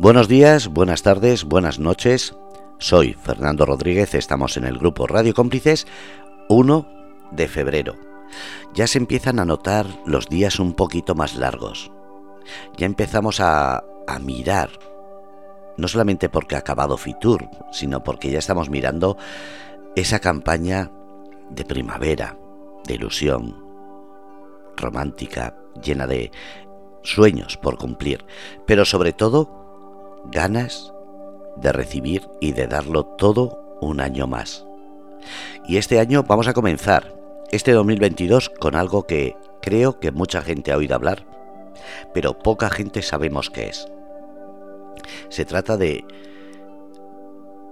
[0.00, 2.36] Buenos días, buenas tardes, buenas noches.
[2.78, 5.88] Soy Fernando Rodríguez, estamos en el grupo Radio Cómplices
[6.48, 6.86] 1
[7.32, 7.96] de febrero.
[8.74, 11.90] Ya se empiezan a notar los días un poquito más largos.
[12.76, 14.70] Ya empezamos a, a mirar,
[15.76, 19.16] no solamente porque ha acabado Fitur, sino porque ya estamos mirando
[19.96, 20.92] esa campaña
[21.50, 22.38] de primavera,
[22.86, 23.64] de ilusión,
[24.76, 26.30] romántica, llena de
[27.02, 28.24] sueños por cumplir,
[28.64, 29.57] pero sobre todo
[30.30, 30.92] ganas
[31.56, 34.66] de recibir y de darlo todo un año más.
[35.66, 37.14] Y este año vamos a comenzar,
[37.50, 41.26] este 2022, con algo que creo que mucha gente ha oído hablar,
[42.14, 43.88] pero poca gente sabemos qué es.
[45.28, 46.04] Se trata de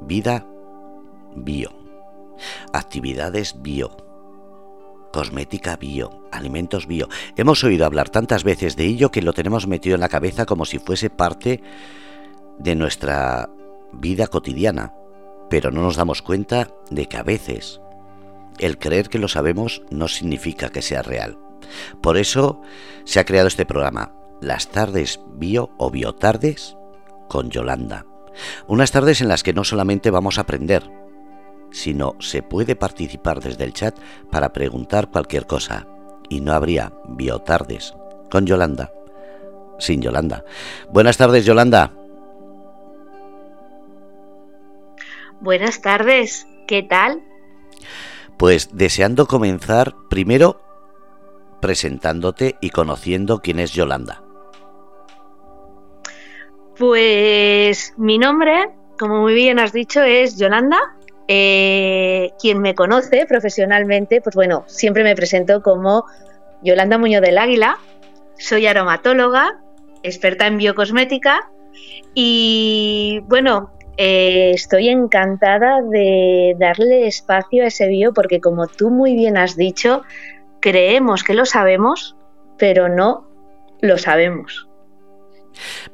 [0.00, 0.46] vida
[1.34, 1.70] bio,
[2.72, 3.96] actividades bio,
[5.12, 7.08] cosmética bio, alimentos bio.
[7.36, 10.64] Hemos oído hablar tantas veces de ello que lo tenemos metido en la cabeza como
[10.64, 11.62] si fuese parte
[12.58, 13.50] de nuestra
[13.92, 14.94] vida cotidiana,
[15.48, 17.80] pero no nos damos cuenta de que a veces
[18.58, 21.38] el creer que lo sabemos no significa que sea real.
[22.00, 22.60] Por eso
[23.04, 26.76] se ha creado este programa, Las tardes bio o biotardes
[27.28, 28.06] con Yolanda.
[28.66, 30.90] Unas tardes en las que no solamente vamos a aprender,
[31.70, 33.98] sino se puede participar desde el chat
[34.30, 35.86] para preguntar cualquier cosa.
[36.28, 37.94] Y no habría biotardes
[38.30, 38.92] con Yolanda,
[39.78, 40.44] sin Yolanda.
[40.90, 41.92] Buenas tardes, Yolanda.
[45.40, 47.22] Buenas tardes, ¿qué tal?
[48.38, 50.60] Pues deseando comenzar primero
[51.60, 54.22] presentándote y conociendo quién es Yolanda.
[56.78, 60.78] Pues mi nombre, como muy bien has dicho, es Yolanda.
[61.28, 66.04] Eh, quien me conoce profesionalmente, pues bueno, siempre me presento como
[66.62, 67.78] Yolanda Muñoz del Águila.
[68.38, 69.60] Soy aromatóloga,
[70.02, 71.50] experta en biocosmética
[72.14, 79.14] y bueno, eh, estoy encantada de darle espacio a ese bio porque como tú muy
[79.14, 80.02] bien has dicho,
[80.60, 82.16] creemos que lo sabemos,
[82.58, 83.28] pero no
[83.80, 84.68] lo sabemos.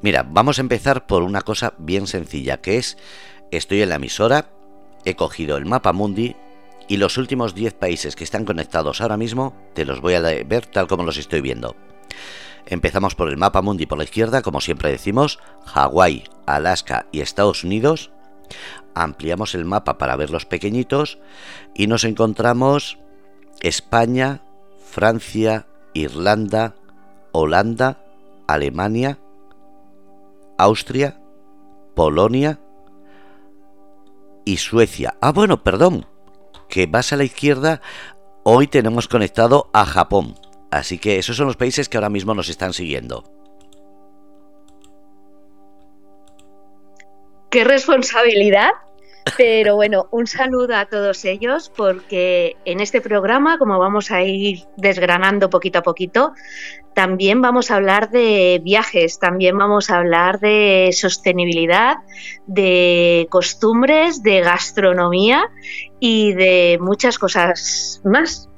[0.01, 2.99] Mira, vamos a empezar por una cosa bien sencilla, que es,
[3.51, 4.47] estoy en la emisora,
[5.05, 6.37] he cogido el mapa mundi
[6.89, 10.67] y los últimos 10 países que están conectados ahora mismo te los voy a ver
[10.67, 11.77] tal como los estoy viendo.
[12.67, 17.65] Empezamos por el mapa mundi por la izquierda, como siempre decimos, Hawái, Alaska y Estados
[17.65, 18.11] Unidos.
[18.95, 21.19] Ampliamos el mapa para ver los pequeñitos
[21.75, 22.99] y nos encontramos
[23.61, 24.43] España,
[24.85, 26.75] Francia, Irlanda,
[27.33, 28.05] Holanda,
[28.47, 29.19] Alemania,
[30.59, 31.21] Austria,
[31.95, 32.61] Polonia
[34.45, 35.15] y Suecia.
[35.21, 36.07] Ah, bueno, perdón,
[36.69, 37.81] que vas a la izquierda,
[38.45, 40.35] hoy tenemos conectado a Japón.
[40.73, 43.25] Así que esos son los países que ahora mismo nos están siguiendo.
[47.51, 48.71] Qué responsabilidad.
[49.37, 54.65] Pero bueno, un saludo a todos ellos porque en este programa, como vamos a ir
[54.77, 56.33] desgranando poquito a poquito,
[56.95, 61.99] también vamos a hablar de viajes, también vamos a hablar de sostenibilidad,
[62.47, 65.45] de costumbres, de gastronomía
[66.01, 68.49] y de muchas cosas más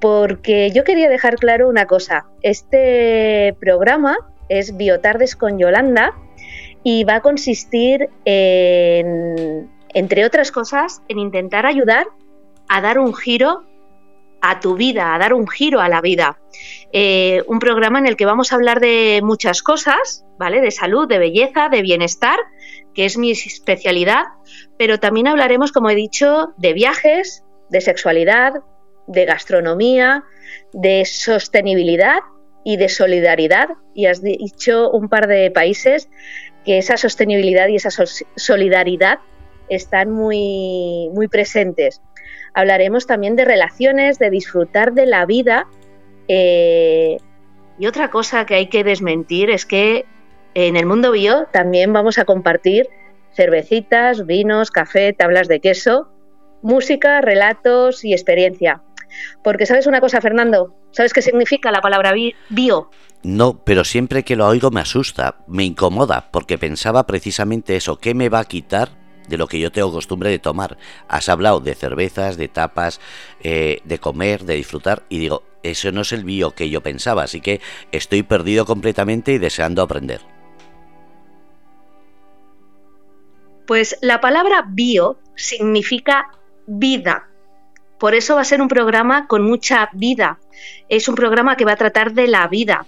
[0.00, 2.26] porque yo quería dejar claro una cosa.
[2.42, 4.16] Este programa
[4.48, 6.14] es Biotardes con Yolanda
[6.82, 12.06] y va a consistir en, entre otras cosas, en intentar ayudar
[12.68, 13.64] a dar un giro
[14.40, 16.38] a tu vida, a dar un giro a la vida.
[16.92, 20.60] Eh, un programa en el que vamos a hablar de muchas cosas, ¿vale?
[20.60, 22.38] De salud, de belleza, de bienestar,
[22.94, 24.24] que es mi especialidad,
[24.78, 28.54] pero también hablaremos, como he dicho, de viajes, de sexualidad,
[29.08, 30.24] de gastronomía,
[30.72, 32.20] de sostenibilidad
[32.64, 33.70] y de solidaridad.
[33.94, 36.08] Y has dicho un par de países
[36.64, 37.90] que esa sostenibilidad y esa
[38.36, 39.18] solidaridad
[39.68, 42.00] están muy, muy presentes.
[42.54, 45.66] Hablaremos también de relaciones, de disfrutar de la vida.
[46.28, 47.18] Eh,
[47.78, 50.04] y otra cosa que hay que desmentir es que
[50.54, 52.88] en el mundo bio también vamos a compartir
[53.34, 56.08] cervecitas, vinos, café, tablas de queso,
[56.62, 58.82] música, relatos y experiencia.
[59.42, 62.12] Porque sabes una cosa, Fernando, ¿sabes qué significa la palabra
[62.48, 62.90] bio?
[63.22, 68.14] No, pero siempre que lo oigo me asusta, me incomoda, porque pensaba precisamente eso, ¿qué
[68.14, 68.90] me va a quitar
[69.28, 70.78] de lo que yo tengo costumbre de tomar?
[71.08, 73.00] Has hablado de cervezas, de tapas,
[73.42, 77.24] eh, de comer, de disfrutar, y digo, eso no es el bio que yo pensaba,
[77.24, 77.60] así que
[77.90, 80.20] estoy perdido completamente y deseando aprender.
[83.66, 86.30] Pues la palabra bio significa
[86.66, 87.27] vida,
[87.98, 90.38] por eso va a ser un programa con mucha vida.
[90.88, 92.86] Es un programa que va a tratar de la vida.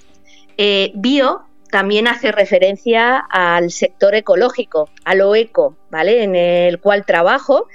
[0.57, 6.23] Eh, bio también hace referencia al sector ecológico, a lo eco, ¿vale?
[6.23, 7.67] En el cual trabajo.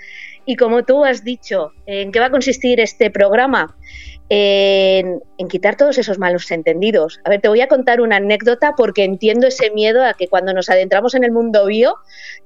[0.46, 3.76] Y como tú has dicho, ¿en qué va a consistir este programa?
[4.28, 7.20] En, quitar todos esos malos entendidos.
[7.24, 10.54] A ver, te voy a contar una anécdota porque entiendo ese miedo a que cuando
[10.54, 11.98] nos adentramos en el mundo bio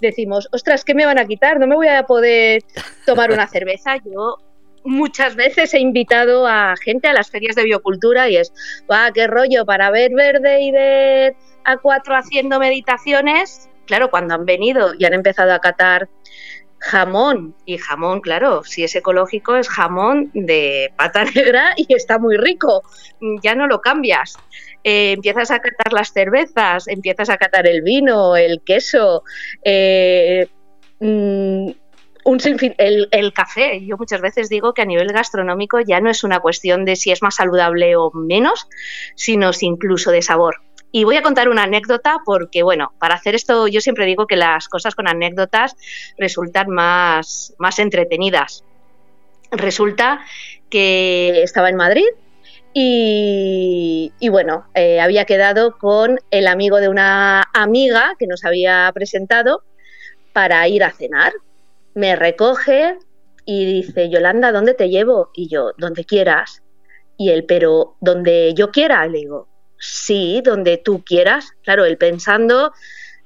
[0.01, 1.59] decimos, ostras, ¿qué me van a quitar?
[1.59, 2.63] No me voy a poder
[3.05, 3.97] tomar una cerveza.
[3.97, 4.37] Yo
[4.83, 8.51] muchas veces he invitado a gente a las ferias de biocultura y es,
[8.89, 13.69] va, qué rollo, para ver verde y ver a cuatro haciendo meditaciones.
[13.85, 16.09] Claro, cuando han venido y han empezado a catar
[16.79, 22.37] jamón, y jamón, claro, si es ecológico, es jamón de pata negra y está muy
[22.37, 22.83] rico,
[23.43, 24.37] ya no lo cambias.
[24.83, 29.23] Eh, empiezas a catar las cervezas, empiezas a catar el vino, el queso,
[29.63, 30.47] eh,
[30.99, 31.71] mm,
[32.23, 32.39] un
[32.77, 33.85] el, café.
[33.85, 37.11] Yo muchas veces digo que a nivel gastronómico ya no es una cuestión de si
[37.11, 38.67] es más saludable o menos,
[39.15, 40.61] sino incluso de sabor.
[40.91, 44.35] Y voy a contar una anécdota porque, bueno, para hacer esto yo siempre digo que
[44.35, 45.75] las cosas con anécdotas
[46.17, 48.63] resultan más, más entretenidas.
[49.51, 50.21] Resulta
[50.69, 52.05] que estaba en Madrid
[52.73, 59.63] y, bueno, eh, había quedado con el amigo de una amiga que nos había presentado
[60.33, 61.33] para ir a cenar
[61.99, 62.97] me recoge
[63.45, 65.31] y dice, Yolanda, ¿dónde te llevo?
[65.33, 66.63] Y yo, donde quieras.
[67.17, 69.05] Y él, pero donde yo quiera.
[69.05, 71.51] le digo, sí, donde tú quieras.
[71.63, 72.71] Claro, él pensando,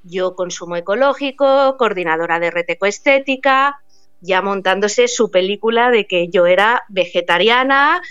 [0.02, 3.80] yo consumo ecológico, coordinadora de Reteco Estética,
[4.20, 8.02] ya montándose su película de que yo era vegetariana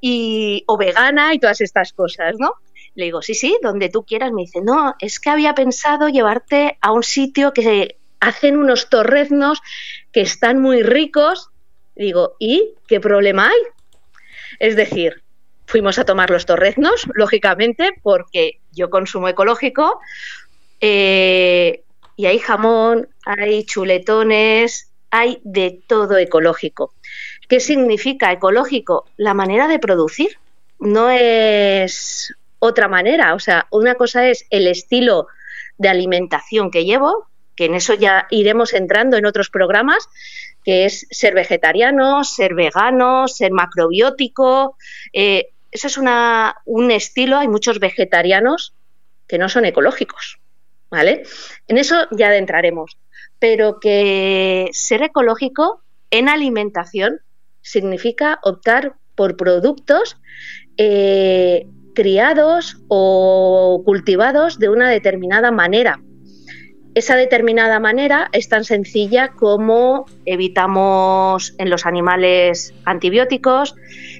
[0.00, 2.54] y, o vegana y todas estas cosas, ¿no?
[2.94, 4.32] Le digo, sí, sí, donde tú quieras.
[4.32, 9.60] Me dice, no, es que había pensado llevarte a un sitio que hacen unos torreznos
[10.12, 11.50] que están muy ricos.
[11.94, 13.60] Digo, ¿y qué problema hay?
[14.58, 15.22] Es decir,
[15.66, 20.00] fuimos a tomar los torreznos, lógicamente, porque yo consumo ecológico,
[20.80, 21.82] eh,
[22.16, 26.92] y hay jamón, hay chuletones, hay de todo ecológico.
[27.48, 29.06] ¿Qué significa ecológico?
[29.16, 30.38] La manera de producir.
[30.78, 33.34] No es otra manera.
[33.34, 35.28] O sea, una cosa es el estilo
[35.78, 40.08] de alimentación que llevo, que en eso ya iremos entrando en otros programas,
[40.64, 44.76] que es ser vegetariano, ser vegano, ser macrobiótico.
[45.12, 48.74] Eh, eso es una, un estilo, hay muchos vegetarianos
[49.26, 50.38] que no son ecológicos,
[50.90, 51.22] ¿vale?
[51.66, 52.98] En eso ya adentraremos.
[53.38, 57.20] Pero que ser ecológico en alimentación
[57.62, 60.18] significa optar por productos
[60.76, 66.00] eh, criados o cultivados de una determinada manera
[66.96, 73.74] esa determinada manera es tan sencilla como evitamos en los animales antibióticos,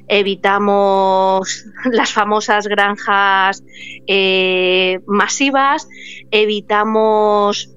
[0.09, 3.65] evitamos las famosas granjas
[4.07, 5.89] eh, masivas,
[6.31, 7.71] evitamos...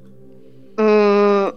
[0.78, 1.48] Mm,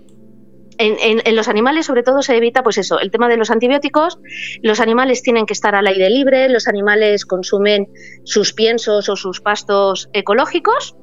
[0.79, 4.19] en, los animales sobre todo se evita pues eso, el tema de los antibióticos,
[4.63, 7.89] los animales tienen que estar al aire libre, los animales consumen
[8.25, 10.97] sus piensos o sus pastos ecológicos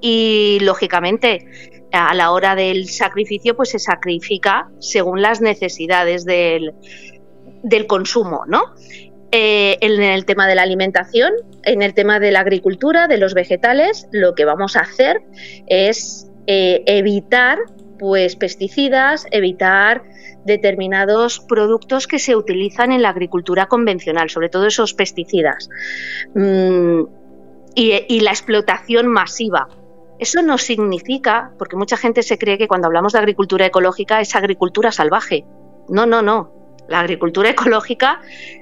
[0.00, 1.46] y lógicamente
[1.92, 6.74] a la hora del sacrificio, pues se sacrifica según las necesidades del,
[7.86, 8.62] consumo, ¿no?
[9.32, 11.32] Eh, en el tema de la alimentación,
[11.62, 15.22] en el tema de la agricultura, de los vegetales, lo que vamos a hacer
[15.66, 17.58] es eh, evitar
[17.98, 20.02] pues pesticidas, evitar
[20.44, 25.68] determinados productos que se utilizan en la agricultura convencional, sobre todo esos pesticidas.
[26.34, 27.02] Mm,
[27.74, 29.68] y, la explotación masiva
[30.20, 34.36] eso no significa, porque mucha gente se cree que cuando hablamos de agricultura ecológica es
[34.36, 35.46] agricultura salvaje.
[35.88, 36.52] No, no, no.
[36.88, 38.20] La agricultura ecológica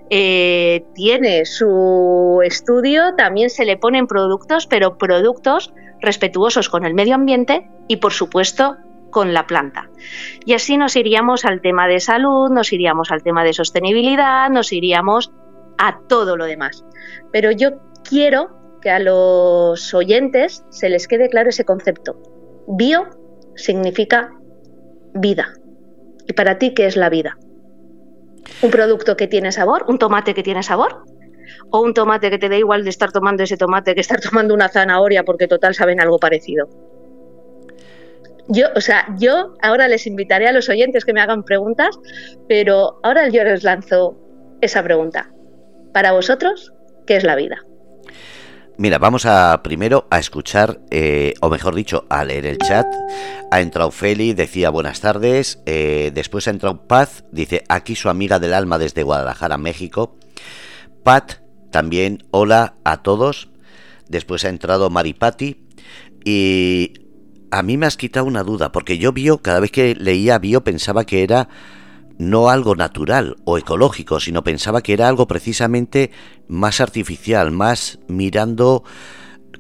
[0.09, 7.17] eh, tiene su estudio, también se le ponen productos, pero productos respetuosos con el medio
[7.17, 8.77] ambiente y, por supuesto,
[9.11, 9.91] con la planta.
[10.45, 14.73] Y así nos iríamos al tema de salud, nos iríamos al tema de sostenibilidad, nos
[14.73, 15.33] iríamos
[15.77, 16.85] a todo lo demás.
[17.33, 22.21] Pero yo quiero que a los oyentes se les quede claro ese concepto.
[22.67, 23.09] Bio
[23.57, 24.33] significa
[25.15, 25.55] vida.
[26.27, 27.39] ¿Y para ti qué es la vida?
[28.63, 29.85] ¿Un producto que tiene sabor?
[29.89, 31.05] ¿Un tomate que tiene sabor?
[31.71, 34.55] ¿O un tomate que te da igual de estar tomando ese tomate que estar tomando
[34.55, 36.69] una zanahoria porque total saben algo parecido?
[38.49, 41.99] Yo, o sea, yo ahora les invitaré a los oyentes que me hagan preguntas,
[42.49, 44.17] pero ahora yo les lanzo
[44.63, 45.31] esa pregunta.
[45.93, 46.73] Para vosotros,
[47.07, 47.65] ¿qué es la vida?
[48.81, 52.87] Mira, vamos a primero a escuchar, eh, o mejor dicho, a leer el chat.
[53.51, 55.59] Ha entrado Feli, decía buenas tardes.
[55.67, 60.17] Eh, después ha entrado Paz, dice aquí su amiga del alma desde Guadalajara, México.
[61.03, 61.41] Pat,
[61.73, 63.51] también hola a todos.
[64.09, 65.67] Después ha entrado Maripati.
[66.25, 66.93] Y
[67.51, 70.63] a mí me has quitado una duda, porque yo bio, cada vez que leía bio,
[70.63, 71.49] pensaba que era
[72.19, 76.11] no algo natural o ecológico, sino pensaba que era algo precisamente
[76.49, 78.85] más artificial, más mirando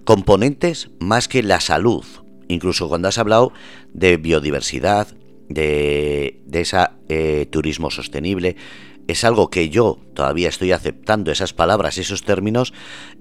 [0.04, 2.04] componentes más que la salud.
[2.48, 3.52] Incluso cuando has hablado
[3.92, 5.08] de biodiversidad,
[5.48, 8.56] de, de ese eh, turismo sostenible,
[9.06, 12.74] es algo que yo todavía estoy aceptando esas palabras, esos términos,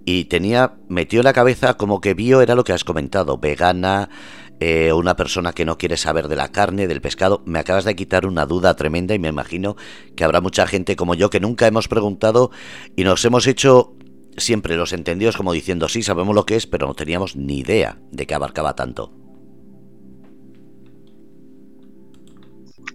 [0.06, 4.10] y tenía metido en la cabeza como que bio era lo que has comentado, vegana,
[4.60, 7.44] eh, una persona que no quiere saber de la carne, del pescado.
[7.46, 9.76] Me acabas de quitar una duda tremenda y me imagino
[10.16, 12.52] que habrá mucha gente como yo que nunca hemos preguntado
[12.96, 13.96] y nos hemos hecho
[14.38, 18.00] siempre los entendidos como diciendo sí, sabemos lo que es, pero no teníamos ni idea
[18.12, 19.27] de que abarcaba tanto.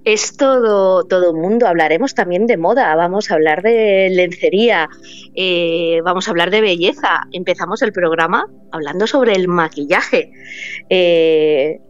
[0.05, 1.67] Es todo, todo mundo.
[1.67, 4.89] Hablaremos también de moda, vamos a hablar de lencería,
[5.35, 7.27] eh, vamos a hablar de belleza.
[7.33, 10.33] Empezamos el programa hablando sobre el maquillaje.
[10.89, 11.81] Eh,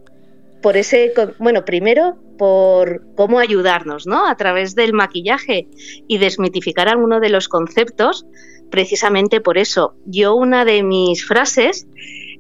[0.62, 4.26] por ese, bueno, primero por cómo ayudarnos, ¿no?
[4.26, 5.66] A través del maquillaje
[6.07, 8.26] y desmitificar alguno de los conceptos,
[8.71, 9.95] precisamente por eso.
[10.07, 11.87] Yo una de mis frases,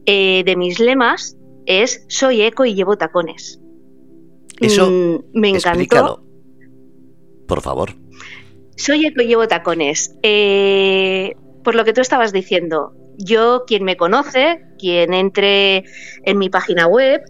[0.06, 1.36] eh, de mis lemas,
[1.66, 3.61] es soy eco y llevo tacones.
[4.60, 6.24] Eso mm, me encantó.
[7.46, 7.94] Por favor.
[8.76, 10.16] Soy el que llevo tacones.
[10.22, 15.84] Eh, por lo que tú estabas diciendo, yo, quien me conoce, quien entre
[16.24, 17.22] en mi página web,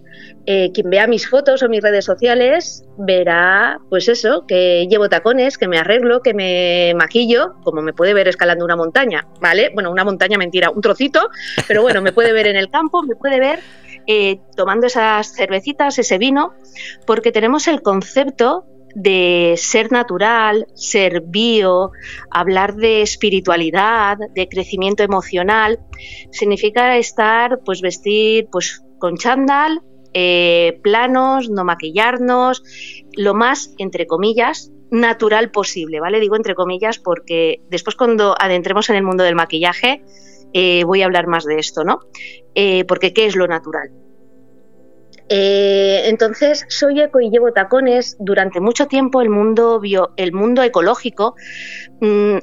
[0.46, 5.58] eh, quien vea mis fotos o mis redes sociales, verá, pues eso, que llevo tacones,
[5.58, 9.70] que me arreglo, que me maquillo, como me puede ver escalando una montaña, ¿vale?
[9.74, 11.28] Bueno, una montaña mentira, un trocito,
[11.68, 13.60] pero bueno, me puede ver en el campo, me puede ver
[14.06, 16.54] eh, tomando esas cervecitas, ese vino,
[17.06, 18.64] porque tenemos el concepto
[18.94, 21.92] de ser natural, ser bio,
[22.30, 25.78] hablar de espiritualidad, de crecimiento emocional,
[26.30, 29.80] significa estar, pues vestir, pues con chándal,
[30.14, 32.62] eh, planos, no maquillarnos,
[33.16, 36.20] lo más, entre comillas, natural posible, ¿vale?
[36.20, 40.04] Digo entre comillas porque después cuando adentremos en el mundo del maquillaje,
[40.52, 42.00] eh, voy a hablar más de esto, ¿no?
[42.54, 43.90] Eh, porque ¿qué es lo natural?
[45.34, 48.18] Eh, entonces, soy eco y llevo tacones.
[48.20, 51.36] Durante mucho tiempo el mundo, bio, el mundo ecológico
[52.02, 52.36] mm,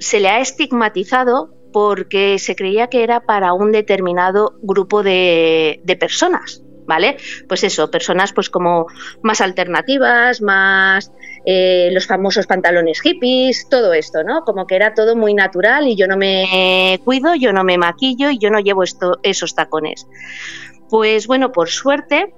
[0.00, 6.64] se le ha estigmatizado porque se creía que era para un determinado grupo de, personas,
[6.84, 7.16] ¿vale?
[7.48, 8.86] Pues eso, personas pues como
[9.22, 11.12] más alternativas, más
[11.46, 14.42] eh, los famosos pantalones hippies, todo esto, ¿no?
[14.42, 18.30] Como que era todo muy natural y yo no me cuido, yo no me maquillo
[18.30, 20.08] y yo no llevo esto, esos tacones.
[20.92, 22.34] Pues bueno, por suerte,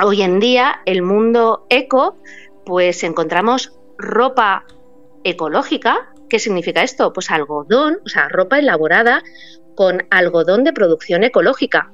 [0.00, 2.16] hoy en día el mundo eco,
[2.64, 4.64] pues encontramos ropa
[5.24, 6.12] ecológica.
[6.28, 7.12] ¿Qué significa esto?
[7.12, 9.24] Pues algodón, o sea, ropa elaborada
[9.74, 11.90] con algodón de producción ecológica.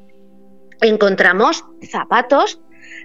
[0.82, 2.60] Encontramos zapatos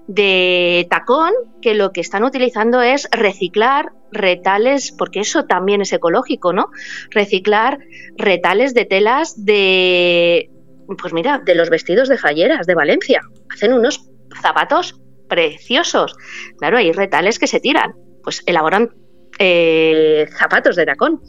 [0.07, 1.31] de tacón
[1.61, 6.69] que lo que están utilizando es reciclar retales, porque eso también es ecológico, ¿no?
[7.11, 7.79] Reciclar
[8.17, 10.49] retales de telas de,
[10.95, 13.21] pues mira, de los vestidos de falleras de Valencia.
[13.53, 14.09] Hacen unos
[14.41, 16.15] zapatos preciosos.
[16.57, 18.91] Claro, hay retales que se tiran, pues elaboran
[19.39, 21.21] eh, zapatos de tacón.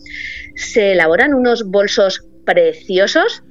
[0.55, 3.43] Se elaboran unos bolsos preciosos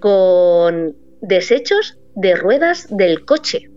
[0.00, 3.70] con desechos de ruedas del coche.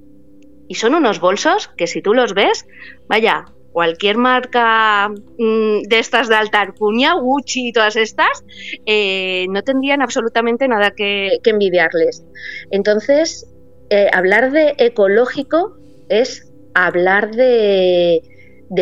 [0.67, 2.65] Y son unos bolsos que si tú los ves,
[3.08, 8.44] vaya, cualquier marca mm, de estas de alta alcurnia, Gucci y todas estas,
[8.86, 12.24] eh, no tendrían absolutamente nada que, envidiarles.
[12.72, 13.48] Entonces,
[13.90, 15.78] eh, hablar de ecológico
[16.10, 18.22] es hablar de,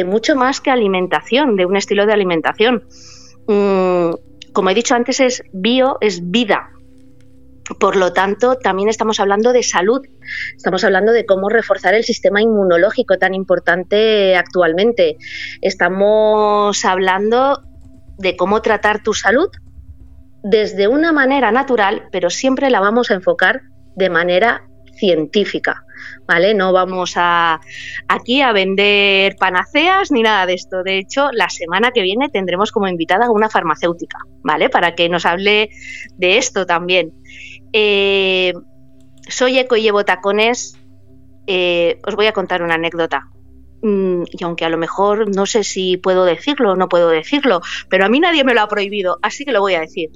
[0.05, 2.83] mucho más que alimentación, de un estilo de alimentación.
[3.47, 4.11] Mm,
[4.53, 6.71] como he dicho antes, es bio, es vida,
[7.79, 10.01] por lo tanto, también estamos hablando de salud,
[10.55, 15.17] estamos hablando de cómo reforzar el sistema inmunológico tan importante actualmente.
[15.61, 17.63] Estamos hablando
[18.17, 19.49] de cómo tratar tu salud
[20.43, 23.61] desde una manera natural, pero siempre la vamos a enfocar
[23.95, 25.83] de manera científica.
[26.27, 26.53] ¿Vale?
[26.53, 27.59] No vamos a
[28.07, 30.83] aquí a vender panaceas ni nada de esto.
[30.83, 34.69] De hecho, la semana que viene tendremos como invitada a una farmacéutica, ¿vale?
[34.69, 35.69] Para que nos hable
[36.17, 37.13] de esto también.
[37.79, 38.53] Eh,
[39.29, 40.75] soy eco y llevo tacones.
[41.45, 43.29] Eh, os voy a contar una anécdota.
[43.83, 47.61] Mm, y aunque a lo mejor no sé si puedo decirlo o no puedo decirlo,
[47.87, 50.09] pero a mí nadie me lo ha prohibido, así que lo voy a decir.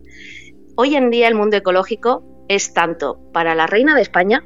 [0.75, 4.43] Hoy en día el mundo ecológico es tanto para la reina de España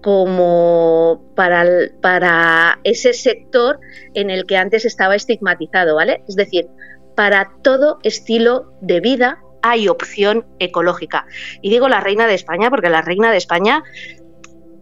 [0.00, 1.66] como para,
[2.00, 3.80] para ese sector
[4.14, 6.22] en el que antes estaba estigmatizado, ¿vale?
[6.28, 6.68] Es decir,
[7.16, 11.26] para todo estilo de vida hay opción ecológica.
[11.60, 13.82] Y digo la reina de España porque la reina de España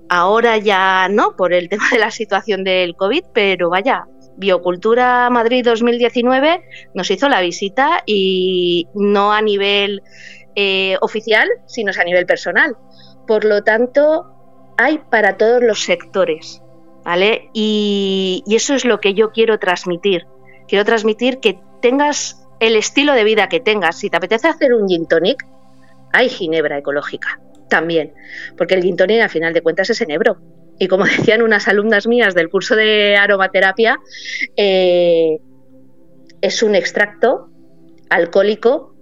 [0.08, 4.06] ahora ya no, por el tema de la situación del COVID, pero vaya,
[4.36, 6.62] Biocultura Madrid 2019
[6.94, 10.02] nos hizo la visita y no a nivel
[10.56, 12.76] eh, oficial, sino a nivel personal.
[13.26, 14.34] Por lo tanto,
[14.78, 16.62] hay para todos los sectores,
[17.04, 17.50] ¿vale?
[17.52, 20.26] Y, y eso es lo que yo quiero transmitir.
[20.66, 23.98] Quiero transmitir que tengas el estilo de vida que tengas.
[23.98, 25.44] Si te apetece hacer un gin tonic,
[26.12, 28.12] hay ginebra ecológica también,
[28.56, 30.38] porque el gin tonic al final de cuentas es enebro.
[30.78, 33.98] Y como decían unas alumnas mías del curso de aromaterapia,
[34.56, 35.38] eh,
[36.40, 37.48] es un extracto
[38.08, 38.94] alcohólico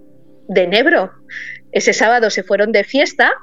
[0.47, 1.11] de enebro.
[1.71, 3.33] Ese sábado se fueron de fiesta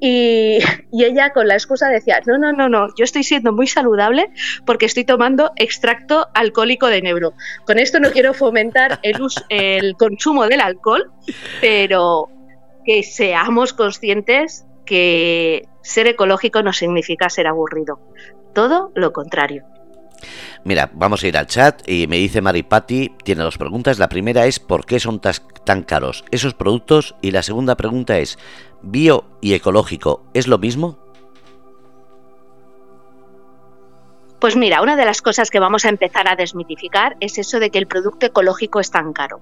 [0.02, 0.58] y,
[0.92, 4.30] ella con la excusa decía, no, no, no, no, yo estoy siendo muy saludable
[4.64, 7.34] porque estoy tomando extracto alcohólico de enebro.
[7.66, 9.16] Con esto no quiero fomentar el,
[9.50, 11.10] el consumo del alcohol,
[11.60, 12.28] pero
[12.84, 18.00] que seamos conscientes que ser ecológico no significa ser aburrido.
[18.54, 19.64] Todo lo contrario.
[20.64, 23.98] Mira, vamos a ir al chat y me dice Maripati, tiene dos preguntas.
[23.98, 27.14] La primera es ¿por qué son tan caros esos productos?
[27.20, 28.38] Y la segunda pregunta es
[28.82, 30.98] ¿bio y ecológico es lo mismo?
[34.40, 37.70] Pues mira, una de las cosas que vamos a empezar a desmitificar es eso de
[37.70, 39.38] que el producto ecológico es tan caro.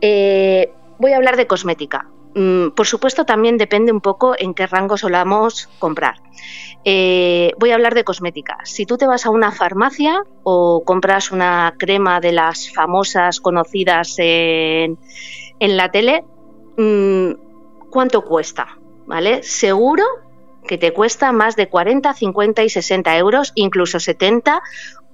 [0.00, 2.08] Eh, voy a hablar de cosmética.
[2.34, 6.16] Mm, por supuesto, también depende un poco en qué rango solamos comprar.
[6.84, 8.58] Eh, voy a hablar de cosmética.
[8.64, 14.16] Si tú te vas a una farmacia o compras una crema de las famosas conocidas
[14.18, 14.98] en,
[15.60, 16.24] la tele,
[16.76, 18.78] mm, ¿cuánto cuesta?
[19.06, 19.42] ¿Vale?
[19.42, 20.04] Seguro
[20.66, 24.62] que te cuesta más de 40, 50 y 60 euros, incluso 70,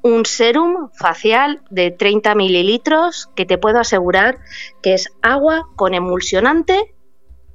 [0.03, 4.39] un serum facial de 30 mililitros que te puedo asegurar
[4.83, 6.95] que es agua con emulsionante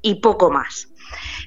[0.05, 0.87] y poco más.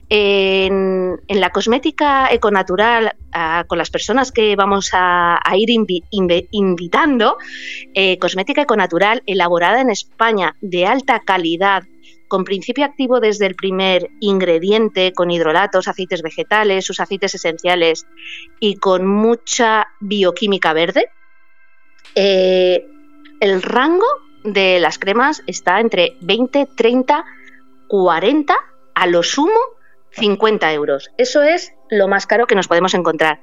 [0.08, 7.36] En, la cosmética econatural, ah, con las personas que vamos a, ir invitando,
[7.94, 11.84] eh, cosmética econatural elaborada en España de alta calidad,
[12.26, 18.06] con principio activo desde el primer ingrediente, con hidrolatos, aceites vegetales, sus aceites esenciales
[18.58, 21.10] y con mucha bioquímica verde,
[22.16, 22.84] eh,
[23.40, 24.06] el rango
[24.42, 27.24] de las cremas está entre 20, 30
[27.88, 28.54] 40,
[28.94, 29.58] a lo sumo
[30.12, 31.10] 50 euros.
[31.18, 33.40] Eso es lo más caro que nos podemos encontrar.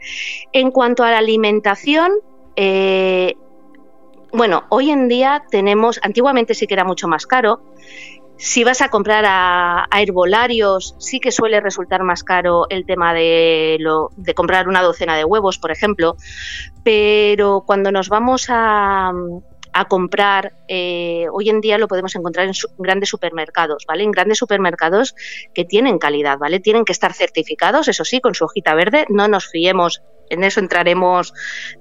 [0.52, 2.12] En cuanto a la alimentación,
[2.56, 3.36] eh,
[4.32, 7.62] bueno, hoy en día tenemos, antiguamente sí que era mucho más caro.
[8.38, 13.80] Si vas a comprar a, herbolarios, sí que suele resultar más caro el tema de,
[14.18, 16.18] de comprar una docena de huevos, por ejemplo.
[16.84, 19.14] Pero cuando nos vamos a,
[19.78, 24.04] a comprar, eh, hoy en día lo podemos encontrar en grandes supermercados, ¿vale?
[24.04, 25.16] En grandes supermercados
[25.54, 26.62] que tienen calidad, ¿vale?
[26.62, 30.60] Tienen que estar certificados, eso sí, con su hojita verde, no nos fiemos en eso
[30.60, 31.34] entraremos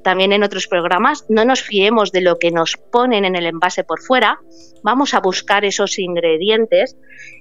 [0.03, 1.25] también en otros programas.
[1.31, 4.39] No nos fiemos de lo que nos ponen en el envase por fuera.
[4.83, 6.97] Vamos a buscar esos ingredientes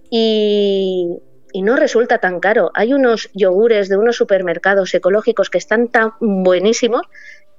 [0.09, 1.09] y,
[1.51, 2.71] y, no resulta tan caro.
[2.73, 7.01] Hay unos yogures de unos supermercados ecológicos que están tan buenísimos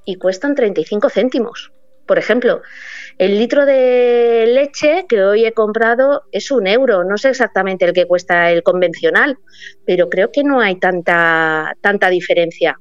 [0.06, 1.72] y cuestan 35 céntimos.
[2.06, 2.62] Por ejemplo,
[3.18, 7.04] el litro de leche que hoy he comprado es un euro.
[7.04, 9.38] No sé exactamente el que cuesta el convencional,
[9.86, 12.78] pero creo que no hay tanta, tanta diferencia.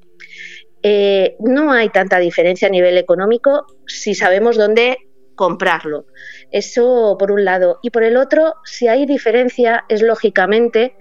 [0.82, 4.98] Eh, no hay tanta diferencia a nivel económico si sabemos dónde
[5.36, 6.06] comprarlo.
[6.52, 7.80] Eso por un lado.
[7.82, 10.96] Y por el otro, si hay diferencia es lógicamente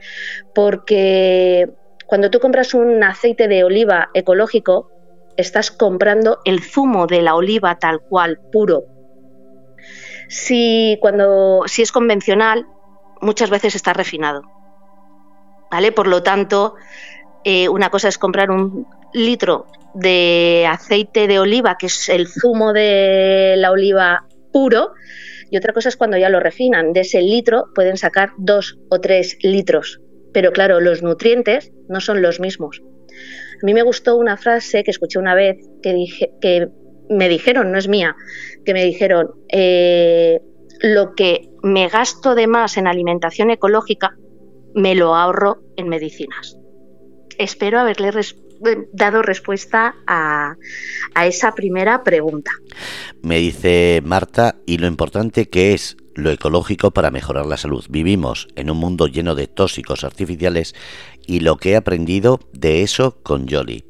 [0.55, 1.69] porque
[2.07, 4.91] cuando tú compras un aceite de oliva ecológico,
[5.37, 8.85] estás comprando el zumo de la oliva tal cual, puro.
[10.29, 12.67] Si, cuando, si es convencional,
[13.21, 14.43] muchas veces está refinado.
[15.71, 15.93] ¿Vale?
[15.93, 16.75] Por lo tanto,
[17.45, 22.73] eh, una cosa es comprar un litro de aceite de oliva, que es el zumo
[22.73, 24.93] de la oliva puro,
[25.51, 26.93] y otra cosa es cuando ya lo refinan.
[26.93, 30.01] De ese litro pueden sacar dos o tres litros.
[30.33, 32.83] Pero claro, los nutrientes no son los mismos.
[33.63, 36.69] A mí me gustó una frase que escuché una vez que,
[37.09, 38.17] me dijeron, no es mía,
[38.65, 40.41] que me dijeron, eh,
[40.81, 44.17] lo que me gasto de más en alimentación ecológica,
[44.75, 46.57] me lo ahorro en medicinas.
[47.39, 48.11] Espero haberle
[48.93, 50.57] dado respuesta a,
[51.25, 52.51] esa primera pregunta.
[53.23, 57.85] Me dice Marta, y lo importante que es lo ecológico para mejorar la salud.
[57.89, 60.75] Vivimos en un mundo lleno de tóxicos artificiales
[61.27, 63.85] y lo que he aprendido de eso con Jolly.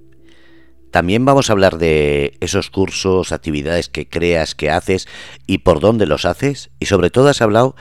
[0.90, 5.08] También vamos a hablar de esos cursos, actividades que creas, que haces
[5.46, 6.70] y por dónde los haces.
[6.80, 7.74] Y sobre todo has hablado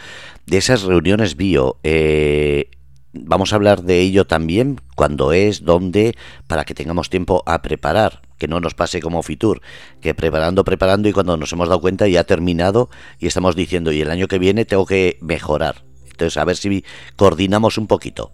[0.46, 1.78] de esas reuniones bio.
[1.84, 2.72] Eh,
[3.12, 6.16] vamos a hablar de ello también, cuando es, dónde,
[6.48, 9.62] para que tengamos tiempo a preparar, que no nos pase como Fitur,
[10.02, 13.92] que preparando, preparando y cuando nos hemos dado cuenta ya ha terminado y estamos diciendo,
[13.92, 15.84] y el año que viene tengo que mejorar.
[16.10, 16.84] Entonces, a ver si
[17.16, 18.32] coordinamos un poquito.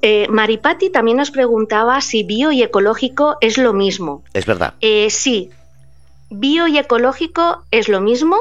[0.00, 4.24] Eh, Maripati también nos preguntaba si bio y ecológico es lo mismo.
[4.32, 4.76] Es verdad.
[4.80, 5.50] Eh, sí,
[6.30, 8.38] bio y ecológico es lo mismo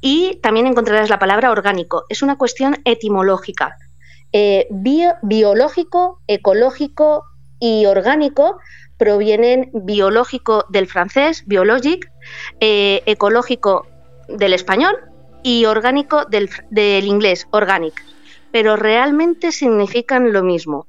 [0.00, 2.06] y también encontrarás la palabra orgánico.
[2.08, 3.76] Es una cuestión etimológica.
[4.32, 7.24] Eh, biológico, ecológico
[7.58, 8.58] y orgánico
[8.96, 12.10] provienen biológico del francés, biologic,
[12.60, 13.86] eh, ecológico
[14.28, 14.96] del español
[15.42, 16.48] y orgánico del,
[17.04, 17.94] inglés, organic,
[18.50, 20.86] pero realmente significan lo mismo.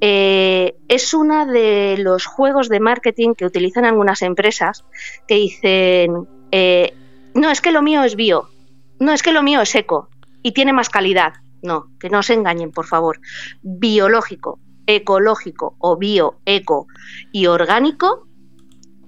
[0.00, 4.84] Eh, es uno de los juegos de marketing que utilizan algunas empresas
[5.28, 6.12] que dicen,
[7.34, 8.48] no, es que lo mío es bio,
[8.98, 10.08] no, es que lo mío es eco
[10.42, 11.34] y tiene más calidad.
[11.62, 13.20] No, que no se engañen, por favor.
[13.62, 16.86] Biológico, ecológico o bio, eco
[17.32, 18.26] y orgánico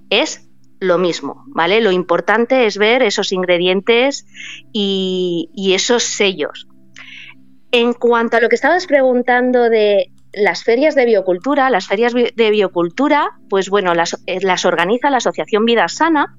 [0.09, 1.81] es lo mismo, ¿vale?
[1.81, 4.25] Lo importante es ver esos ingredientes
[4.71, 6.67] y, y esos sellos.
[7.71, 12.49] En cuanto a lo que estabas preguntando de las ferias de biocultura, las ferias de
[12.51, 16.35] biocultura, pues bueno, las, eh, las, organiza la Asociación Vida Sana.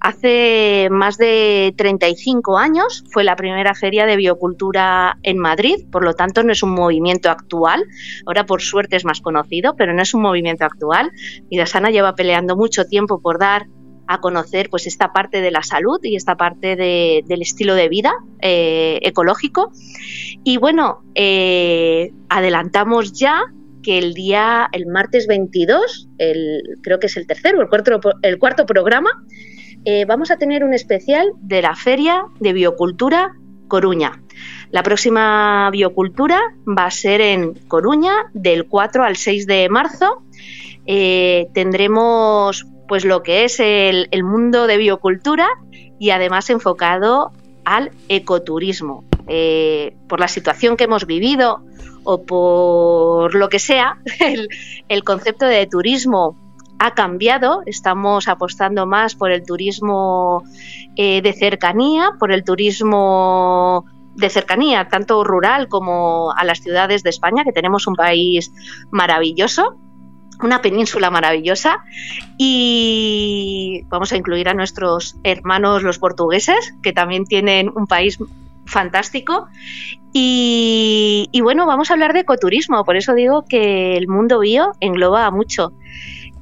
[0.00, 6.14] Hace más de 35 años fue la primera feria de biocultura en Madrid, por lo
[6.14, 7.84] tanto no es un movimiento actual.
[8.26, 11.10] Ahora por suerte es más conocido, pero no es un movimiento actual.
[11.50, 13.66] Vida Sana lleva peleando mucho tiempo por dar
[14.08, 18.14] a conocer pues esta parte de la salud y esta parte del estilo de vida
[18.40, 19.70] eh, ecológico.
[20.42, 23.42] Y bueno, eh, adelantamos ya
[23.82, 28.38] que el día, el martes 22, el, creo que es el tercero, el cuarto, el
[28.38, 29.10] cuarto programa,
[29.84, 33.34] eh, vamos a tener un especial de la Feria de Biocultura
[33.68, 34.22] Coruña.
[34.70, 40.22] La próxima biocultura va a ser en Coruña del 4 al 6 de marzo.
[41.52, 45.46] tendremos pues lo que es el, mundo de biocultura
[45.98, 47.30] y además enfocado
[47.64, 49.04] al ecoturismo.
[49.28, 51.60] Eh, por la situación que hemos vivido
[52.02, 53.98] o por lo que sea,
[54.88, 56.36] el, concepto de turismo
[56.78, 60.42] ha cambiado, estamos apostando más por el turismo
[60.96, 67.10] eh, de cercanía, por el turismo de cercanía, tanto rural como a las ciudades de
[67.10, 68.50] España, que tenemos un país
[68.90, 69.76] maravilloso
[70.42, 71.84] una península maravillosa
[72.36, 78.18] y vamos a incluir a nuestros hermanos los portugueses, que también tienen un país
[78.64, 79.48] fantástico.
[80.12, 85.30] Y, bueno, vamos a hablar de ecoturismo, por eso digo que el mundo bio engloba
[85.30, 85.72] mucho.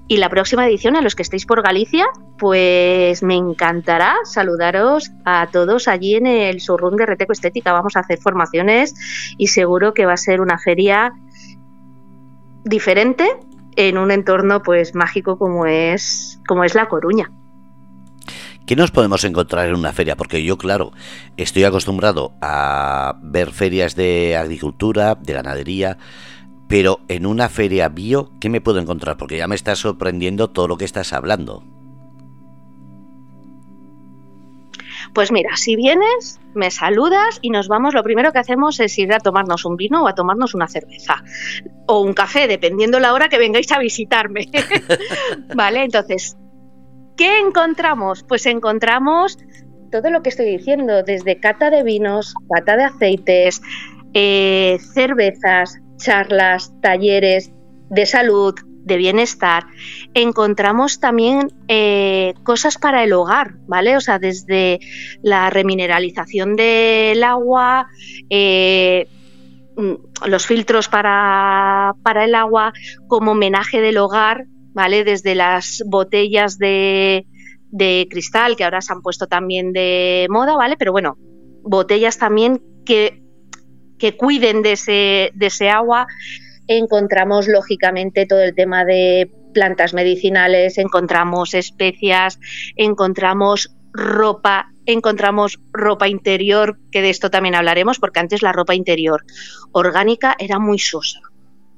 [0.08, 2.06] Y la próxima edición, a los que estéis por Galicia,
[2.38, 7.72] pues me encantará saludaros a todos allí en el showroom de Reteco Estética.
[7.72, 8.94] Vamos a hacer formaciones
[9.36, 11.12] y seguro que va a ser una feria
[12.64, 13.26] diferente
[13.76, 17.30] en un entorno pues mágico como es, como es La Coruña.
[18.66, 20.16] ¿Qué nos podemos encontrar en una feria?
[20.16, 20.90] Porque yo, claro,
[21.36, 25.98] estoy acostumbrado a ver ferias de agricultura, de ganadería,
[26.66, 29.18] pero en una feria bio, ¿qué me puedo encontrar?
[29.18, 31.62] Porque ya me está sorprendiendo todo lo que estás hablando.
[35.16, 39.14] Pues mira, si vienes, me saludas y nos vamos, lo primero que hacemos es ir
[39.14, 41.24] a tomarnos un vino o a tomarnos una cerveza
[41.86, 44.46] o un café, dependiendo la hora que vengáis a visitarme.
[45.56, 46.36] vale, entonces,
[47.16, 48.24] ¿qué encontramos?
[48.28, 49.38] Pues encontramos
[49.90, 53.62] todo lo que estoy diciendo, desde cata de vinos, cata de aceites,
[54.12, 57.50] eh, cervezas, charlas, talleres
[57.88, 58.54] de salud,
[58.86, 59.66] de bienestar,
[60.14, 63.96] encontramos también eh, cosas para el hogar, ¿vale?
[63.96, 64.78] O sea, desde
[65.22, 67.88] la remineralización del agua,
[68.30, 69.08] eh,
[69.76, 72.72] mm, los filtros para, el agua
[73.08, 75.02] como homenaje del hogar, ¿vale?
[75.02, 77.26] Desde las botellas de,
[77.72, 80.76] de cristal, que ahora se han puesto también de moda, ¿vale?
[80.78, 81.16] Pero bueno,
[81.64, 83.20] botellas también que,
[83.98, 86.06] que cuiden de ese, de ese agua
[86.68, 92.38] encontramos lógicamente todo el tema de plantas medicinales, encontramos especias,
[92.76, 99.24] encontramos ropa, encontramos ropa interior, que de esto también hablaremos, porque antes la ropa interior
[99.72, 101.20] orgánica era muy sosa,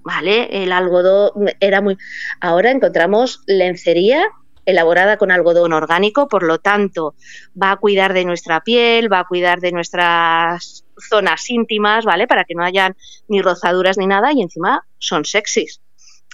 [0.03, 0.63] ¿vale?
[0.63, 1.97] El algodón era muy...
[2.41, 4.25] Ahora encontramos lencería
[4.69, 7.15] elaborada con algodón orgánico, por lo tanto
[7.61, 12.27] va a cuidar de nuestra piel, va a cuidar de nuestras zonas íntimas, ¿vale?
[12.27, 12.95] Para que no hayan
[13.29, 15.81] ni rozaduras ni nada y encima son sexys.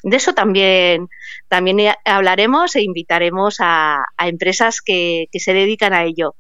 [0.03, 1.09] De eso también,
[1.49, 6.35] también hablaremos e invitaremos a, empresas que, se dedican a ello.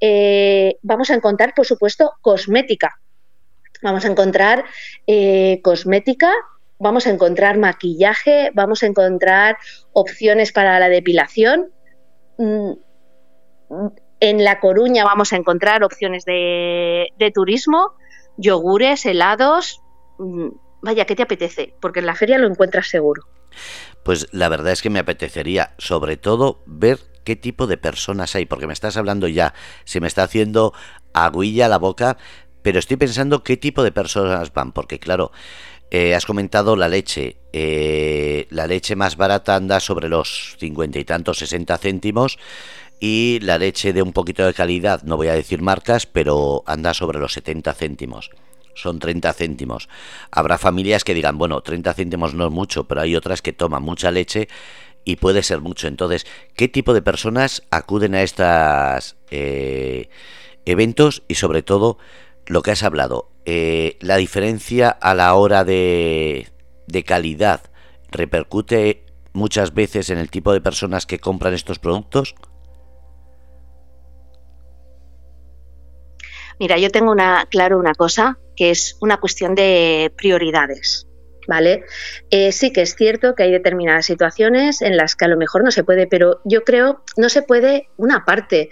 [0.00, 3.00] Eh, vamos a encontrar, por supuesto, cosmética.
[3.82, 4.64] Vamos a encontrar
[5.06, 6.32] eh, cosmética,
[6.78, 9.56] vamos a encontrar maquillaje, vamos a encontrar
[9.92, 11.72] opciones para la depilación.
[12.38, 12.72] Mm,
[14.20, 17.92] en La Coruña vamos a encontrar opciones de, de turismo,
[18.36, 19.80] yogures, helados.
[20.18, 20.48] Mm,
[20.82, 21.74] vaya, ¿qué te apetece?
[21.80, 23.22] Porque en la feria lo encuentras seguro.
[24.02, 28.46] Pues la verdad es que me apetecería, sobre todo, ver qué tipo de personas hay,
[28.46, 30.74] porque me estás hablando ya, se me está haciendo
[31.14, 32.18] aguilla la boca,
[32.62, 35.32] pero estoy pensando qué tipo de personas van, porque claro,
[35.96, 37.36] eh, has comentado la leche.
[37.52, 42.36] Eh, la leche más barata anda sobre los cincuenta y tantos, 60 céntimos.
[42.98, 46.94] Y la leche de un poquito de calidad, no voy a decir marcas, pero anda
[46.94, 48.32] sobre los 70 céntimos.
[48.74, 49.88] Son 30 céntimos.
[50.32, 53.84] Habrá familias que digan, bueno, 30 céntimos no es mucho, pero hay otras que toman
[53.84, 54.48] mucha leche
[55.04, 55.86] y puede ser mucho.
[55.86, 56.26] Entonces,
[56.56, 60.08] ¿qué tipo de personas acuden a estos eh,
[60.64, 61.98] eventos y sobre todo
[62.46, 63.30] lo que has hablado?
[63.46, 66.48] Eh, ¿La diferencia a la hora de,
[67.06, 67.60] calidad
[68.10, 72.34] repercute muchas veces en el tipo de personas que compran estos productos?
[76.58, 81.08] Mira, yo tengo una, claro una cosa, que es una cuestión de prioridades.
[81.46, 81.84] ¿Vale?
[82.30, 85.62] Eh, sí que es cierto que hay determinadas situaciones en las que a lo mejor
[85.62, 88.70] no se puede, pero yo creo no se puede una parte,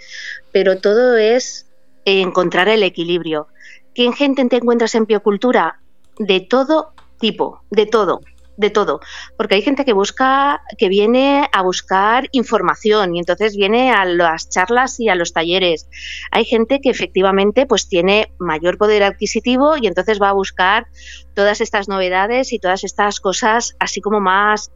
[0.51, 1.67] pero todo es
[2.03, 3.47] encontrar el equilibrio.
[3.93, 5.79] ¿Qué gente te encuentras en biocultura?
[6.17, 8.21] De todo tipo, de todo
[8.57, 8.99] de todo,
[9.37, 14.49] porque hay gente que busca, que viene a buscar información y entonces viene a las
[14.49, 15.87] charlas y a los talleres.
[16.31, 20.87] Hay gente que efectivamente pues tiene mayor poder adquisitivo y entonces va a buscar
[21.33, 24.71] todas estas novedades y todas estas cosas así como más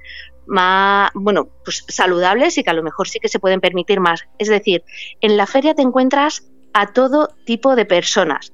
[0.50, 4.24] más, bueno, pues saludables y que a lo mejor sí que se pueden permitir más.
[4.40, 4.86] Es decir,
[5.20, 8.52] en la feria te encuentras a todo tipo de personas.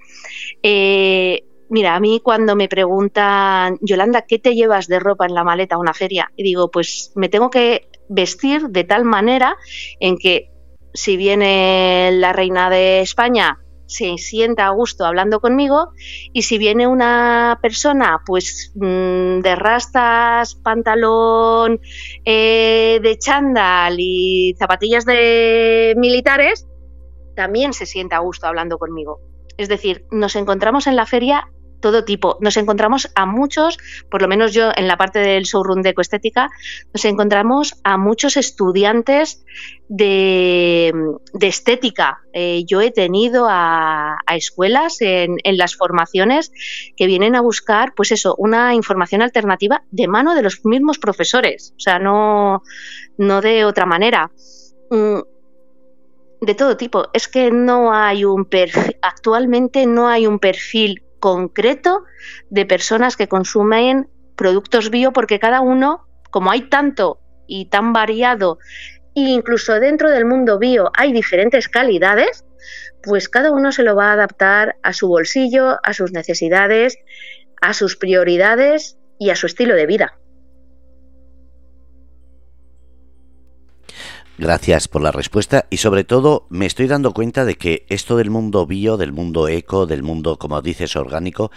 [0.61, 5.43] Eh, Mira, a mí cuando me preguntan, Yolanda, ¿qué te llevas de ropa en la
[5.43, 6.31] maleta a una feria?
[6.35, 9.57] Y digo, pues me tengo que vestir de tal manera
[9.99, 10.51] en que
[10.93, 15.93] si viene la reina de España se sienta a gusto hablando conmigo
[16.31, 21.81] y si viene una persona pues mm, de rastas, pantalón
[22.23, 26.67] eh, de chándal y zapatillas de militares,
[27.35, 29.19] también se sienta a gusto hablando conmigo.
[29.57, 31.47] Es decir, nos encontramos en la feria
[31.83, 32.37] todo tipo.
[32.39, 33.77] Nos encontramos a muchos,
[34.09, 36.49] por lo menos yo en la parte del showroom de ecoestética,
[36.93, 39.43] nos encontramos a muchos estudiantes
[39.89, 40.93] de,
[41.41, 42.21] estética.
[42.31, 46.53] Eh, yo he tenido a, escuelas en, las formaciones
[46.95, 51.73] que vienen a buscar, pues eso, una información alternativa de mano de los mismos profesores,
[51.75, 52.63] o sea, no,
[53.17, 54.31] no de otra manera
[54.89, 55.19] mm,
[56.45, 57.09] de todo tipo.
[57.13, 62.03] Es que no hay un perfil, actualmente no hay un perfil concreto
[62.49, 68.57] de personas que consumen productos bio porque cada uno, como hay tanto y tan variado,
[69.15, 72.45] e incluso dentro del mundo bio hay diferentes calidades,
[73.03, 76.97] pues cada uno se lo va a adaptar a su bolsillo, a sus necesidades,
[77.61, 80.19] a sus prioridades y a su estilo de vida.
[84.43, 88.29] Gracias por la respuesta y sobre todo me estoy dando cuenta de que esto del
[88.29, 91.49] mundo bio, del mundo eco, del mundo, como dices, orgánico,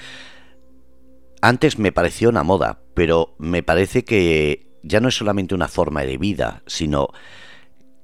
[1.42, 6.04] antes me pareció una moda, pero me parece que ya no es solamente una forma
[6.04, 7.08] de vida, sino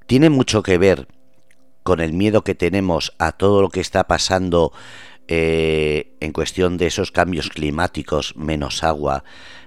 [0.08, 1.06] tiene mucho que ver
[1.84, 4.72] con el miedo que tenemos a todo lo que está pasando
[5.28, 9.22] eh, en cuestión de esos cambios climáticos, menos agua,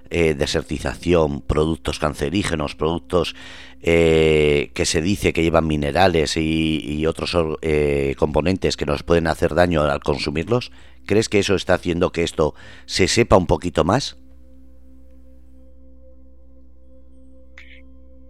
[0.10, 3.36] eh, desertización, productos cancerígenos, productos
[3.82, 9.54] eh, que se dice que llevan minerales y, otros eh, componentes que nos pueden hacer
[9.54, 10.72] daño al consumirlos?
[11.06, 14.18] ¿Crees que eso está haciendo que esto se sepa un poquito más?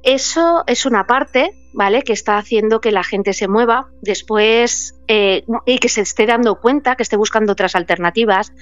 [0.03, 2.01] Eso es una parte, ¿vale?
[2.01, 6.59] Que está haciendo que la gente se mueva después eh, y que se esté dando
[6.59, 8.53] cuenta, que esté buscando otras alternativas.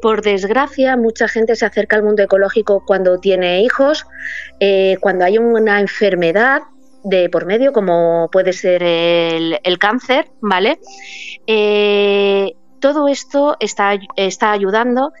[0.00, 4.06] Por desgracia, mucha gente se acerca al mundo ecológico cuando tiene hijos,
[4.60, 6.62] eh, cuando hay una enfermedad
[7.02, 10.78] de por medio, como puede ser el, cáncer, ¿vale?
[11.48, 15.12] Eh, todo esto está, está ayudando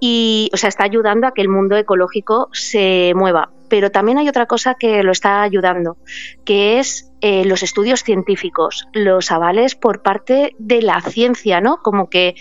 [0.00, 4.28] y, o sea, está ayudando a que el mundo ecológico se mueva pero también hay
[4.28, 5.96] otra cosa que lo está ayudando,
[6.44, 11.78] que es eh, los estudios científicos, los avales por parte de la ciencia, ¿no?
[11.82, 12.36] Como que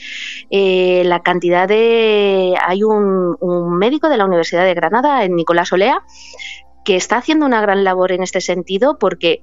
[0.51, 2.53] eh, la cantidad de...
[2.63, 3.35] Hay un,
[3.79, 6.03] médico de la Universidad de Granada, Nicolás Olea,
[6.85, 9.41] que está haciendo una gran labor en este sentido porque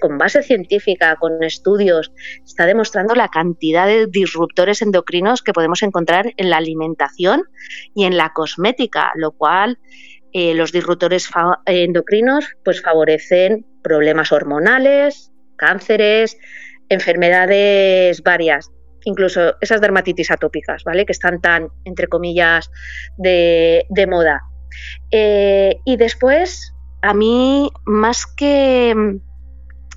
[0.00, 2.10] con base científica, con estudios,
[2.44, 7.44] está demostrando la cantidad de disruptores endocrinos que podemos encontrar en la alimentación
[7.94, 9.78] y en la cosmética, lo cual
[10.32, 11.30] eh, los disruptores
[11.66, 16.36] endocrinos pues favorecen problemas hormonales, cánceres,
[16.88, 18.70] enfermedades varias,
[19.04, 21.06] incluso esas dermatitis atópicas, ¿vale?
[21.06, 22.70] Que están tan, entre comillas,
[23.16, 24.42] de, moda.
[25.10, 28.94] Eh, y después, a mí, más que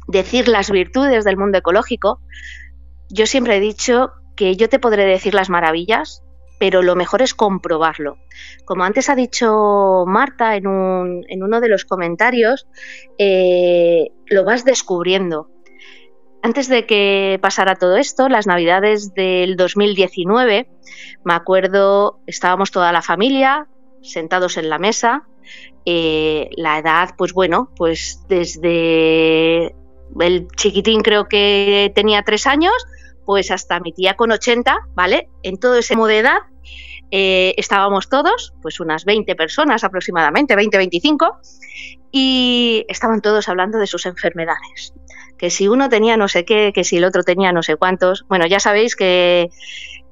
[0.08, 2.22] decir las virtudes del mundo ecológico,
[3.10, 6.24] yo siempre he dicho que yo te podré decir las maravillas,
[6.60, 8.18] pero lo mejor es comprobarlo.
[8.66, 12.68] Como antes ha dicho Marta en, uno de los comentarios,
[13.18, 15.50] eh, lo vas descubriendo.
[16.42, 20.70] Antes de que pasara todo esto, las navidades del 2019,
[21.24, 23.68] me acuerdo, estábamos toda la familia
[24.02, 25.28] sentados en la mesa,
[25.86, 29.76] eh, la edad, pues bueno, pues desde
[30.20, 32.74] el chiquitín creo que tenía tres años
[33.30, 35.30] pues hasta mi tía con 80, ¿vale?
[35.44, 36.40] En todo ese modo de edad
[37.12, 41.38] eh, estábamos todos, pues unas 20 personas aproximadamente, 20-25,
[42.12, 44.96] y estaban todos hablando de sus enfermedades.
[45.38, 48.26] Que si uno tenía no sé qué, que si el otro tenía no sé cuántos.
[48.28, 49.52] Bueno, ya sabéis que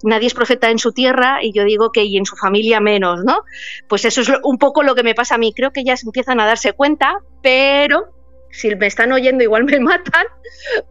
[0.04, 3.24] nadie es profeta en su tierra y yo digo que y en su familia menos,
[3.24, 3.46] ¿no?
[3.90, 5.54] Pues eso es un poco lo que me pasa a mí.
[5.56, 8.14] Creo que ya empiezan a darse cuenta, pero
[8.52, 10.26] si me están oyendo igual me matan,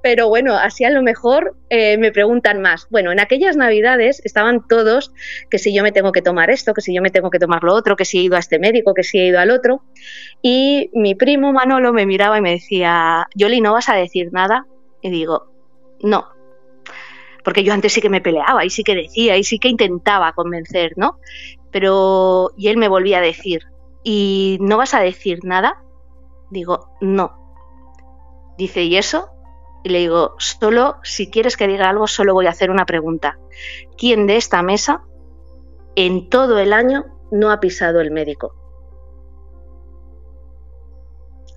[0.02, 2.86] pero bueno, así a lo mejor eh, me preguntan más.
[2.90, 5.12] Bueno, en aquellas navidades estaban todos
[5.50, 7.64] que si yo me tengo que tomar esto, que si yo me tengo que tomar
[7.64, 9.82] lo otro, que si he ido a este médico, que si he ido al otro.
[10.42, 14.66] Y mi primo Manolo me miraba y me decía, Yoli, ¿no vas a decir nada?
[15.02, 15.52] Y digo,
[16.00, 16.28] no.
[17.44, 20.32] Porque yo antes sí que me peleaba y sí que decía y sí que intentaba
[20.32, 21.18] convencer, ¿no?
[21.70, 23.62] Pero, y él me volvía a decir,
[24.02, 25.80] ¿y no vas a decir nada?
[26.50, 27.45] Digo, no
[28.58, 29.30] Dice, ¿y eso?
[29.84, 33.38] Y le digo, solo, si quieres que diga algo, solo voy a hacer una pregunta.
[33.96, 35.02] ¿Quién de esta mesa
[35.94, 38.54] en todo el año no ha pisado el médico?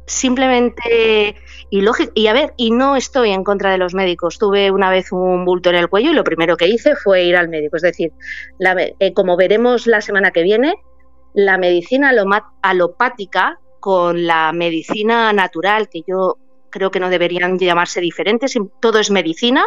[0.05, 1.35] Simplemente,
[1.69, 1.85] y,
[2.15, 4.39] y a ver, y no estoy en contra de los médicos.
[4.39, 7.35] Tuve una vez un bulto en el cuello y lo primero que hice fue ir
[7.35, 7.77] al médico.
[7.77, 8.11] Es decir,
[8.99, 10.73] eh, como veremos la semana que viene,
[11.33, 12.11] la medicina
[12.61, 16.37] alopática con la medicina natural, que yo
[16.69, 19.65] creo que no deberían llamarse diferentes, todo es medicina,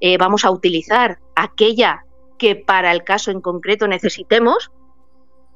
[0.00, 2.04] eh, vamos a utilizar aquella
[2.38, 4.70] que para el caso en concreto necesitemos,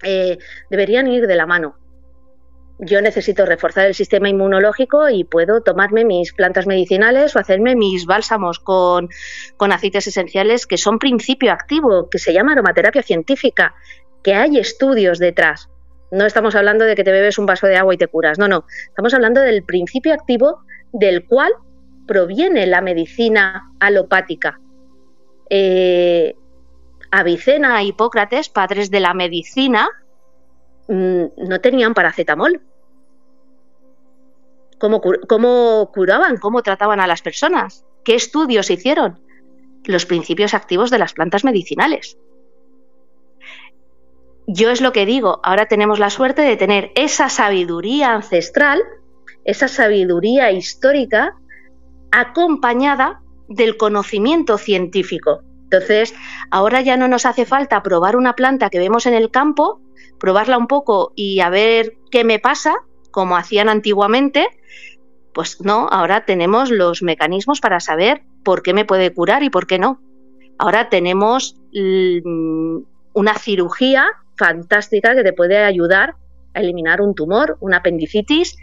[0.02, 0.38] eh,
[0.70, 1.76] deberían ir de la mano.
[2.78, 8.04] Yo necesito reforzar el sistema inmunológico y puedo tomarme mis plantas medicinales o hacerme mis
[8.04, 9.08] bálsamos con,
[9.56, 13.74] con aceites esenciales que son principio activo, que se llama aromaterapia científica,
[14.22, 15.70] que hay estudios detrás.
[16.10, 18.46] No estamos hablando de que te bebes un vaso de agua y te curas, no,
[18.46, 18.66] no.
[18.88, 20.60] Estamos hablando del principio activo
[20.92, 21.52] del cual
[22.06, 24.60] proviene la medicina alopática.
[25.50, 26.36] Eh,
[27.10, 29.88] Avicena e Hipócrates, padres de la medicina,
[30.88, 32.60] mm, no tenían paracetamol.
[34.78, 36.36] ¿Cómo, ¿Cómo, curaban?
[36.36, 37.84] ¿Cómo trataban a las personas?
[38.04, 39.20] ¿Qué estudios hicieron?
[39.84, 42.18] Los principios activos de las plantas medicinales.
[44.46, 48.82] Yo es lo que digo, ahora tenemos la suerte de tener esa sabiduría ancestral
[49.46, 51.36] esa sabiduría histórica
[52.10, 55.42] acompañada del conocimiento científico.
[55.64, 56.14] Entonces,
[56.50, 59.80] ahora ya no nos hace falta probar una planta que vemos en el campo,
[60.18, 62.74] probarla un poco y a ver qué me pasa,
[63.10, 64.48] como hacían antiguamente.
[65.32, 69.66] Pues no, ahora tenemos los mecanismos para saber por qué me puede curar y por
[69.66, 70.00] qué no.
[70.58, 72.78] Ahora tenemos mm,
[73.12, 74.06] una cirugía
[74.36, 76.16] fantástica que te puede ayudar
[76.54, 78.56] a eliminar un tumor, una apendicitis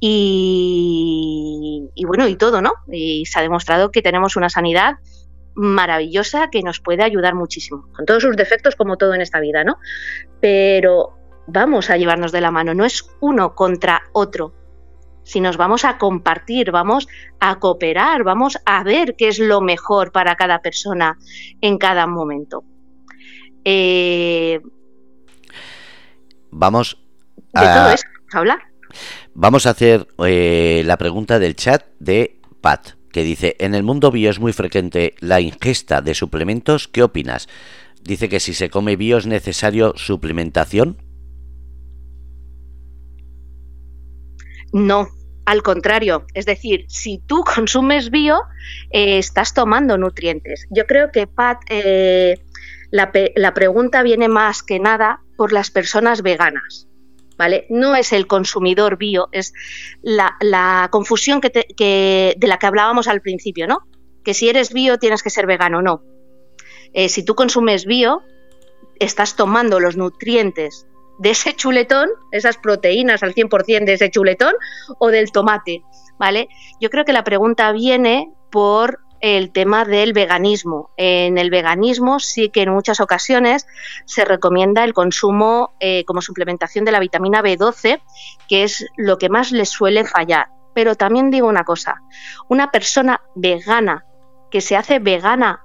[0.00, 2.72] y, bueno, y todo, ¿no?
[2.90, 4.98] Y se ha demostrado que tenemos una sanidad
[5.54, 9.64] maravillosa que nos puede ayudar muchísimo, con todos sus defectos como todo en esta vida,
[9.64, 9.78] ¿no?
[10.40, 11.16] Pero
[11.48, 14.54] vamos a llevarnos de la mano, no es uno contra otro.
[15.24, 17.08] Si nos vamos a compartir, vamos
[17.40, 21.18] a cooperar, vamos a ver qué es lo mejor para cada persona
[21.60, 22.64] en cada momento.
[23.64, 24.60] Eh,
[26.50, 27.02] vamos
[27.52, 27.60] a...
[27.60, 28.58] De todo eso vamos a hablar.
[29.40, 34.10] Vamos a hacer eh, la pregunta del chat de Pat, que dice, en el mundo
[34.10, 37.48] bio es muy frecuente la ingesta de suplementos, ¿qué opinas?
[38.02, 41.00] Dice que si se come bio es necesario suplementación.
[44.72, 45.06] No,
[45.46, 48.40] al contrario, es decir, si tú consumes bio,
[48.90, 50.66] eh, estás tomando nutrientes.
[50.68, 52.42] Yo creo que, Pat, eh,
[52.90, 56.87] la, la pregunta viene más que nada por las personas veganas
[57.38, 57.66] ¿vale?
[57.70, 59.54] No es el consumidor bio, es
[60.02, 63.86] la, confusión que, de la que hablábamos al principio, ¿no?
[64.24, 66.02] Que si eres bio tienes que ser vegano, no.
[66.92, 68.22] Eh, si tú consumes bio,
[68.98, 70.86] estás tomando los nutrientes
[71.20, 74.54] de ese chuletón, esas proteínas al 100% de ese chuletón
[74.98, 75.82] o del tomate,
[76.18, 76.48] ¿vale?
[76.80, 80.90] Yo creo que la pregunta viene por el tema del veganismo.
[80.96, 83.66] En el veganismo sí que en muchas ocasiones
[84.04, 88.00] se recomienda el consumo eh, como suplementación de la vitamina B12,
[88.48, 90.48] que es lo que más les suele fallar.
[90.74, 92.02] Pero también digo una cosa,
[92.48, 94.04] una persona vegana
[94.50, 95.62] que se hace vegana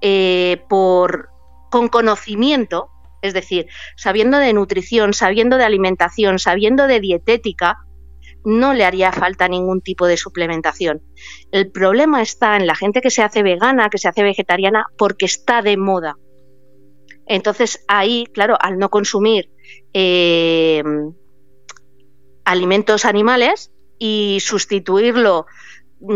[0.00, 1.30] eh, por,
[1.70, 2.90] con conocimiento,
[3.22, 7.78] es decir, sabiendo de nutrición, sabiendo de alimentación, sabiendo de dietética,
[8.44, 11.02] no le haría falta ningún tipo de suplementación.
[11.50, 15.26] El problema está en la gente que se hace vegana, que se hace vegetariana, porque
[15.26, 16.16] está de moda.
[17.26, 19.50] Entonces ahí, claro, al no consumir
[19.92, 20.82] eh,
[22.44, 25.46] alimentos animales y sustituirlo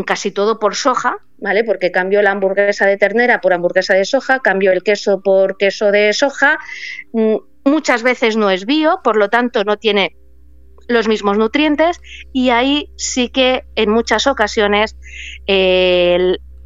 [0.04, 1.62] casi todo por soja, ¿vale?
[1.62, 5.92] Porque cambio la hamburguesa de ternera por hamburguesa de soja, cambio el queso por queso
[5.92, 6.58] de soja.
[7.12, 10.16] Mm, muchas veces no es bio, por lo tanto no tiene
[10.88, 12.00] los mismos nutrientes
[12.32, 14.96] y ahí sí que en muchas ocasiones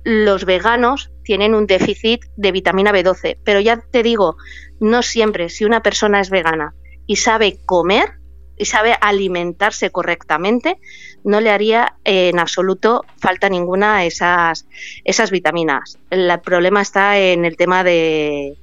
[0.05, 3.39] los veganos tienen un déficit de vitamina B12.
[3.45, 4.37] Pero ya te digo,
[4.81, 6.75] no siempre, si una persona es vegana
[7.07, 8.21] y sabe comer
[8.57, 10.77] y sabe alimentarse correctamente,
[11.25, 14.67] no le haría en absoluto falta ninguna esas,
[15.05, 15.99] esas vitaminas.
[16.11, 18.59] El problema está en el tema de,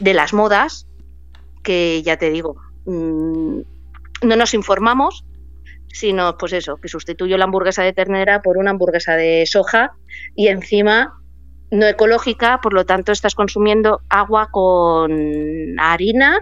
[0.00, 0.88] de las modas,
[1.62, 3.60] que ya te digo, mm,
[4.26, 5.24] no nos informamos,
[5.88, 9.92] sino pues eso, que sustituyo la hamburguesa de ternera por una hamburguesa de soja
[10.34, 11.14] y encima
[11.70, 16.40] no ecológica, por lo tanto estás consumiendo agua con harina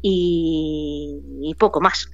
[0.00, 2.10] y, poco más.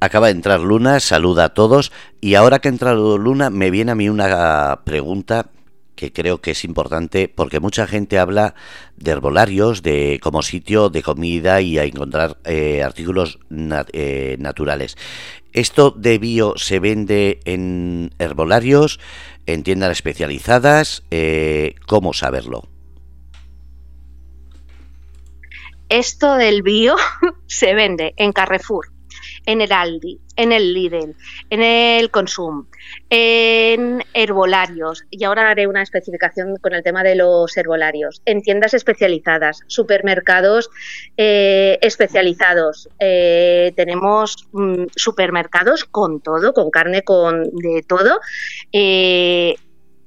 [0.00, 3.92] Acaba de entrar Luna, saluda a todos y ahora que ha entrado Luna me viene
[3.92, 5.50] a mí una pregunta
[5.94, 8.54] que creo que es importante porque mucha gente habla
[8.96, 13.38] de herbolarios de como sitio de comida y a encontrar eh, artículos
[13.92, 14.96] eh, naturales.
[15.52, 19.00] Esto de bio se vende en herbolarios,
[19.46, 21.02] en tiendas especializadas.
[21.10, 22.68] Eh, ¿Cómo saberlo?
[25.90, 26.96] Esto del bio
[27.46, 28.91] se vende en Carrefour,
[29.46, 31.14] en el Aldi, en el Lidl,
[31.50, 32.66] en el Consum,
[33.10, 38.74] en herbolarios, y ahora haré una especificación con el tema de los herbolarios, en tiendas
[38.74, 40.70] especializadas, supermercados
[41.16, 42.88] eh, especializados.
[43.00, 48.20] Eh, tenemos mm, supermercados con todo, con carne, con de todo.
[48.72, 49.54] Eh,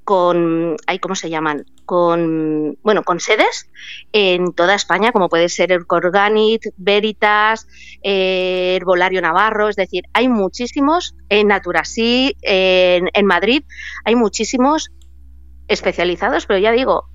[0.06, 1.66] con, ¿cómo se llaman?
[1.86, 3.70] Con, bueno, con sedes
[4.12, 7.68] en toda España, como puede ser el Corganit, Veritas,
[8.02, 13.64] eh, Herbolario Navarro, es decir, hay muchísimos, en Naturasí, en, en Madrid,
[14.04, 14.90] hay muchísimos
[15.68, 17.06] especializados, pero ya digo,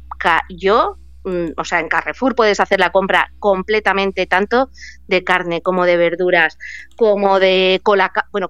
[0.48, 4.70] yo mm, o sea, en Carrefour puedes hacer la compra completamente tanto
[5.06, 6.58] de carne como de verduras,
[6.96, 7.80] como de
[8.32, 8.48] bueno,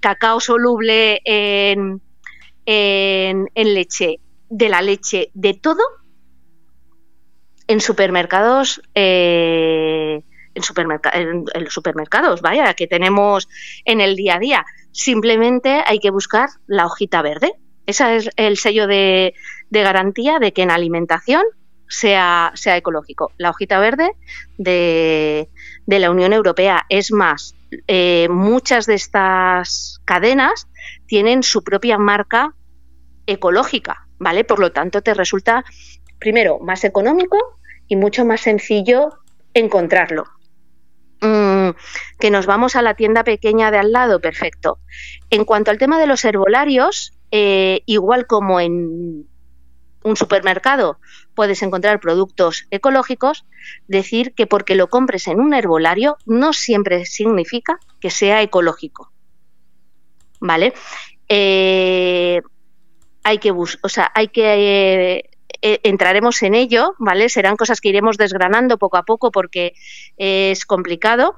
[0.00, 2.00] cacao soluble en,
[2.66, 4.20] en, leche,
[4.50, 5.82] de la leche, de todo,
[7.68, 10.22] en supermercados, eh,
[10.54, 10.62] en,
[11.70, 13.48] supermercados, vaya, que tenemos
[13.84, 14.66] en el día a día.
[14.90, 17.52] Simplemente hay que buscar la hojita verde.
[17.86, 19.34] Ese es el sello de,
[19.70, 21.44] garantía de que en alimentación
[21.88, 23.32] sea, sea ecológico.
[23.38, 24.10] La hojita verde
[24.58, 25.48] de,
[25.86, 26.86] la Unión Europea.
[26.88, 27.54] Es más,
[27.86, 30.66] eh, muchas de estas cadenas
[31.06, 32.54] tienen su propia marca
[33.26, 34.44] ecológica, ¿vale?
[34.44, 35.64] Por lo tanto, te resulta,
[36.20, 37.36] primero, más económico
[37.88, 39.18] y mucho más sencillo
[39.52, 40.24] encontrarlo.
[41.22, 41.70] Mm,
[42.20, 44.78] que nos vamos a la tienda pequeña de al lado, perfecto.
[45.30, 49.26] En cuanto al tema de los herbolarios, eh, igual como en
[50.02, 50.98] un supermercado
[51.34, 53.44] puedes encontrar productos ecológicos,
[53.88, 59.12] decir que porque lo compres en un herbolario no siempre significa que sea ecológico.
[60.40, 60.72] ¿Vale?
[61.28, 62.40] Eh,
[63.22, 65.30] hay que o sea, hay que eh,
[65.62, 67.28] eh, entraremos en ello, ¿vale?
[67.28, 69.74] Serán cosas que iremos desgranando poco a poco porque
[70.16, 71.36] es complicado.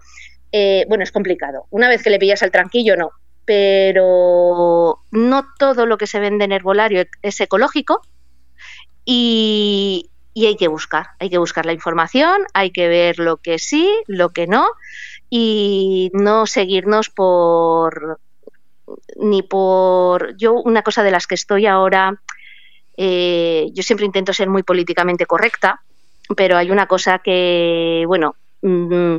[0.52, 1.66] Eh, bueno, es complicado.
[1.70, 3.10] Una vez que le pillas al tranquillo, no.
[3.44, 8.02] Pero no todo lo que se vende en herbolario es ecológico
[9.04, 11.08] y, y hay que buscar.
[11.18, 14.68] Hay que buscar la información, hay que ver lo que sí, lo que no
[15.28, 18.20] y no seguirnos por
[19.16, 20.36] ni por...
[20.36, 22.20] Yo una cosa de las que estoy ahora,
[22.96, 25.80] eh, yo siempre intento ser muy políticamente correcta,
[26.36, 29.16] pero hay una cosa que, bueno, mm,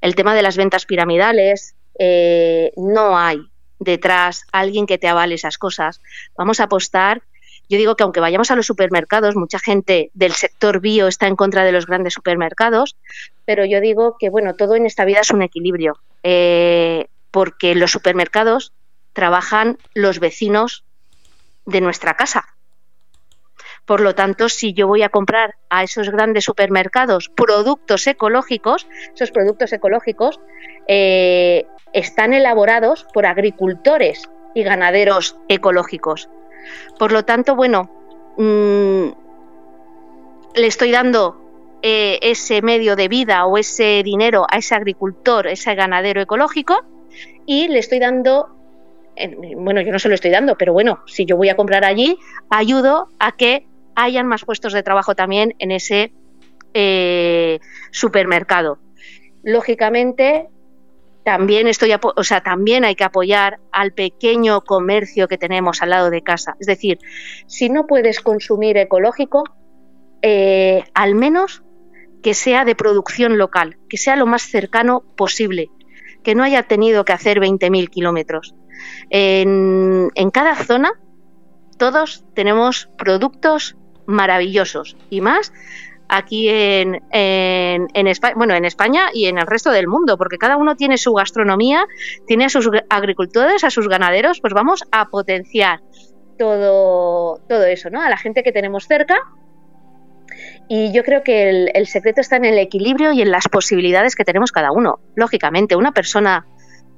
[0.00, 3.40] el tema de las ventas piramidales, eh, no hay
[3.78, 6.00] detrás alguien que te avale esas cosas.
[6.36, 7.22] Vamos a apostar.
[7.68, 11.36] Yo digo que aunque vayamos a los supermercados, mucha gente del sector bio está en
[11.36, 12.96] contra de los grandes supermercados,
[13.44, 17.92] pero yo digo que bueno, todo en esta vida es un equilibrio, eh, porque los
[17.92, 18.72] supermercados
[19.12, 20.84] trabajan los vecinos
[21.66, 22.46] de nuestra casa.
[23.84, 29.30] Por lo tanto, si yo voy a comprar a esos grandes supermercados productos ecológicos, esos
[29.30, 30.40] productos ecológicos
[30.86, 36.28] eh, están elaborados por agricultores y ganaderos ecológicos.
[36.98, 37.90] Por lo tanto, bueno,
[38.36, 39.08] mm,
[40.54, 45.74] le estoy dando eh, ese medio de vida o ese dinero a ese agricultor, ese
[45.74, 46.84] ganadero ecológico,
[47.46, 48.54] y le estoy dando,
[49.56, 52.18] bueno, yo no se lo estoy dando, pero bueno, si yo voy a comprar allí,
[52.48, 56.12] ayudo a que hayan más puestos de trabajo también en ese
[56.74, 57.58] eh,
[57.90, 58.78] supermercado.
[59.42, 60.48] Lógicamente,
[61.24, 66.10] también estoy, o sea, también hay que apoyar al pequeño comercio que tenemos al lado
[66.10, 66.56] de casa.
[66.60, 66.98] Es decir,
[67.46, 69.44] si no puedes consumir ecológico,
[70.22, 71.62] eh, al menos
[72.22, 75.70] que sea de producción local, que sea lo más cercano posible,
[76.22, 78.54] que no haya tenido que hacer 20.000 kilómetros.
[79.10, 80.92] En, cada zona
[81.76, 83.76] todos tenemos productos
[84.06, 85.52] maravillosos y más
[86.08, 90.76] aquí en, España, bueno, en España y en el resto del mundo, porque cada uno
[90.76, 91.86] tiene su gastronomía,
[92.26, 95.80] tiene a sus agricultores, a sus ganaderos, pues vamos a potenciar
[96.36, 98.02] todo, todo eso, ¿no?
[98.02, 99.18] A la gente que tenemos cerca.
[100.68, 104.24] Y yo creo que el secreto está en el equilibrio y en las posibilidades que
[104.24, 105.00] tenemos cada uno.
[105.16, 106.46] Lógicamente, una persona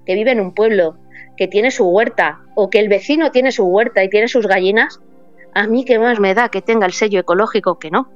[0.06, 0.96] que vive en un pueblo,
[1.36, 5.00] que tiene su huerta, o que el vecino tiene su huerta y tiene sus gallinas,
[5.54, 8.08] a mí qué más me da que tenga el sello ecológico que no.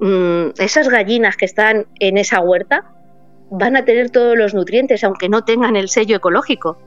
[0.00, 2.92] Mm, esas gallinas que están en esa huerta
[3.50, 6.78] van a tener todos los nutrientes, aunque no tengan el sello ecológico.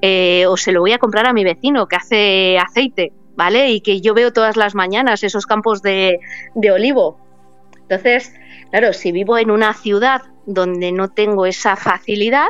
[0.00, 3.70] Eh, o se lo voy a comprar a mi vecino que hace aceite, ¿vale?
[3.70, 6.20] Y que yo veo todas las mañanas esos campos de,
[6.54, 7.18] de olivo.
[7.82, 8.32] Entonces,
[8.70, 12.48] claro, si vivo en una ciudad donde no tengo esa facilidad,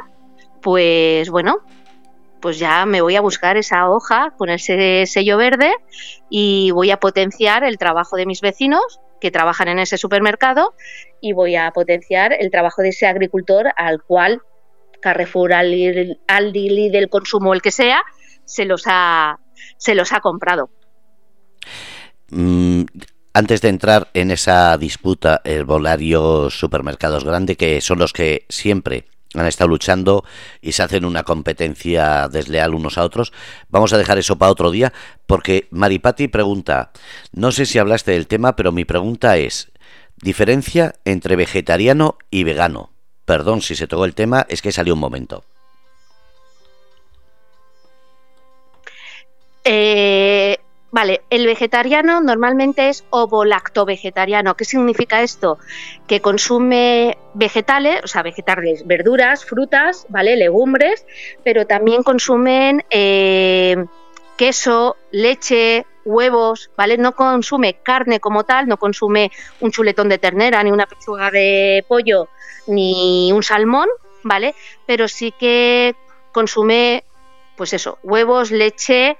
[0.62, 1.58] pues bueno,
[2.40, 5.72] pues ya me voy a buscar esa hoja con ese sello verde
[6.30, 10.74] y voy a potenciar el trabajo de mis vecinos que trabajan en ese supermercado
[11.20, 14.42] y voy a potenciar el trabajo de ese agricultor al cual
[15.00, 18.02] Carrefour, Aldi, del consumo, el que sea,
[18.44, 19.38] se los ha,
[19.76, 20.70] se los ha comprado.
[22.30, 22.84] Mm,
[23.34, 29.11] antes de entrar en esa disputa, el volario supermercados grande, que son los que siempre
[29.40, 30.24] han estado luchando
[30.60, 33.32] y se hacen una competencia desleal unos a otros.
[33.68, 34.92] Vamos a dejar eso para otro día,
[35.26, 36.92] porque Maripati pregunta,
[37.32, 39.72] no sé si hablaste del tema, pero mi pregunta es,
[40.16, 42.90] diferencia entre vegetariano y vegano.
[43.24, 45.44] Perdón si se tocó el tema, es que salió un momento.
[49.64, 50.58] Eh,
[50.92, 54.54] Vale, el vegetariano normalmente es ovo-lacto-vegetariano.
[54.58, 55.58] ¿Qué significa esto?
[56.06, 60.36] Que consume vegetales, o sea, vegetales, verduras, frutas, ¿vale?
[60.36, 61.06] Legumbres,
[61.42, 63.86] pero también consumen eh,
[64.36, 66.98] queso, leche, huevos, ¿vale?
[66.98, 69.30] No consume carne como tal, no consume
[69.60, 72.28] un chuletón de ternera, ni una pechuga de pollo,
[72.66, 73.88] ni un salmón,
[74.24, 74.54] ¿vale?
[74.84, 75.94] Pero sí que
[76.32, 77.02] consume,
[77.56, 79.16] pues eso, huevos, leche,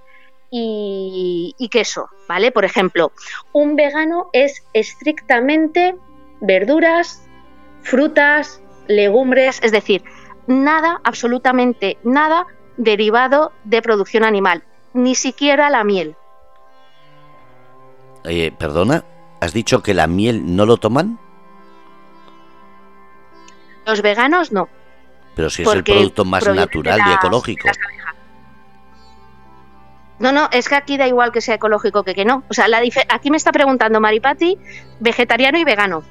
[0.55, 2.53] y, queso, ¿vale?
[2.53, 3.12] Por ejemplo,
[3.53, 5.96] un vegano es estrictamente
[6.42, 7.22] verduras,
[7.82, 10.05] frutas, legumbres, es decir,
[10.46, 12.46] nada, absolutamente nada
[12.76, 16.16] derivado de producción animal, ni siquiera la miel.
[18.24, 19.05] Eh, perdona,
[19.40, 21.18] ¿has dicho que la miel no lo toman?
[23.86, 24.68] Los veganos no.
[25.34, 27.68] Pero si es el producto más natural y ecológico.
[30.22, 32.44] No, no, es que aquí da igual que sea ecológico que que no.
[32.48, 32.66] O sea,
[33.08, 34.56] aquí me está preguntando Maripati,
[35.00, 36.04] vegetariano y vegano.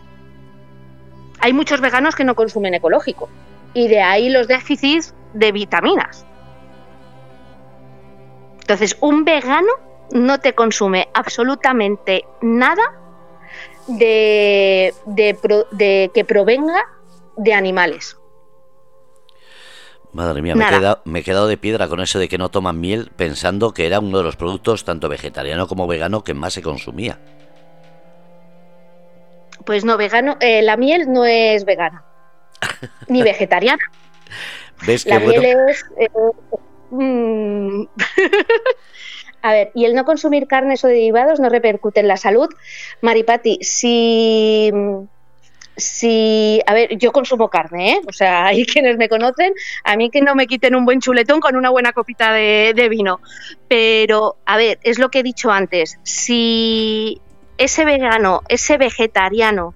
[1.39, 3.29] Hay muchos veganos que no consumen ecológico.
[3.73, 6.25] Y de ahí los déficits de vitaminas.
[8.59, 9.71] Entonces, un vegano
[10.11, 12.83] no te consume absolutamente nada
[13.87, 16.83] de, de que provenga
[17.37, 18.17] de animales.
[20.13, 22.49] Madre mía, me he, quedado, me he, quedado, de piedra con eso de que no
[22.49, 26.53] toman miel, pensando que era uno de los productos, tanto vegetariano como vegano, que más
[26.53, 27.17] se consumía.
[29.65, 32.03] Pues no, vegano, eh, la miel no es vegana,
[33.07, 33.83] ni vegetariana.
[34.85, 35.85] ¿Ves la miel es...
[35.97, 36.09] Eh,
[36.89, 37.83] mm,
[39.43, 42.49] a ver, y el no consumir carnes o derivados no repercute en la salud.
[43.01, 44.71] Maripati, si
[45.75, 48.01] si, a ver, yo consumo carne, ¿eh?
[48.07, 49.53] O sea, hay quienes me conocen,
[49.83, 52.89] a mí que no me quiten un buen chuletón con una buena copita de, de
[52.89, 53.19] vino.
[53.67, 57.21] Pero, a ver, es lo que he dicho antes, si
[57.57, 59.75] ese vegano, ese vegetariano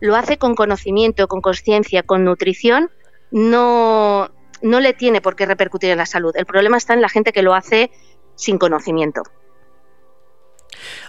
[0.00, 2.90] lo hace con conocimiento, con conciencia, con nutrición,
[3.30, 4.30] no,
[4.62, 6.34] no le tiene por qué repercutir en la salud.
[6.36, 7.90] El problema está en la gente que lo hace
[8.36, 9.22] sin conocimiento.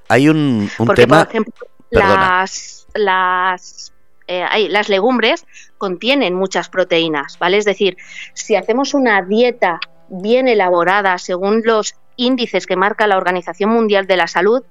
[0.07, 1.25] Hay un, tema.
[1.25, 3.93] Por ejemplo, las, las,
[4.28, 5.45] eh, las legumbres
[5.78, 7.57] contienen muchas proteínas, ¿vale?
[7.57, 7.97] Es decir,
[8.34, 14.17] si hacemos una dieta bien elaborada según los índices que marca la Organización Mundial de
[14.17, 14.63] la Salud,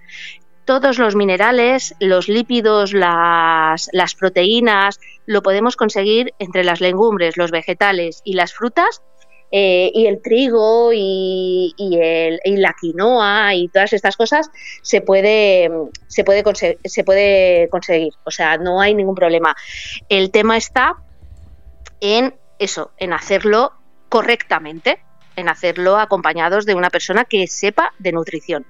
[0.65, 7.51] todos los minerales, los lípidos, las, las, proteínas, lo podemos conseguir entre las legumbres, los
[7.51, 9.03] vegetales y las frutas.
[9.51, 14.51] Eh, y el trigo y, el, y, la quinoa y todas estas cosas
[14.83, 15.71] se puede,
[16.09, 16.43] se, puede
[16.85, 18.13] se puede conseguir.
[18.25, 19.55] O sea, no hay ningún problema.
[20.09, 20.97] El tema está
[22.01, 23.73] en eso, en hacerlo
[24.09, 24.99] correctamente,
[25.37, 28.67] en hacerlo acompañados de una persona que sepa de nutrición.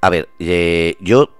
[0.00, 1.30] A ver, eh, yo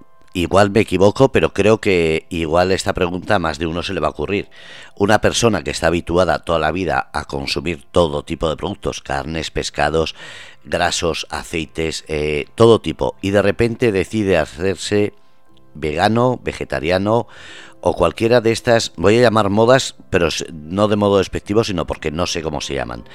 [0.41, 4.07] igual me equivoco, pero creo que igual esta pregunta más de uno se le va
[4.07, 4.49] a ocurrir.
[4.97, 9.51] Una persona que está habituada toda la vida a consumir todo tipo de productos, carnes,
[9.51, 10.15] pescados,
[10.63, 15.13] grasos, aceites, eh, todo tipo, y de repente decide hacerse
[15.73, 17.27] vegano, vegetariano
[17.81, 22.11] o cualquiera de estas, voy a llamar modas, pero no de modo despectivo, sino porque
[22.11, 23.05] no sé cómo se llaman.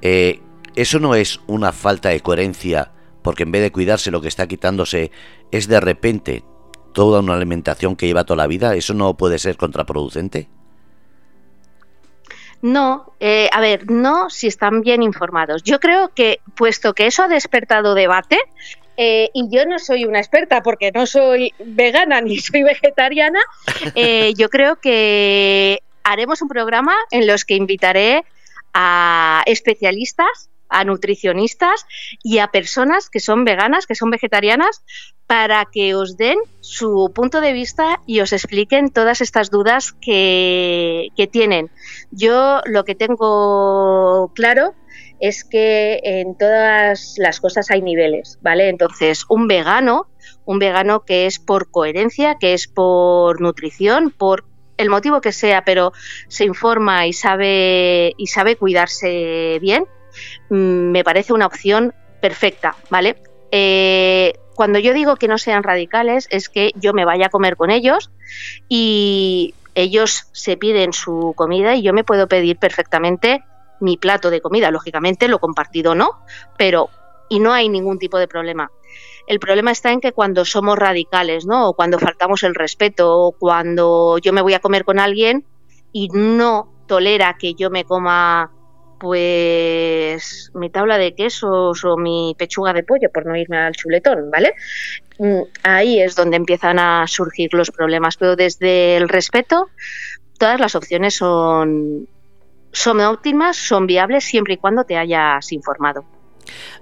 [0.00, 0.40] Eh,
[0.76, 2.92] ¿Eso no es una falta de coherencia?
[3.22, 5.10] porque en vez de cuidarse lo que está quitándose
[5.50, 6.44] es de repente
[6.92, 10.48] toda una alimentación que lleva toda la vida, ¿eso no puede ser contraproducente?
[12.62, 15.64] No, eh, a ver, no si están bien informados.
[15.64, 18.38] Yo creo que, puesto que eso ha despertado debate,
[18.96, 23.40] eh, y yo no soy una experta porque no soy vegana ni soy vegetariana,
[23.96, 28.24] eh, yo creo que haremos un programa en los que invitaré
[28.74, 31.86] a especialistas a nutricionistas
[32.22, 34.82] y a personas que son veganas, que son vegetarianas,
[35.26, 41.10] para que os den su punto de vista y os expliquen todas estas dudas que,
[41.30, 41.70] tienen.
[42.10, 44.74] Yo lo que tengo claro
[45.20, 48.68] es que en todas las cosas hay niveles, ¿vale?
[48.68, 50.08] Entonces, un vegano,
[50.44, 54.44] un vegano que es por coherencia, que es por nutrición, por
[54.76, 55.92] el motivo que sea, pero
[56.28, 59.86] se informa y sabe y sabe cuidarse bien,
[60.48, 63.16] me parece una opción perfecta, ¿vale?
[63.50, 67.56] Eh, cuando yo digo que no sean radicales es que yo me vaya a comer
[67.56, 68.10] con ellos
[68.68, 73.44] y ellos se piden su comida y yo me puedo pedir perfectamente
[73.80, 74.70] mi plato de comida.
[74.70, 76.20] Lógicamente lo compartido no,
[76.56, 76.90] pero
[77.28, 78.70] y no hay ningún tipo de problema.
[79.26, 81.68] El problema está en que cuando somos radicales, ¿no?
[81.68, 85.46] O cuando faltamos el respeto, o cuando yo me voy a comer con alguien
[85.92, 88.52] y no tolera que yo me coma
[89.02, 94.30] pues mi tabla de quesos o mi pechuga de pollo, por no irme al chuletón,
[94.30, 94.54] ¿vale?
[95.18, 99.70] Mm, ahí es donde empiezan a surgir los problemas, pero desde el respeto,
[100.38, 102.06] todas las opciones son,
[102.70, 106.04] son óptimas, son viables siempre y cuando te hayas informado.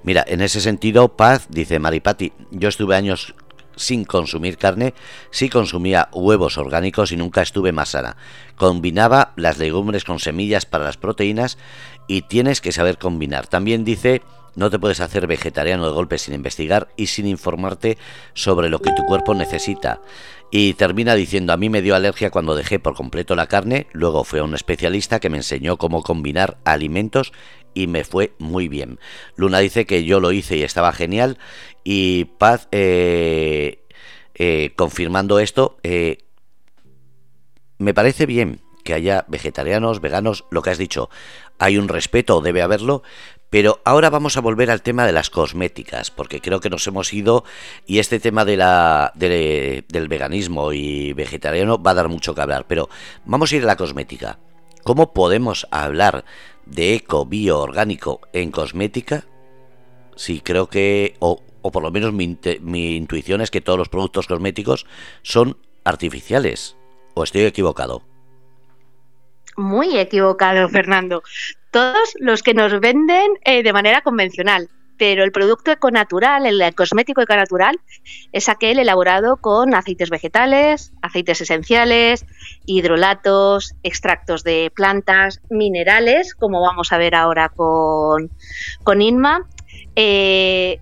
[0.03, 3.35] Mira, en ese sentido, Paz, dice Maripati, yo estuve años
[3.81, 4.95] sin consumir carne,
[5.31, 8.17] sí consumía huevos orgánicos y nunca estuve más sana.
[8.57, 11.57] Combinaba las legumbres con semillas para las proteínas
[12.11, 13.47] y tienes que saber combinar.
[13.47, 14.23] También dice,
[14.57, 17.99] no te puedes hacer vegetariano de golpe sin investigar y sin informarte
[18.35, 20.01] sobre lo que tu cuerpo necesita.
[20.51, 24.25] Y termina diciendo, a mí me dio alergia cuando dejé por completo la carne, luego
[24.25, 27.33] fue a un especialista que me enseñó cómo combinar alimentos
[27.75, 28.99] y me fue muy bien.
[29.37, 31.39] Luna dice que yo lo hice y estaba genial
[31.85, 33.85] y Paz, eh,
[34.35, 36.19] eh, confirmando esto, eh,
[37.79, 41.09] me parece bien que haya vegetarianos, veganos, lo que has dicho
[41.61, 43.03] hay un respeto, debe haberlo,
[43.51, 47.13] pero ahora vamos a volver al tema de las cosméticas, porque creo que nos hemos
[47.13, 47.45] ido
[47.87, 52.65] y este tema de la, del veganismo y vegetariano va a dar mucho que hablar,
[52.67, 52.89] pero
[53.27, 54.39] vamos a ir a la cosmética.
[54.85, 56.25] ¿Cómo podemos hablar
[56.65, 59.27] de eco, bio, orgánico en cosmética?
[60.17, 64.27] Sí, creo que, o, o por lo menos mi intuición es que todos los productos
[64.27, 64.87] cosméticos
[65.23, 66.77] son artificiales.
[67.13, 68.10] ¿O estoy equivocado?
[69.57, 71.23] Muy equivocado, Fernando.
[71.71, 74.69] Todos los que nos venden eh, de manera convencional,
[75.01, 77.81] pero el producto econatural, el cosmético econatural,
[78.33, 82.27] es aquel elaborado con aceites vegetales, aceites esenciales,
[82.67, 88.31] hidrolatos, extractos de plantas, minerales, como vamos a ver ahora con,
[88.83, 89.47] con Inma,
[89.97, 90.81] eh,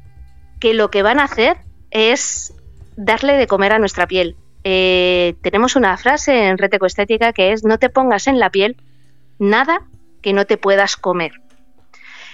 [0.58, 1.58] que lo que van a hacer
[1.92, 2.52] es
[2.96, 4.34] darle de comer a nuestra piel,
[4.70, 8.76] eh, tenemos una frase en Reteco Estética que es no te pongas en la piel
[9.38, 9.86] nada
[10.20, 11.32] que no te puedas comer.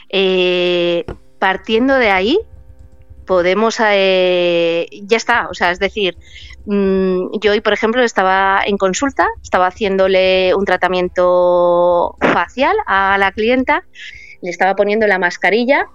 [0.08, 1.04] Eh,
[1.38, 2.40] partiendo de ahí,
[3.24, 6.16] podemos, eh, ya está, o sea, es decir,
[6.66, 13.30] mm, yo hoy, por ejemplo, estaba en consulta, estaba haciéndole un tratamiento facial a la
[13.30, 13.84] clienta,
[14.42, 15.86] le estaba poniendo la mascarilla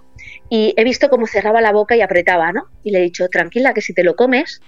[0.48, 2.64] y he visto cómo cerraba la boca y apretaba, ¿no?
[2.82, 4.62] Y le he dicho, tranquila, que si te lo comes,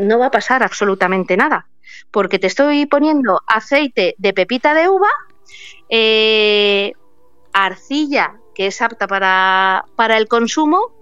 [0.00, 1.66] no va a pasar absolutamente nada,
[2.10, 5.10] porque te estoy poniendo aceite de pepita de uva,
[5.88, 6.92] eh,
[7.52, 10.92] arcilla, que es apta para, para el consumo,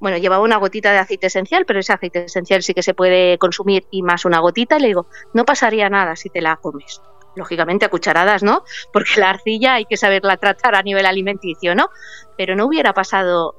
[0.00, 3.36] bueno, llevaba una gotita de aceite esencial, pero ese aceite esencial sí que se puede
[3.38, 4.76] consumir y más una gotita.
[4.76, 7.00] Y le digo, no pasaría nada si te la comes.
[7.34, 8.64] Lógicamente a cucharadas, ¿no?
[8.92, 11.90] Porque la arcilla hay que saberla tratar a nivel alimenticio, ¿no?
[12.36, 13.54] Pero no hubiera pasado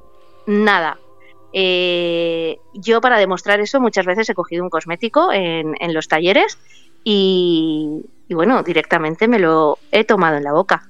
[0.48, 0.98] nada.
[1.54, 6.58] Eh, yo para demostrar eso muchas veces he cogido un cosmético en, los talleres
[7.04, 10.88] y, bueno, directamente me lo he tomado en la boca.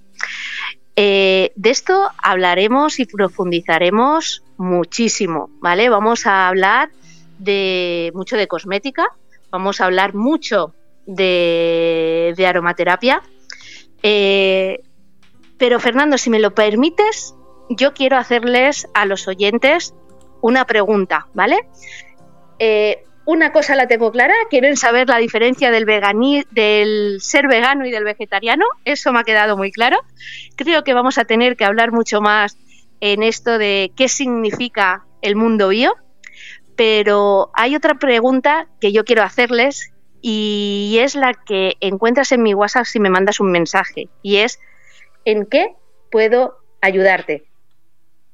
[0.95, 5.87] Eh, de esto hablaremos y profundizaremos muchísimo, ¿vale?
[5.87, 6.89] Vamos a hablar
[7.37, 9.07] de mucho de cosmética,
[9.49, 10.73] vamos a hablar mucho
[11.05, 13.21] de, aromaterapia.
[14.03, 14.81] Eh,
[15.57, 17.33] pero Fernando, si me lo permites,
[17.69, 19.93] yo quiero hacerles a los oyentes
[20.41, 21.67] una pregunta, ¿vale?
[22.59, 25.85] Eh, una cosa la tengo clara, quieren saber la diferencia del,
[26.49, 29.99] del ser vegano y del vegetariano, eso me ha quedado muy claro.
[30.55, 32.57] Creo que vamos a tener que hablar mucho más
[33.01, 35.95] en esto de qué significa el mundo bio,
[36.75, 42.53] pero hay otra pregunta que yo quiero hacerles y es la que encuentras en mi
[42.53, 44.59] WhatsApp si me mandas un mensaje y es
[45.25, 45.75] ¿en qué
[46.11, 47.48] puedo ayudarte?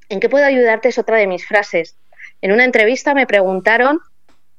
[0.09, 0.89] ¿En qué puedo ayudarte?
[0.89, 1.97] Es otra de mis frases.
[2.41, 3.99] En una entrevista me preguntaron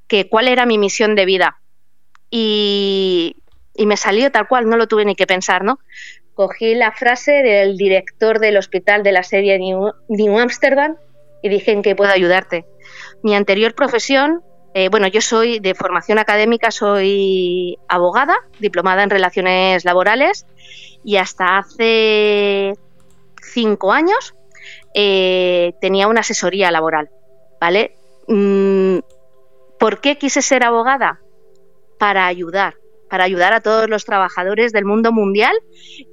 [0.08, 1.58] que cuál era mi misión de vida
[2.30, 3.36] y,
[3.74, 5.78] y me salió tal cual, no lo tuve ni que pensar, ¿no?
[6.36, 10.96] cogí la frase del director del hospital de la serie New, Amsterdam
[11.42, 12.66] y dije en qué puedo ayudarte.
[13.22, 14.42] Mi anterior profesión,
[14.74, 20.46] eh, bueno, yo soy de formación académica, soy abogada, diplomada en relaciones laborales
[21.02, 22.74] y hasta hace
[23.42, 24.34] cinco años
[24.98, 27.10] eh, tenía una asesoría laboral,
[27.60, 27.94] ¿vale?
[28.28, 29.00] Mm,
[29.78, 31.20] ¿Por qué quise ser abogada?
[31.98, 32.76] Para ayudar,
[33.10, 35.54] para ayudar a todos los trabajadores del mundo mundial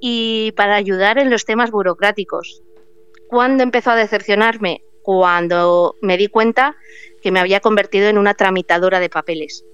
[0.02, 2.62] y para ayudar en los temas burocráticos.
[3.26, 4.82] ¿Cuándo empezó a decepcionarme?
[5.02, 6.76] Cuando me di cuenta
[7.22, 9.64] que me había convertido en una tramitadora de papeles.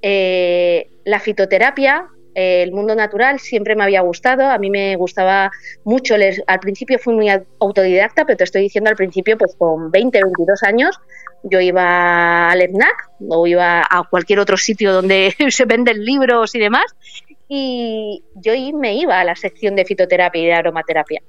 [0.00, 5.50] Eh, la fitoterapia el mundo natural siempre me había gustado, a mí me gustaba
[5.84, 6.14] mucho,
[6.46, 7.28] al principio fui muy
[7.60, 11.00] autodidacta, pero te estoy diciendo al principio, pues con 20, 22 años,
[11.42, 16.58] yo iba al EFNAC o iba a cualquier otro sitio donde se venden libros y
[16.58, 16.86] demás,
[17.48, 21.22] y yo me iba a la sección de fitoterapia y de aromaterapia.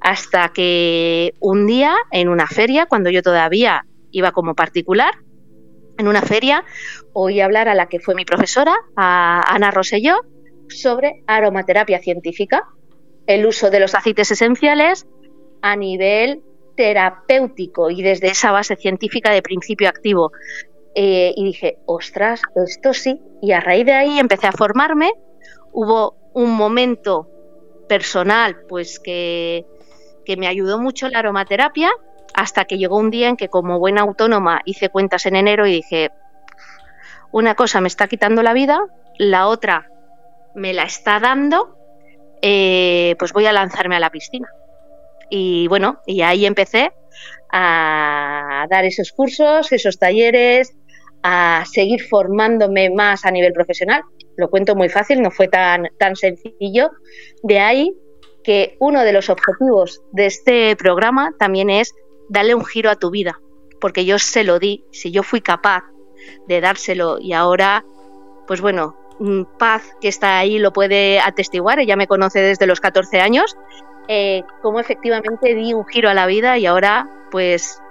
[0.00, 5.14] Hasta que un día, en una feria, cuando yo todavía iba como particular,
[5.98, 6.64] en una feria
[7.12, 10.20] oí hablar a la que fue mi profesora, a Ana Roselló,
[10.68, 12.68] sobre aromaterapia científica,
[13.26, 15.06] el uso de los aceites esenciales
[15.60, 16.42] a nivel
[16.76, 20.30] terapéutico y desde esa base científica de principio activo.
[20.94, 23.20] Eh, y dije, ostras, esto sí.
[23.42, 25.10] Y a raíz de ahí empecé a formarme.
[25.72, 27.28] Hubo un momento
[27.88, 29.66] personal, pues que,
[30.24, 31.90] que me ayudó mucho la aromaterapia,
[32.34, 35.72] hasta que llegó un día en que como buena autónoma hice cuentas en enero y
[35.72, 36.10] dije,
[37.32, 38.80] una cosa me está quitando la vida,
[39.18, 39.90] la otra
[40.54, 41.76] me la está dando,
[42.42, 44.48] eh, pues voy a lanzarme a la piscina.
[45.30, 46.92] Y bueno, y ahí empecé
[47.52, 50.74] a dar esos cursos, esos talleres,
[51.22, 54.02] a seguir formándome más a nivel profesional.
[54.36, 56.90] Lo cuento muy fácil, no fue tan, tan sencillo.
[57.42, 57.94] De ahí
[58.44, 61.92] que uno de los objetivos de este programa también es
[62.28, 63.40] dale un giro a tu vida,
[63.80, 65.84] porque yo se lo di, si yo fui capaz
[66.46, 67.84] de dárselo y ahora,
[68.46, 68.96] pues bueno,
[69.58, 73.56] Paz que está ahí lo puede atestiguar, ella me conoce desde los 14 años,
[74.06, 77.82] eh, como efectivamente di un giro a la vida y ahora pues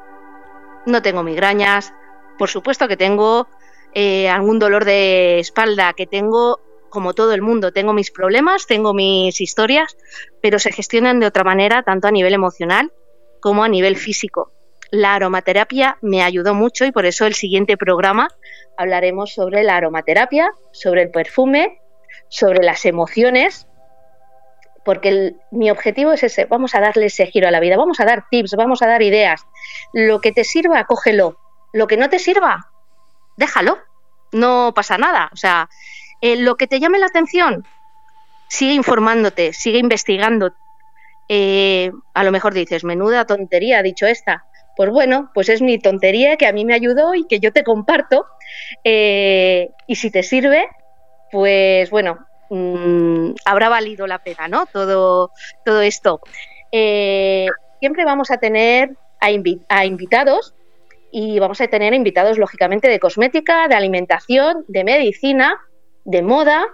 [0.85, 1.93] no tengo migrañas,
[2.37, 3.47] por supuesto que tengo
[3.93, 8.93] eh, algún dolor de espalda, que tengo como todo el mundo, tengo mis problemas, tengo
[8.93, 9.97] mis historias,
[10.41, 12.93] pero se gestionan de otra manera, tanto a nivel emocional
[13.41, 14.51] como a nivel físico.
[14.91, 18.29] La aromaterapia me ayudó mucho y por eso el siguiente programa
[18.77, 21.79] hablaremos sobre la aromaterapia, sobre el perfume,
[22.29, 23.67] sobre las emociones,
[24.85, 28.05] porque mi objetivo es ese, vamos a darle ese giro a la vida, vamos a
[28.05, 29.41] dar tips, vamos a dar ideas.
[29.91, 31.37] Lo que te sirva, cógelo.
[31.73, 32.71] Lo que no te sirva,
[33.35, 33.79] déjalo.
[34.31, 35.29] no pasa nada.
[35.33, 35.67] O sea,
[36.21, 37.65] eh, lo que te llame la atención,
[38.47, 40.53] sigue informándote, sigue investigando.
[41.29, 44.45] Eh, a lo mejor dices, menuda tontería, ha dicho esta.
[44.75, 47.63] Pues bueno, pues es mi tontería que a mí me ayudó y que yo te
[47.63, 48.25] comparto.
[48.83, 50.67] Eh, y si te sirve,
[51.31, 52.19] pues bueno,
[52.49, 54.65] mm, habrá valido la pena, ¿no?
[54.67, 55.31] Todo,
[55.65, 56.21] todo esto.
[56.71, 59.27] siempre vamos a tener a,
[59.69, 60.53] a invitados
[61.11, 65.59] y vamos a tener invitados, lógicamente, de cosmética, de alimentación, de medicina,
[66.05, 66.65] de moda.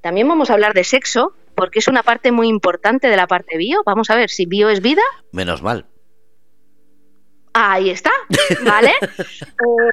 [0.00, 3.56] También vamos a hablar de sexo, porque es una parte muy importante de la parte
[3.56, 3.82] bio.
[3.84, 5.02] Vamos a ver si bio es vida.
[5.32, 5.86] Menos mal.
[7.52, 8.12] Ahí está,
[8.64, 8.92] ¿vale?
[9.00, 9.90] Eh,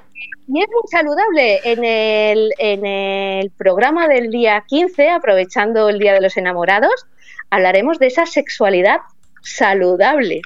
[0.48, 1.62] y es muy saludable.
[1.64, 7.08] En el, en el programa del día 15, aprovechando el Día de los Enamorados,
[7.50, 9.00] hablaremos de esa sexualidad
[9.42, 10.44] saludable.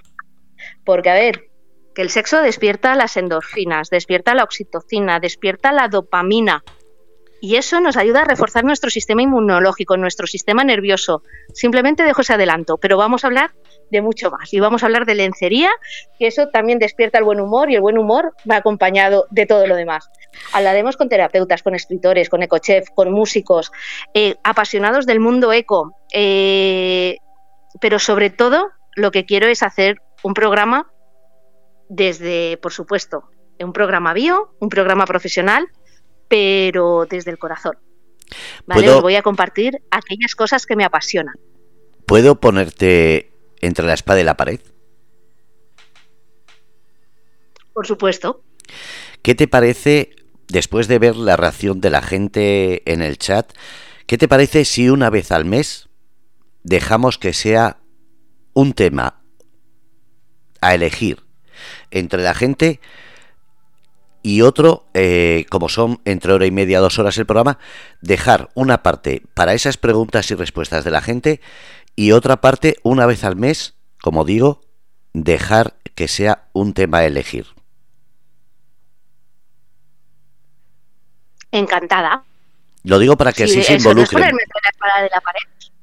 [0.85, 1.49] Porque, a ver,
[1.93, 6.63] que el sexo despierta las endorfinas, despierta la oxitocina, despierta la dopamina.
[7.41, 11.23] Y eso nos ayuda a reforzar nuestro sistema inmunológico, nuestro sistema nervioso.
[11.53, 13.51] Simplemente dejo ese adelanto, pero vamos a hablar
[13.91, 14.53] de mucho más.
[14.53, 15.69] Y vamos a hablar de lencería,
[16.17, 19.67] que eso también despierta el buen humor y el buen humor va acompañado de todo
[19.67, 20.09] lo demás.
[20.53, 23.71] Hablaremos con terapeutas, con escritores, con ecochef, con músicos,
[24.13, 25.95] eh, apasionados del mundo eco.
[26.13, 27.17] Eh,
[27.79, 30.91] pero sobre todo, lo que quiero es hacer un programa
[31.87, 33.23] desde, por supuesto,
[33.59, 35.67] un programa bio, un programa profesional,
[36.29, 37.77] pero desde el corazón.
[38.65, 38.89] ¿Vale?
[38.89, 41.35] Os voy a compartir aquellas cosas que me apasionan.
[42.05, 44.61] ¿Puedo ponerte entre la espada y la pared?
[47.73, 48.43] Por supuesto.
[49.21, 50.11] ¿Qué te parece,
[50.47, 53.51] después de ver la reacción de la gente en el chat,
[54.05, 55.89] qué te parece si una vez al mes
[56.63, 57.77] dejamos que sea
[58.53, 59.21] un tema
[60.61, 61.23] a elegir
[61.91, 62.79] entre la gente
[64.21, 67.59] y otro, eh, como son entre hora y media, dos horas el programa,
[68.01, 71.41] dejar una parte para esas preguntas y respuestas de la gente
[71.95, 74.61] y otra parte una vez al mes, como digo,
[75.13, 77.47] dejar que sea un tema a elegir.
[81.51, 82.23] Encantada.
[82.83, 84.31] Lo digo para que así se involucren.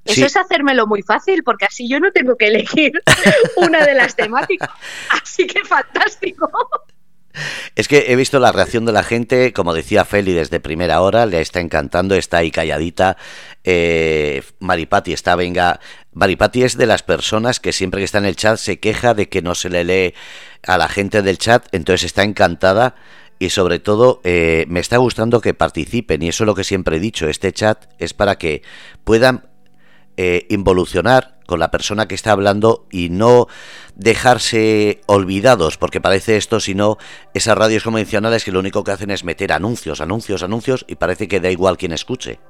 [0.04, 2.92] Eso es hacérmelo muy fácil, porque así yo no tengo que elegir
[3.56, 4.70] una de las temáticas.
[5.10, 6.48] Así que fantástico.
[7.74, 11.26] Es que he visto la reacción de la gente, como decía Feli desde primera hora,
[11.26, 13.16] le está encantando, está ahí calladita.
[13.64, 15.80] Eh, Maripati está, venga.
[16.12, 19.28] Maripati es de las personas que siempre que está en el chat se queja de
[19.28, 20.14] que no se le lee
[20.66, 22.94] a la gente del chat, entonces está encantada
[23.38, 26.96] y sobre todo eh, me está gustando que participen y eso es lo que siempre
[26.96, 28.62] he dicho, este chat es para que
[29.04, 29.44] puedan
[30.16, 33.46] eh, involucionar con la persona que está hablando y no
[33.94, 36.98] dejarse olvidados, porque parece esto, sino
[37.34, 41.28] esas radios convencionales que lo único que hacen es meter anuncios, anuncios, anuncios y parece
[41.28, 42.40] que da igual quien escuche.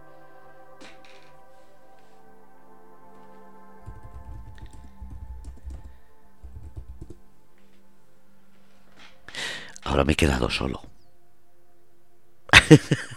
[9.85, 10.83] Ahora me he quedado solo.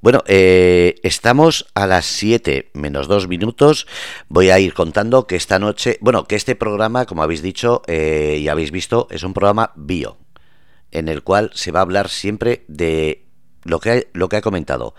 [0.00, 3.86] Bueno, eh, estamos a las 7 menos 2 minutos.
[4.28, 8.38] Voy a ir contando que esta noche, bueno, que este programa, como habéis dicho eh,
[8.40, 10.18] y habéis visto, es un programa bio,
[10.90, 13.24] en el cual se va a hablar siempre de
[13.64, 14.94] lo que, lo que ha comentado,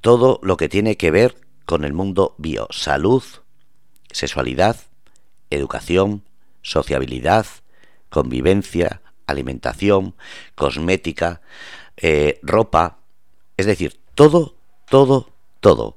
[0.00, 1.36] todo lo que tiene que ver
[1.66, 3.22] con el mundo bio, salud,
[4.10, 4.76] sexualidad,
[5.50, 6.24] educación,
[6.62, 7.46] sociabilidad,
[8.08, 10.14] convivencia, alimentación,
[10.54, 11.42] cosmética,
[11.98, 13.00] eh, ropa,
[13.56, 14.54] es decir, todo,
[14.90, 15.96] todo, todo.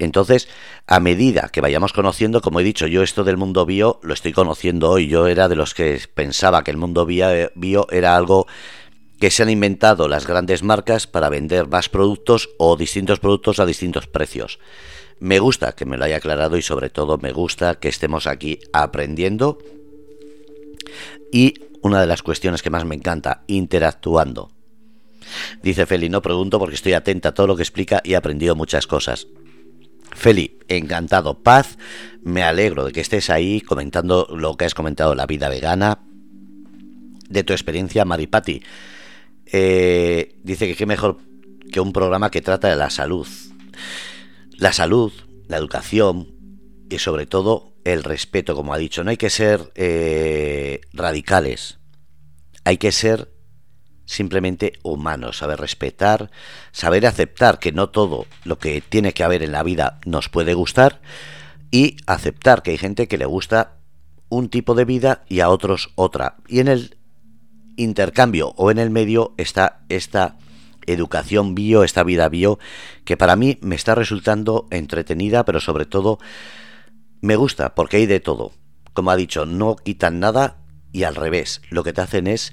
[0.00, 0.48] Entonces,
[0.88, 4.32] a medida que vayamos conociendo, como he dicho, yo esto del mundo bio lo estoy
[4.32, 5.06] conociendo hoy.
[5.06, 8.48] Yo era de los que pensaba que el mundo bio era algo
[9.20, 13.66] que se han inventado las grandes marcas para vender más productos o distintos productos a
[13.66, 14.58] distintos precios.
[15.20, 18.58] Me gusta que me lo haya aclarado y sobre todo me gusta que estemos aquí
[18.72, 19.58] aprendiendo.
[21.30, 24.50] Y una de las cuestiones que más me encanta, interactuando.
[25.62, 28.54] Dice Feli, no pregunto porque estoy atenta a todo lo que explica y he aprendido
[28.54, 29.26] muchas cosas.
[30.14, 31.78] Feli, encantado, paz,
[32.22, 36.00] me alegro de que estés ahí comentando lo que has comentado, la vida vegana,
[37.28, 38.62] de tu experiencia, Maripati.
[39.46, 41.18] Eh, dice que qué mejor
[41.72, 43.26] que un programa que trata de la salud.
[44.58, 45.12] La salud,
[45.48, 46.34] la educación
[46.88, 49.02] y sobre todo el respeto, como ha dicho.
[49.02, 51.78] No hay que ser eh, radicales,
[52.64, 53.31] hay que ser
[54.12, 56.30] simplemente humano, saber respetar,
[56.70, 60.54] saber aceptar que no todo lo que tiene que haber en la vida nos puede
[60.54, 61.00] gustar
[61.70, 63.78] y aceptar que hay gente que le gusta
[64.28, 66.36] un tipo de vida y a otros otra.
[66.46, 66.96] Y en el
[67.76, 70.36] intercambio o en el medio está esta
[70.86, 72.58] educación bio, esta vida bio,
[73.04, 76.18] que para mí me está resultando entretenida, pero sobre todo
[77.20, 78.52] me gusta porque hay de todo.
[78.92, 80.58] Como ha dicho, no quitan nada
[80.92, 82.52] y al revés, lo que te hacen es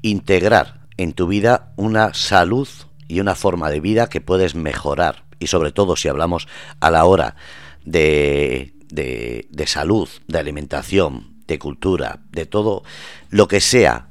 [0.00, 2.68] integrar en tu vida una salud
[3.08, 5.24] y una forma de vida que puedes mejorar.
[5.38, 6.48] Y sobre todo si hablamos
[6.80, 7.36] a la hora
[7.84, 12.82] de, de, de salud, de alimentación, de cultura, de todo
[13.30, 14.08] lo que sea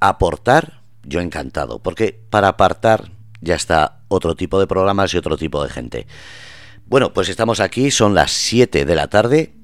[0.00, 5.62] aportar, yo encantado, porque para apartar ya está otro tipo de programas y otro tipo
[5.62, 6.06] de gente.
[6.86, 9.54] Bueno, pues estamos aquí, son las 7 de la tarde,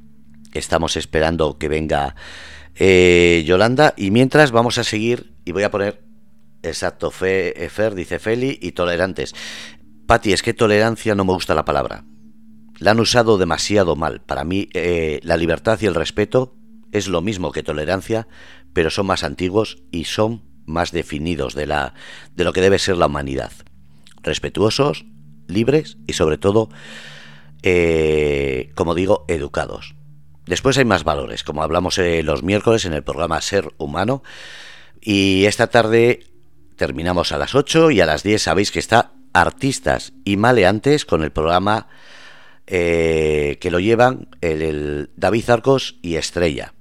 [0.52, 2.14] estamos esperando que venga
[2.76, 6.02] eh, Yolanda y mientras vamos a seguir y voy a poner,
[6.62, 9.34] exacto, Fe, Fer, dice Feli, y tolerantes.
[10.06, 12.04] Pati, es que tolerancia no me gusta la palabra.
[12.78, 14.20] La han usado demasiado mal.
[14.20, 16.54] Para mí, eh, la libertad y el respeto
[16.92, 18.28] es lo mismo que tolerancia,
[18.72, 21.94] pero son más antiguos y son más definidos de, la,
[22.34, 23.52] de lo que debe ser la humanidad.
[24.22, 25.06] Respetuosos,
[25.48, 26.68] libres y sobre todo,
[27.62, 29.94] eh, como digo, educados.
[30.46, 34.22] Después hay más valores, como hablamos eh, los miércoles en el programa Ser Humano.
[35.00, 36.20] Y esta tarde
[36.76, 41.22] terminamos a las 8 y a las 10 sabéis que está Artistas y Maleantes con
[41.22, 41.88] el programa
[42.66, 46.72] eh, que lo llevan el David Arcos y Estrella.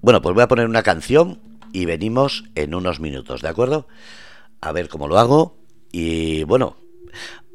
[0.00, 1.40] Bueno, pues voy a poner una canción
[1.72, 3.86] y venimos en unos minutos, ¿de acuerdo?
[4.60, 5.58] A ver cómo lo hago.
[5.92, 6.76] Y bueno,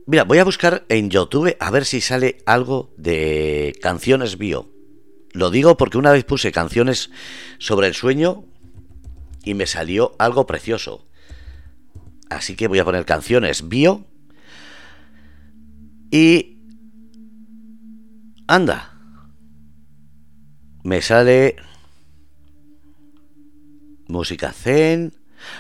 [0.06, 4.70] mira, voy a buscar en YouTube a ver si sale algo de canciones bio.
[5.32, 7.10] Lo digo porque una vez puse canciones
[7.58, 8.44] sobre el sueño
[9.44, 11.08] y me salió algo precioso.
[12.32, 14.06] Así que voy a poner canciones bio.
[16.10, 16.58] Y...
[18.48, 18.94] Anda.
[20.84, 21.58] Me sale
[24.08, 25.14] música zen.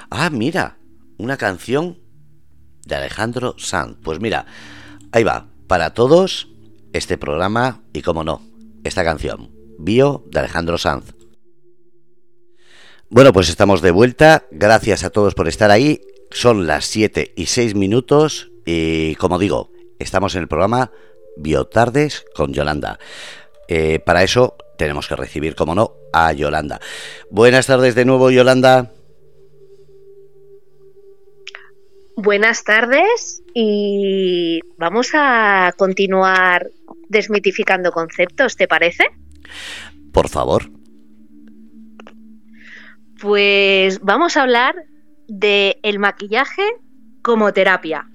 [0.09, 0.77] Ah, mira,
[1.17, 1.99] una canción
[2.85, 3.97] de Alejandro Sanz.
[4.01, 4.45] Pues mira,
[5.11, 6.49] ahí va, para todos
[6.93, 8.41] este programa y como no,
[8.83, 11.13] esta canción, Bio de Alejandro Sanz.
[13.09, 14.45] Bueno, pues estamos de vuelta.
[14.51, 16.01] Gracias a todos por estar ahí.
[16.31, 19.69] Son las 7 y 6 minutos y como digo,
[19.99, 20.91] estamos en el programa
[21.37, 22.99] Biotardes con Yolanda.
[23.67, 26.79] Eh, para eso tenemos que recibir, como no, a Yolanda.
[27.29, 28.91] Buenas tardes de nuevo, Yolanda.
[32.15, 36.69] Buenas tardes y vamos a continuar
[37.09, 39.05] desmitificando conceptos, ¿te parece?
[40.11, 40.69] Por favor.
[43.19, 44.75] Pues vamos a hablar
[45.31, 46.63] de el maquillaje
[47.21, 48.07] como terapia.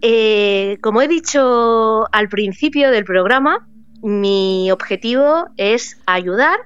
[0.00, 3.68] Eh, como he dicho al principio del programa,
[4.02, 6.58] mi objetivo es ayudar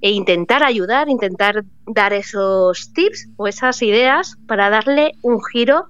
[0.00, 5.86] e intentar ayudar, intentar dar esos tips o esas ideas para darle un giro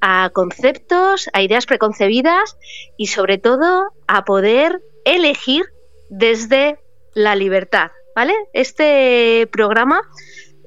[0.00, 2.56] a conceptos, a ideas preconcebidas
[2.96, 5.64] y sobre todo a poder elegir
[6.08, 6.78] desde
[7.14, 8.34] la libertad, ¿vale?
[8.52, 10.00] Este programa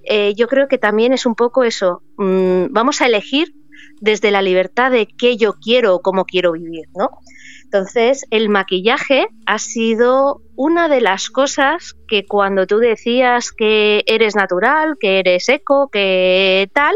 [0.05, 3.53] eh, yo creo que también es un poco eso, mm, vamos a elegir
[4.01, 7.09] desde la libertad de qué yo quiero o cómo quiero vivir, ¿no?
[7.63, 14.35] Entonces, el maquillaje ha sido una de las cosas que cuando tú decías que eres
[14.35, 16.95] natural, que eres eco, que tal,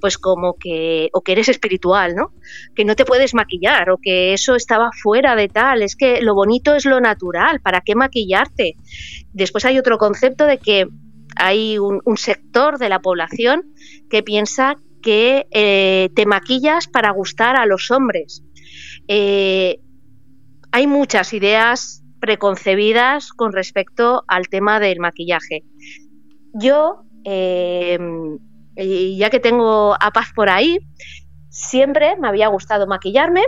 [0.00, 2.32] pues como que, o que eres espiritual, ¿no?
[2.74, 6.34] Que no te puedes maquillar o que eso estaba fuera de tal, es que lo
[6.34, 8.76] bonito es lo natural, ¿para qué maquillarte?
[9.32, 10.86] Después hay otro concepto de que
[11.36, 13.74] hay un, sector de la población
[14.10, 18.42] que piensa que eh, te maquillas para gustar a los hombres.
[19.08, 19.80] Eh,
[20.72, 25.64] hay muchas ideas preconcebidas con respecto al tema del maquillaje.
[26.54, 27.98] Yo, eh,
[28.76, 30.78] ya que tengo a Paz por ahí,
[31.50, 33.42] siempre me había gustado maquillarme,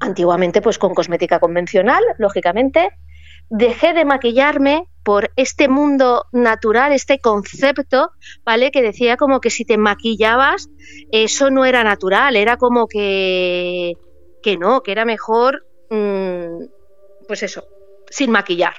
[0.00, 2.90] antiguamente pues con cosmética convencional, lógicamente.
[3.50, 8.10] Dejé de maquillarme por este mundo natural, este concepto,
[8.44, 8.70] ¿vale?
[8.70, 10.68] Que decía como que si te maquillabas,
[11.12, 13.92] eso no era natural, era como que,
[14.42, 16.64] que no, que era mejor Mm,
[17.28, 17.64] pues eso,
[18.10, 18.74] sin maquillar.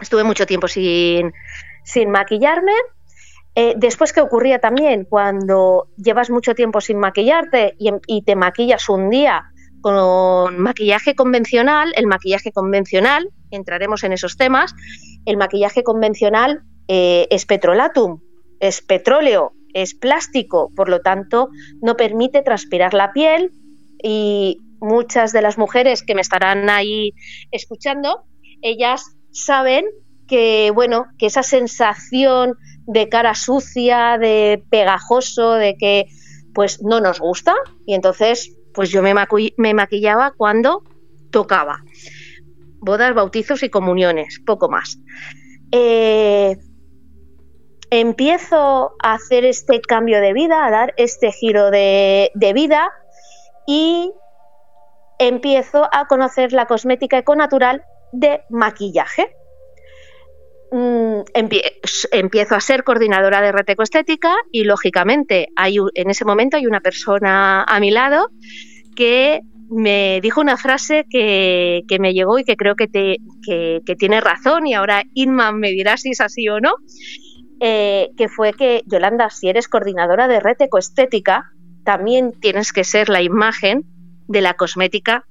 [0.00, 1.32] Estuve mucho tiempo sin,
[1.84, 2.72] sin maquillarme.
[3.54, 5.04] Eh, después, ¿qué ocurría también?
[5.04, 12.06] Cuando llevas mucho tiempo sin maquillarte y, te maquillas un día con maquillaje convencional, el
[12.06, 14.74] maquillaje convencional, entraremos en esos temas,
[15.24, 18.20] el maquillaje convencional eh, es petrolatum,
[18.60, 21.48] es petróleo, es plástico, por lo tanto
[21.82, 23.52] no permite transpirar la piel
[24.02, 27.12] y muchas de las mujeres que me estarán ahí
[27.50, 28.24] escuchando,
[28.62, 29.84] ellas saben
[30.26, 32.54] que, bueno, que esa sensación
[32.86, 36.06] de cara sucia, de pegajoso, de que
[36.54, 37.54] pues no nos gusta
[37.86, 39.14] y entonces pues yo me,
[39.74, 40.82] maquillaba cuando
[41.30, 41.82] tocaba.
[42.80, 44.98] Bodas, bautizos y comuniones, poco más.
[45.72, 46.56] Eh,
[47.90, 52.90] empiezo a hacer este cambio de vida, a dar este giro de, vida
[53.66, 54.12] y
[55.18, 59.34] empiezo a conocer la cosmética econatural de maquillaje.
[60.70, 61.20] Mm,
[62.12, 66.80] empiezo a ser coordinadora de Reteco Estética y lógicamente hay, en ese momento hay una
[66.80, 68.28] persona a mi lado
[68.94, 69.40] que
[69.70, 74.74] me dijo una frase que, me llegó y que creo que, que, tiene razón y
[74.74, 76.74] ahora Inma me dirá si es así o no,
[77.60, 81.50] eh, que fue que, Yolanda, si eres coordinadora de red ecoestética,
[81.84, 83.84] también tienes que ser la imagen
[84.26, 85.24] de la cosmética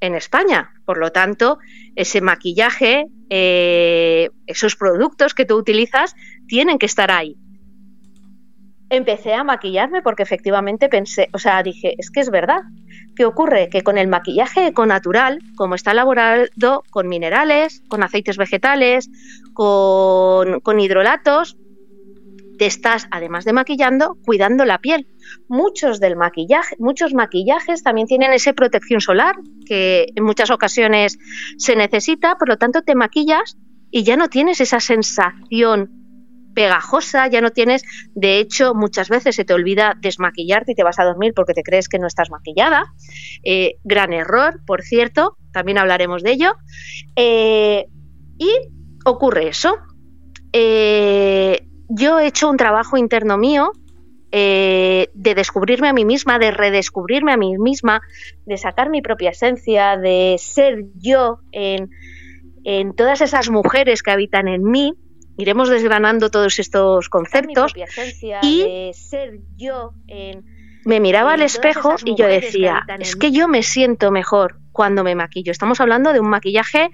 [0.00, 0.72] en España.
[0.84, 1.58] Por lo tanto,
[1.94, 6.14] ese maquillaje, eh, esos productos que tú utilizas,
[6.46, 7.36] tienen que estar ahí.
[8.88, 12.62] Empecé a maquillarme porque efectivamente pensé, o sea, dije, es que es verdad.
[13.20, 13.68] ¿Qué ocurre?
[13.68, 19.10] Que con el maquillaje econatural, como está elaborado con minerales, con aceites vegetales,
[19.52, 21.58] con, hidrolatos,
[22.56, 25.06] te estás, además de maquillando, cuidando la piel.
[25.48, 31.18] Muchos del maquillaje, muchos maquillajes también tienen esa protección solar que en muchas ocasiones
[31.58, 33.58] se necesita, por lo tanto te maquillas
[33.90, 35.99] y ya no tienes esa sensación
[36.60, 37.84] pegajosa, ya no tienes,
[38.14, 41.62] de hecho, muchas veces se te olvida desmaquillarte y te vas a dormir porque te
[41.62, 42.84] crees que no estás maquillada.
[43.42, 46.52] Eh, gran error, por cierto, también hablaremos de ello.
[47.16, 47.86] Eh,
[48.36, 48.50] y
[49.06, 49.74] ocurre eso.
[50.52, 53.72] Eh, yo he hecho un trabajo interno mío
[54.30, 58.02] de descubrirme a mí misma, de redescubrirme a mí misma,
[58.44, 61.88] de sacar mi propia esencia, de ser yo en,
[62.64, 64.94] en todas esas mujeres que habitan en mí
[65.40, 67.72] iremos desgranando todos estos conceptos
[68.42, 69.92] y ser yo
[70.84, 75.14] me miraba al espejo y yo decía, es que yo me siento mejor cuando me
[75.14, 75.52] maquillo.
[75.52, 76.90] Estamos hablando de un maquillaje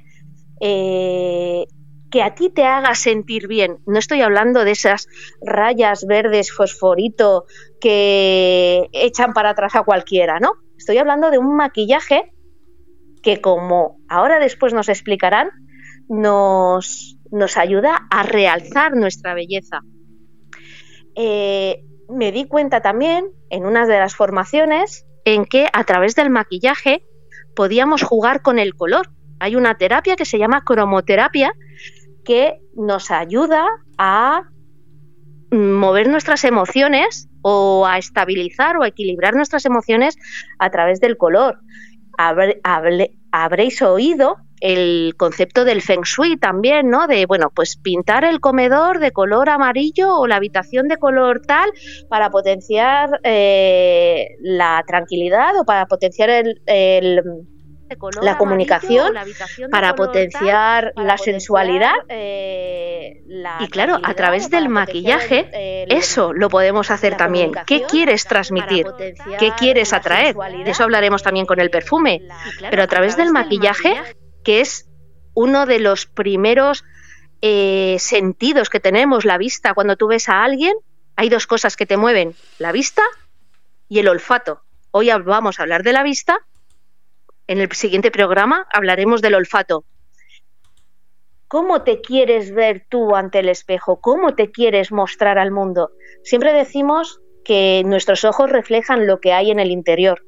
[0.61, 1.67] eh,
[2.11, 3.79] que a ti te haga sentir bien.
[3.87, 5.09] No estoy hablando de esas
[5.41, 7.45] rayas verdes fosforito
[7.81, 10.53] que echan para atrás a cualquiera, ¿no?
[10.77, 12.33] Estoy hablando de un maquillaje
[13.23, 15.51] que, como ahora después nos explicarán,
[16.09, 19.83] nos, nos ayuda a realzar nuestra belleza.
[21.15, 26.31] Eh, me di cuenta también en una de las formaciones en que a través del
[26.31, 27.05] maquillaje
[27.55, 29.11] podíamos jugar con el color.
[29.39, 31.53] Hay una terapia que se llama cromoterapia
[32.25, 33.67] que nos ayuda
[33.99, 34.43] a
[35.51, 40.17] mover nuestras emociones o a estabilizar o a equilibrar nuestras emociones
[40.59, 41.59] a través del color.
[43.33, 47.07] habréis oído el concepto del feng shui también, ¿no?
[47.07, 51.71] De, bueno, pues pintar el comedor de color amarillo o la habitación de color tal
[52.09, 56.61] para potenciar eh, la tranquilidad o para potenciar el,
[58.23, 59.15] la comunicación,
[59.71, 61.95] para potenciar la sensualidad.
[62.09, 63.23] Eh,
[63.61, 65.51] y claro, a través del maquillaje,
[65.89, 67.53] eso lo podemos hacer también.
[67.67, 68.87] ¿Qué quieres transmitir?
[69.39, 70.35] ¿Qué quieres atraer?
[70.35, 72.23] De eso hablaremos también con el perfume.
[72.71, 73.95] Pero a través del maquillaje
[74.47, 74.89] que es
[75.35, 76.85] uno de los primeros
[77.43, 79.75] eh, sentidos que tenemos, la vista.
[79.75, 80.75] Cuando tú ves a alguien,
[81.17, 83.03] hay dos cosas que te mueven, la vista
[83.89, 84.61] y el olfato.
[84.93, 86.47] Hoy vamos a hablar de la vista,
[87.49, 89.85] en el siguiente programa hablaremos del olfato.
[91.49, 94.01] ¿Cómo te quieres ver tú ante el espejo?
[94.01, 95.91] ¿Cómo te quieres mostrar al mundo?
[96.23, 100.25] Siempre decimos que nuestros ojos reflejan lo que hay en el interior.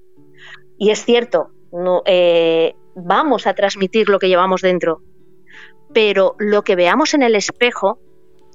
[0.77, 2.75] Y es cierto, no, eh,
[3.05, 5.03] vamos a transmitir lo que llevamos dentro,
[5.93, 7.99] pero lo que veamos en el espejo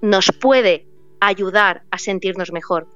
[0.01, 0.85] nos puede
[1.19, 2.87] ayudar a sentirnos mejor.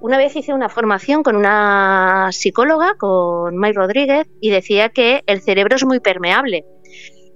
[0.00, 5.42] Una vez hice una formación con una psicóloga, con May Rodríguez, y decía que el
[5.42, 6.64] cerebro es muy permeable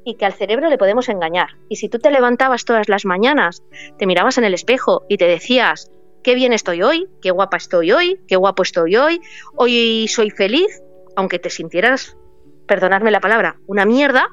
[0.07, 1.49] y que al cerebro le podemos engañar.
[1.69, 3.63] Y si tú te levantabas todas las mañanas,
[3.99, 5.91] te mirabas en el espejo y te decías,
[6.23, 9.21] qué bien estoy hoy, qué guapa estoy hoy, qué guapo estoy hoy,
[9.57, 10.83] hoy soy feliz,
[11.17, 12.17] aunque te sintieras
[12.67, 14.29] perdonadme la palabra, una mierda,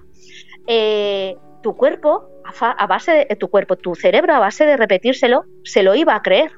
[0.68, 2.30] eh, tu cuerpo,
[2.60, 6.22] a, base de tu cuerpo, tu cerebro, a base de repetírselo, se lo iba a
[6.22, 6.52] creer.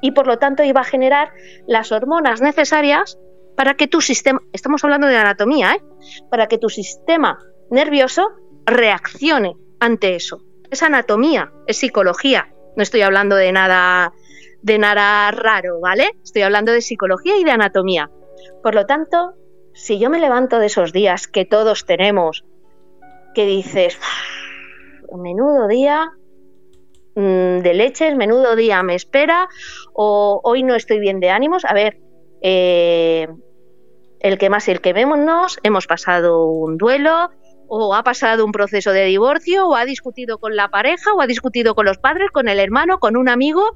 [0.00, 1.32] Y por lo tanto iba a generar
[1.66, 3.18] las hormonas necesarias
[3.56, 5.82] para que tu sistema, estamos hablando de anatomía, ¿eh?
[6.30, 7.38] para que tu sistema
[7.70, 8.30] nervioso
[8.66, 10.42] reaccione ante eso.
[10.70, 12.48] Es anatomía, es psicología.
[12.76, 14.12] No estoy hablando de nada,
[14.62, 16.10] de nada raro, ¿vale?
[16.22, 18.10] Estoy hablando de psicología y de anatomía.
[18.62, 19.34] Por lo tanto,
[19.74, 22.44] si yo me levanto de esos días que todos tenemos,
[23.34, 23.98] que dices,
[25.12, 26.12] menudo día
[27.14, 29.48] mm, de leches, menudo día me espera,
[29.92, 31.98] o hoy no estoy bien de ánimos, a ver,
[32.40, 33.28] eh,
[34.20, 37.30] el que más y el que vémonos, hemos pasado un duelo,
[37.68, 41.26] o ha pasado un proceso de divorcio, o ha discutido con la pareja, o ha
[41.26, 43.72] discutido con los padres, con el hermano, con un amigo,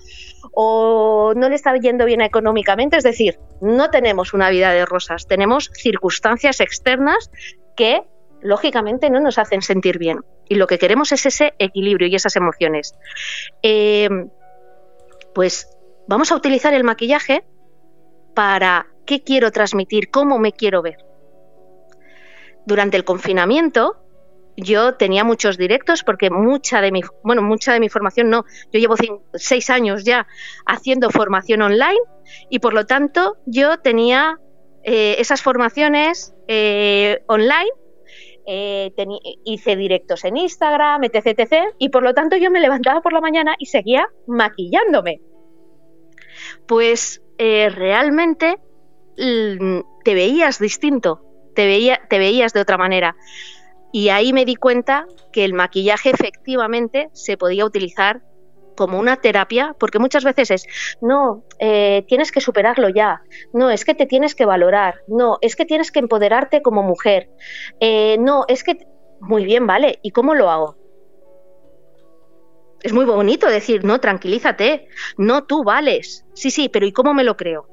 [0.52, 2.96] o no le está yendo bien económicamente.
[2.96, 7.30] Es decir, no tenemos una vida de rosas, tenemos circunstancias externas
[7.76, 8.02] que
[8.40, 10.20] lógicamente no nos hacen sentir bien.
[10.48, 12.94] Y lo que queremos es ese equilibrio y esas emociones.
[13.62, 14.08] Eh,
[15.34, 15.68] pues
[16.06, 17.44] vamos a utilizar el maquillaje
[18.34, 21.07] para qué quiero transmitir, cómo me quiero ver.
[22.68, 23.96] Durante el confinamiento
[24.54, 28.78] yo tenía muchos directos porque mucha de mi, bueno, mucha de mi formación no, yo
[28.78, 28.94] llevo
[29.32, 30.26] seis años ya
[30.66, 31.98] haciendo formación online
[32.50, 34.38] y por lo tanto yo tenía
[34.84, 37.70] eh, esas formaciones eh, online
[38.46, 38.92] eh,
[39.46, 41.52] hice directos en Instagram, etc, etc.
[41.78, 45.22] Y por lo tanto yo me levantaba por la mañana y seguía maquillándome.
[46.66, 48.58] Pues realmente
[49.16, 51.27] te veías distinto,
[51.58, 53.16] te, veía, te veías de otra manera.
[53.90, 58.22] Y ahí me di cuenta que el maquillaje efectivamente se podía utilizar
[58.76, 60.66] como una terapia, porque muchas veces es,
[61.00, 63.22] no, eh, tienes que superarlo ya,
[63.52, 67.28] no, es que te tienes que valorar, no, es que tienes que empoderarte como mujer,
[67.80, 68.78] eh, no, es que,
[69.18, 70.76] muy bien, vale, ¿y cómo lo hago?
[72.84, 74.86] Es muy bonito decir, no, tranquilízate,
[75.16, 77.66] no, tú vales, sí, sí, pero ¿y cómo me lo creo?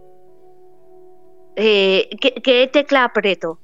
[1.56, 3.60] Eh, ¿qué, ¿Qué tecla aprieto?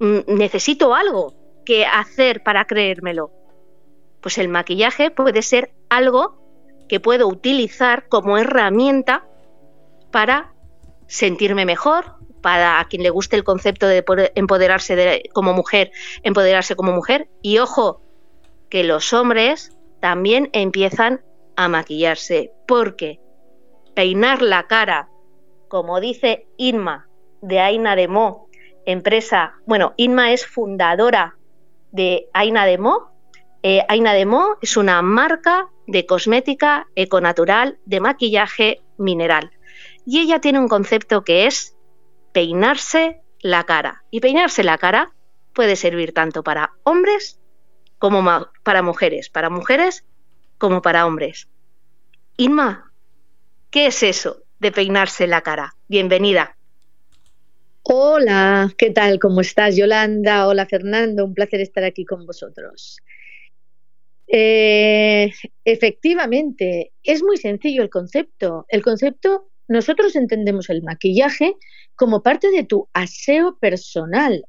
[0.00, 3.30] Mm, necesito algo que hacer para creérmelo.
[4.20, 6.40] Pues el maquillaje puede ser algo
[6.88, 9.26] que puedo utilizar como herramienta
[10.10, 10.52] para
[11.06, 14.02] sentirme mejor, para a quien le guste el concepto de
[14.34, 17.28] empoderarse como mujer, empoderarse como mujer.
[17.42, 18.00] Y ojo,
[18.70, 21.22] que los hombres también empiezan
[21.56, 23.20] a maquillarse, porque
[23.94, 25.10] peinar la cara,
[25.68, 27.06] como dice Inma
[27.42, 28.49] de Aina de Mo,
[28.86, 31.36] empresa, bueno, Inma es fundadora
[31.92, 33.10] de Aina de Mo.
[33.62, 39.50] Eh, Aina de Mo es una marca de cosmética econatural de maquillaje mineral.
[40.06, 41.76] Y ella tiene un concepto que es
[42.32, 44.04] peinarse la cara.
[44.10, 45.12] Y peinarse la cara
[45.52, 47.40] puede servir tanto para hombres
[47.98, 48.24] como
[48.62, 50.06] para mujeres, para mujeres
[50.58, 51.48] como para hombres.
[52.36, 52.92] Inma,
[53.70, 55.74] ¿qué es eso de peinarse la cara?
[55.88, 56.56] Bienvenida.
[57.92, 59.18] Hola, ¿qué tal?
[59.18, 60.46] ¿Cómo estás, Yolanda?
[60.46, 61.24] Hola, Fernando.
[61.24, 62.98] Un placer estar aquí con vosotros.
[64.28, 65.32] Eh,
[65.64, 68.64] efectivamente, es muy sencillo el concepto.
[68.68, 71.56] El concepto, nosotros entendemos el maquillaje
[71.96, 74.44] como parte de tu aseo personal.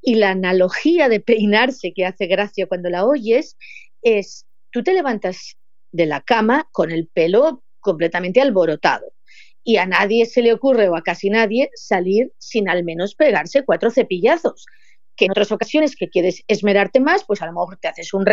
[0.00, 3.56] Y la analogía de peinarse que hace gracia cuando la oyes
[4.02, 5.56] es, tú te levantas
[5.90, 9.17] de la cama con el pelo completamente alborotado
[9.64, 13.64] y a nadie se le ocurre o a casi nadie salir sin al menos pegarse
[13.64, 14.66] cuatro cepillazos
[15.18, 18.24] que en otras ocasiones que quieres esmerarte más, pues a lo mejor te haces un,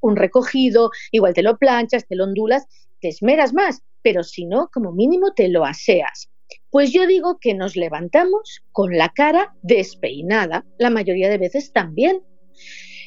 [0.00, 2.66] un recogido, igual te lo planchas, te lo ondulas,
[3.00, 6.30] te esmeras más, pero si no, como mínimo te lo aseas.
[6.70, 12.22] Pues yo digo que nos levantamos con la cara despeinada, la mayoría de veces también.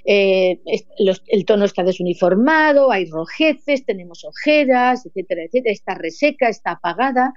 [0.06, 0.60] Eh,
[1.28, 7.34] el tono está desuniformado, hay rojeces, tenemos ojeras, etcétera, etcétera, está reseca, está apagada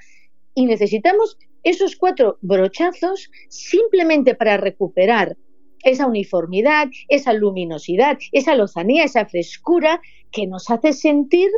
[0.55, 5.37] y necesitamos esos cuatro brochazos simplemente para recuperar
[5.83, 10.01] esa uniformidad, esa luminosidad, esa lozanía, esa frescura
[10.33, 11.51] que nos hace sentir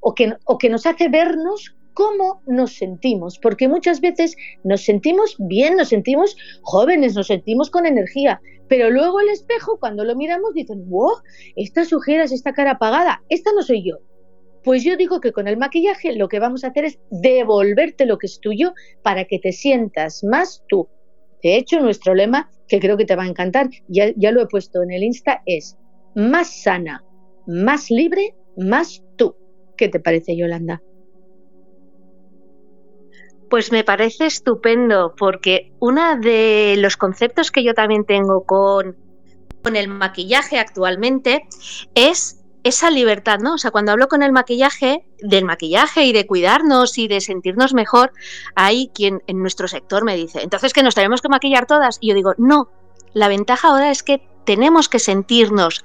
[0.00, 5.36] o que, o que nos hace vernos cómo nos sentimos, porque muchas veces nos sentimos
[5.38, 10.54] bien, nos sentimos jóvenes, nos sentimos con energía, pero luego el espejo, cuando lo miramos,
[10.54, 11.12] dicen, wow,
[11.56, 13.98] estas ojeras, esta cara apagada, esta no soy yo.
[14.64, 18.18] Pues yo digo que con el maquillaje lo que vamos a hacer es devolverte lo
[18.18, 20.88] que es tuyo para que te sientas más tú.
[21.42, 24.46] De hecho, nuestro lema que creo que te va a encantar, ya, ya lo he
[24.46, 25.76] puesto en el Insta, es
[26.14, 27.04] más sana,
[27.46, 29.34] más libre, más tú.
[29.76, 30.80] ¿Qué te parece, Yolanda?
[33.52, 38.96] Pues me parece estupendo, porque uno de los conceptos que yo también tengo con,
[39.74, 41.46] el maquillaje actualmente
[41.94, 43.52] es esa libertad, ¿no?
[43.52, 47.74] O sea, cuando hablo con el maquillaje, del maquillaje y de cuidarnos y de sentirnos
[47.74, 48.14] mejor,
[48.54, 51.98] hay quien en nuestro sector me dice, entonces que nos tenemos que maquillar todas.
[52.00, 52.70] Y yo digo, no,
[53.12, 55.82] la ventaja ahora es que tenemos que sentirnos,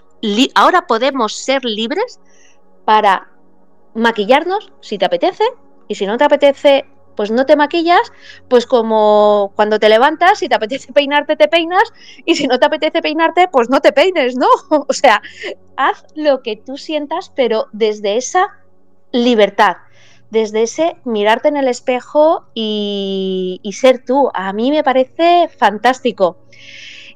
[0.56, 2.22] ahora podemos ser libres
[2.86, 3.30] para
[3.94, 5.44] maquillarnos si te apetece
[5.90, 6.86] y si no te apetece
[7.18, 8.14] pues no te maquillas,
[8.48, 11.92] pues como cuando te levantas, si te apetece peinarte, te peinas,
[12.26, 14.48] y si no te apetece peinarte, pues no te peines, ¿no?
[14.88, 15.22] O sea,
[15.76, 18.48] haz lo que tú sientas, pero desde esa
[19.12, 19.78] libertad.
[20.30, 24.30] desde ese mirarte en el espejo y, ser tú.
[24.34, 26.38] A mí me parece fantástico.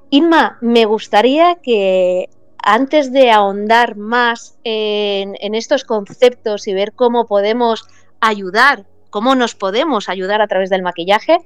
[0.09, 2.29] Inma, me gustaría que
[2.63, 7.83] antes de ahondar más en, estos conceptos y ver cómo podemos
[8.21, 11.37] ayudar, cómo nos podemos ayudar a través del maquillaje,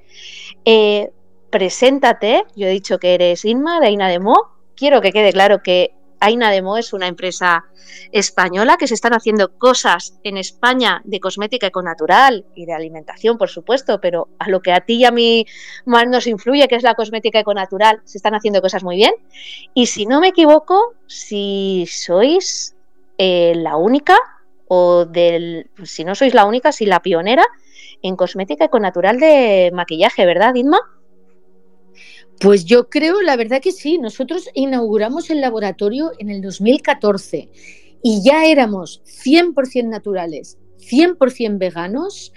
[0.64, 1.10] eh,
[1.50, 2.44] preséntate.
[2.56, 4.52] Yo he dicho que eres Inma de Aina de Mo.
[4.74, 7.64] Quiero que quede claro que Aina Demo es una empresa
[8.12, 13.48] española que se están haciendo cosas en España de cosmética econatural y de alimentación, por
[13.48, 15.46] supuesto, pero a lo que a ti y a mí
[15.84, 19.14] más nos influye, que es la cosmética econatural, se están haciendo cosas muy bien.
[19.74, 22.74] Y si no me equivoco, si sois
[23.18, 24.16] eh, la única
[24.68, 27.44] o del, si no sois la única, si la pionera
[28.02, 30.80] en cosmética econatural de maquillaje, ¿verdad, Inma?
[32.40, 33.98] Pues yo creo, la verdad que sí.
[33.98, 37.48] Nosotros inauguramos el laboratorio en el 2014
[38.02, 42.32] y ya éramos 100% naturales, 100% veganos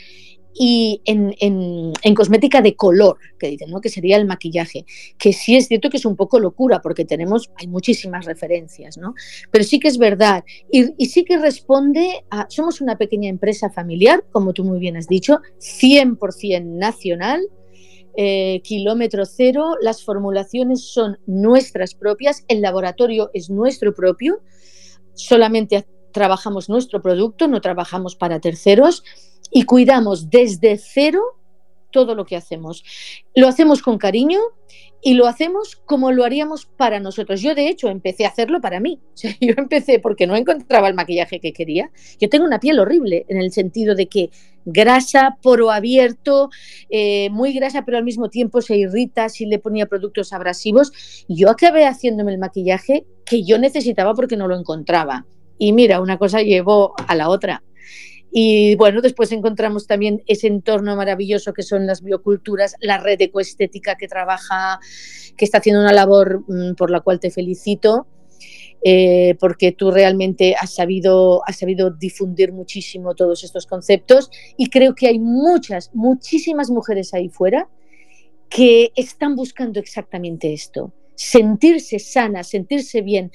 [0.54, 3.82] y en, cosmética de color, que dicen, ¿no?
[3.82, 4.86] que sería el maquillaje,
[5.18, 9.14] que sí es cierto que es un poco locura porque tenemos, hay muchísimas referencias, ¿no?
[9.52, 13.70] pero sí que es verdad y, y sí que responde a, somos una pequeña empresa
[13.70, 17.42] familiar, como tú muy bien has dicho, 100% nacional,
[18.22, 24.42] eh, kilómetro cero, las formulaciones son nuestras propias, el laboratorio es nuestro propio,
[25.14, 29.04] solamente trabajamos nuestro producto, no trabajamos para terceros
[29.52, 31.22] y cuidamos desde cero
[31.92, 32.84] todo lo que hacemos.
[33.36, 34.40] Lo hacemos con cariño
[35.02, 37.42] y lo hacemos como lo haríamos para nosotros.
[37.42, 39.00] Yo, de hecho, empecé a hacerlo para mí.
[39.42, 41.90] yo empecé porque no encontraba el maquillaje que quería.
[42.20, 44.30] Yo tengo una piel horrible en el sentido de que
[44.66, 46.50] grasa, poro abierto,
[46.90, 50.92] eh, muy grasa, pero al mismo tiempo se irrita si le ponía productos abrasivos.
[51.28, 55.26] Yo acabé haciéndome el maquillaje que yo necesitaba porque no lo encontraba.
[55.58, 57.64] Y mira, una cosa llevó a la otra.
[58.32, 63.96] Y bueno, después encontramos también ese entorno maravilloso que son las bioculturas, la red ecoestética
[63.96, 64.80] que trabaja,
[65.36, 68.08] que está haciendo una labor mm, por la cual te felicito,
[68.84, 74.30] eh, porque tú realmente has sabido, has sabido difundir muchísimo todos estos conceptos.
[74.58, 77.68] Y creo que hay muchas, muchísimas mujeres ahí fuera
[78.50, 83.32] que están buscando exactamente esto, sentirse sanas, sentirse bien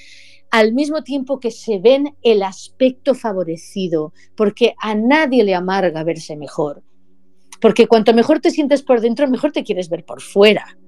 [0.54, 6.36] al mismo tiempo que se ven el aspecto favorecido, porque a nadie le amarga verse
[6.36, 6.84] mejor.
[7.60, 10.78] Porque cuanto mejor te sientes por dentro, mejor te quieres ver por fuera.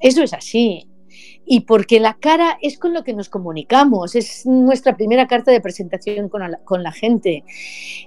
[0.00, 0.88] Eso es así.
[1.44, 5.60] Y porque la cara es con lo que nos comunicamos, es nuestra primera carta de
[5.60, 7.44] presentación con la, gente.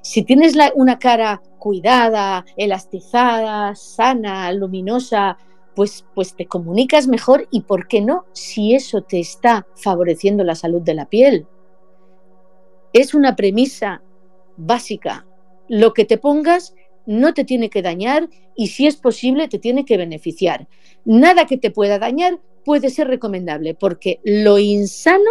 [0.01, 5.37] Si tienes una cara cuidada, elastizada, sana, luminosa,
[5.75, 8.25] pues, pues te comunicas mejor y, ¿por qué no?
[8.33, 11.47] Si eso te está favoreciendo la salud de la piel.
[12.93, 14.01] Es una premisa
[14.57, 15.25] básica.
[15.67, 16.73] Lo que te pongas
[17.05, 20.67] no te tiene que dañar y si es posible te tiene que beneficiar.
[21.03, 25.29] Nada que te pueda dañar puede ser recomendable porque lo insano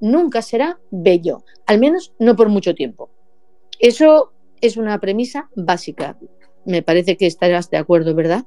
[0.00, 3.10] nunca será bello, al menos no por mucho tiempo.
[3.78, 6.18] Eso es una premisa básica.
[6.64, 8.44] Me parece que estarás de acuerdo, ¿verdad?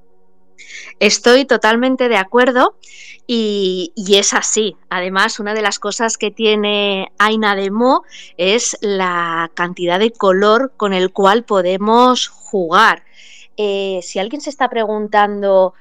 [0.99, 2.75] Estoy totalmente de acuerdo
[3.27, 4.77] y, es así.
[4.89, 8.03] Además, una de las cosas que tiene Aina de Mo
[8.37, 13.03] es la cantidad de color con el cual podemos jugar.
[13.57, 15.73] Eh, si alguien se está preguntando,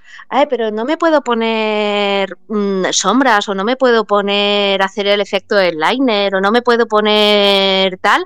[0.49, 5.57] pero no me puedo poner mm, sombras o no me puedo poner hacer el efecto
[5.57, 8.25] del liner o no me puedo poner tal,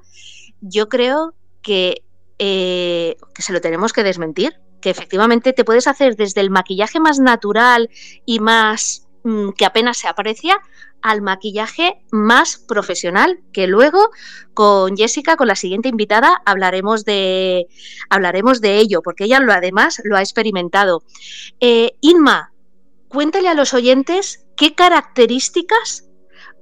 [0.61, 2.03] yo creo que,
[2.39, 7.01] eh, que se lo tenemos que desmentir que efectivamente te puedes hacer desde el maquillaje
[7.01, 7.91] más natural
[8.25, 10.61] y más mm, que apenas se aprecia
[11.03, 14.11] al maquillaje más profesional, que luego
[14.55, 17.67] con Jessica, con la siguiente invitada, hablaremos de,
[18.09, 21.03] hablaremos de ello, porque ella lo, además lo ha experimentado.
[21.61, 22.53] Eh, Inma,
[23.09, 26.09] cuéntale a los oyentes qué características,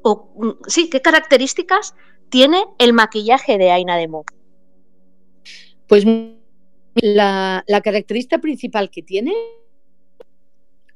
[0.02, 1.94] o mm, sí, qué características
[2.28, 4.24] tiene el maquillaje de Aina de Mo.
[5.88, 6.04] Pues
[6.94, 9.32] la, característica principal que tiene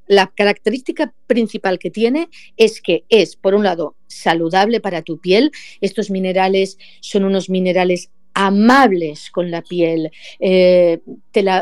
[0.06, 5.52] la característica principal que tiene es que es, por un lado, saludable para tu piel.
[5.80, 10.10] Estos minerales son unos minerales amables con la piel,
[10.40, 11.00] eh,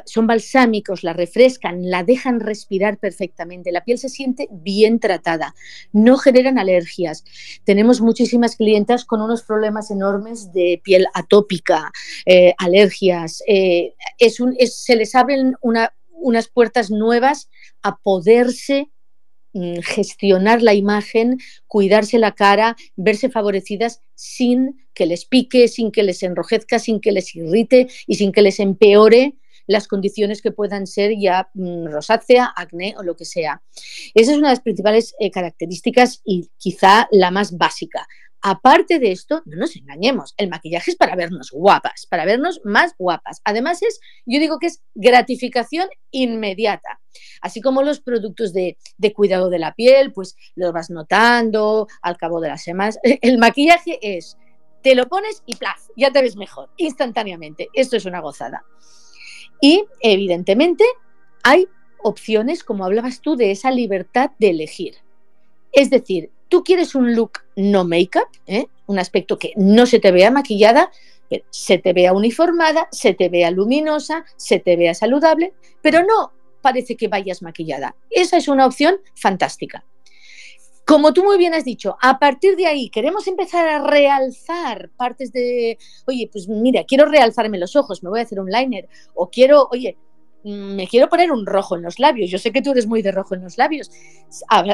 [0.06, 5.55] son balsámicos, la refrescan, la dejan respirar perfectamente, la piel se siente bien tratada,
[5.92, 7.24] no generan alergias.
[7.64, 11.92] Tenemos muchísimas clientas con unos problemas enormes de piel atópica,
[12.26, 13.42] eh, alergias.
[13.47, 17.48] Eh, es un, se les abren unas puertas nuevas
[17.82, 18.90] a poderse
[19.82, 26.22] gestionar la imagen, cuidarse la cara, verse favorecidas sin que les pique, sin que les
[26.22, 29.35] enrojezca, sin que les irrite y sin que les empeore
[29.66, 33.62] las condiciones que puedan ser ya mm, rosácea, acné o lo que sea.
[34.14, 38.06] Esa es una de las principales eh, características y quizá la más básica.
[38.42, 42.94] Aparte de esto, no nos engañemos, el maquillaje es para vernos guapas, para vernos más
[42.96, 43.42] guapas.
[43.44, 47.00] Además es, yo digo que es gratificación inmediata.
[47.42, 48.78] Así como los productos de,
[49.14, 52.98] cuidado de la piel, pues los vas notando al cabo de las semanas.
[53.20, 54.38] El maquillaje es,
[54.82, 57.68] te lo pones y plaf, ya te ves mejor, instantáneamente.
[57.74, 58.64] Esto es una gozada.
[59.60, 60.84] Y evidentemente
[61.42, 61.68] hay
[62.02, 64.96] opciones, como hablabas tú, de esa libertad de elegir.
[65.72, 68.66] Es decir, tú quieres un look no make-up, ¿eh?
[68.86, 70.90] un aspecto que no se te vea maquillada,
[71.48, 76.97] se te vea uniformada, se te vea luminosa, se te vea saludable, pero no parece
[76.97, 77.94] que vayas maquillada.
[78.10, 79.85] Esa es una opción fantástica.
[80.85, 85.32] Como tú muy bien has dicho, a partir de ahí queremos empezar a realzar partes
[85.32, 89.31] de, oye, pues mira, quiero realzarme los ojos, me voy a hacer un liner, o
[89.31, 89.97] quiero, oye,
[90.44, 92.30] me quiero poner un rojo en los labios.
[92.30, 93.90] Yo sé que tú eres muy de rojo en los labios.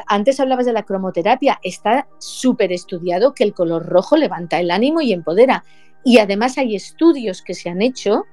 [0.07, 1.59] Antes hablabas de la cromoterapia.
[1.63, 5.65] Está súper estudiado que el color rojo levanta el ánimo y empodera.
[6.05, 8.25] Y además hay estudios que se han hecho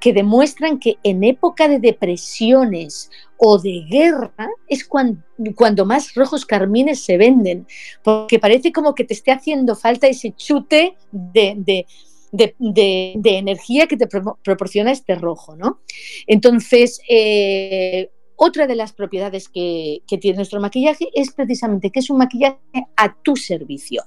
[0.00, 4.32] que demuestran que en época de depresiones o de guerra
[4.66, 7.66] es cuando, más rojos carmines se venden,
[8.02, 11.86] porque parece como que te esté haciendo falta ese chute de,
[12.32, 15.56] energía que te proporciona este rojo.
[15.56, 15.80] ¿no?
[16.26, 22.18] Entonces, eh, otra de las propiedades que tiene nuestro maquillaje es precisamente que es un
[22.18, 22.58] maquillaje
[22.96, 24.04] a tu servicio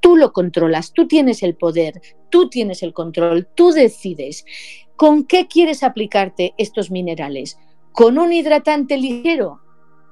[0.00, 2.00] tú lo controlas, tú tienes el poder,
[2.30, 4.44] tú tienes el control, tú decides.
[4.96, 7.58] ¿Con qué quieres aplicarte estos minerales?
[7.92, 9.60] ¿Con un hidratante ligero?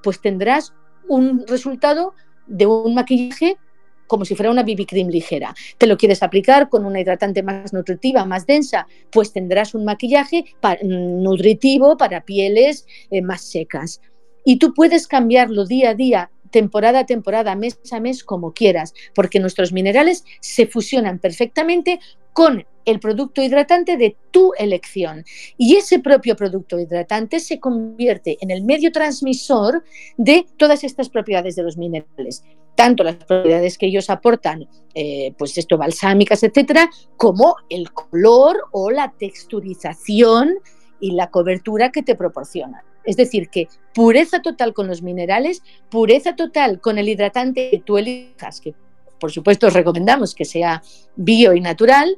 [0.02, 0.72] Pues tendrás
[1.08, 2.14] un resultado
[2.46, 3.58] de un maquillaje
[4.06, 5.54] como si fuera una BB cream ligera.
[5.78, 8.86] ¿Te lo quieres aplicar con una hidratante más nutritiva, más densa?
[9.10, 10.44] Pues tendrás un maquillaje
[10.82, 14.00] nutritivo para pieles eh, más secas.
[14.44, 18.94] Y tú puedes cambiarlo día a día temporada a temporada, mes a mes, como quieras,
[19.14, 22.00] porque nuestros minerales se fusionan perfectamente
[22.32, 25.24] con el producto hidratante de tu elección.
[25.58, 29.84] Y ese propio producto hidratante se convierte en el medio transmisor
[30.16, 32.42] de todas estas propiedades de los minerales
[32.76, 38.90] tanto las propiedades que ellos aportan, eh, pues esto, balsámicas, etcétera, como el color o
[38.90, 40.54] la texturización
[41.00, 42.82] y la cobertura que te proporcionan.
[43.04, 47.98] Es decir, que pureza total con los minerales, pureza total con el hidratante que tú
[47.98, 48.74] elijas, que
[49.18, 50.82] por supuesto os recomendamos que sea
[51.16, 52.16] bio y natural,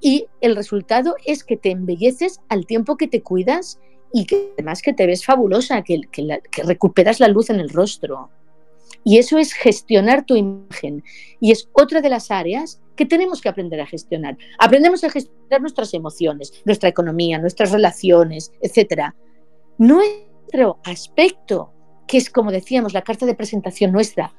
[0.00, 3.78] y el resultado es que te embelleces al tiempo que te cuidas
[4.12, 8.30] y que además que te ves fabulosa, que, que recuperas la luz en el rostro.
[9.04, 11.02] Y eso es gestionar tu imagen.
[11.40, 14.36] Y es otra de las áreas que tenemos que aprender a gestionar.
[14.58, 19.14] Aprendemos a gestionar nuestras emociones, nuestra economía, nuestras relaciones, etcétera
[19.80, 21.72] nuestro aspecto,
[22.06, 24.34] que es como decíamos, la carta de presentación nuestra,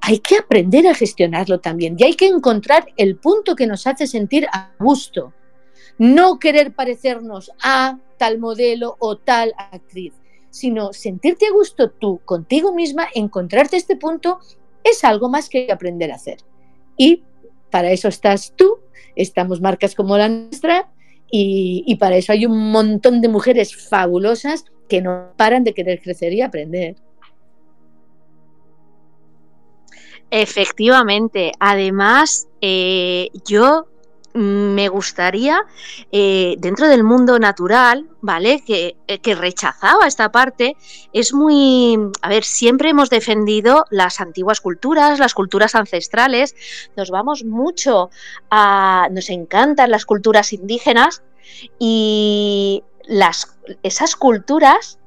[0.00, 4.06] hay que aprender a gestionarlo también y hay que encontrar el punto que nos hace
[4.06, 5.34] sentir a gusto.
[5.98, 10.14] No querer parecernos a tal modelo o tal actriz,
[10.50, 14.40] sino sentirte a gusto tú contigo misma, encontrarte este punto,
[14.84, 16.38] es algo más que aprender a hacer.
[16.96, 17.22] Y
[17.70, 18.78] para eso estás tú,
[19.14, 20.90] estamos marcas como la nuestra,
[21.32, 26.32] y, para eso hay un montón de mujeres fabulosas que no paran de querer crecer
[26.32, 26.96] y aprender.
[30.30, 31.52] Efectivamente.
[31.60, 33.86] Además, eh, yo
[34.32, 35.64] me gustaría,
[36.12, 38.62] eh, dentro del mundo natural, ¿vale?
[38.64, 40.76] Que, eh, que, rechazaba esta parte,
[41.12, 46.54] es muy, a ver, siempre hemos defendido las antiguas culturas, las culturas ancestrales,
[46.96, 48.10] nos vamos mucho
[48.50, 51.22] a, nos encantan las culturas indígenas
[51.78, 54.99] y las, esas culturas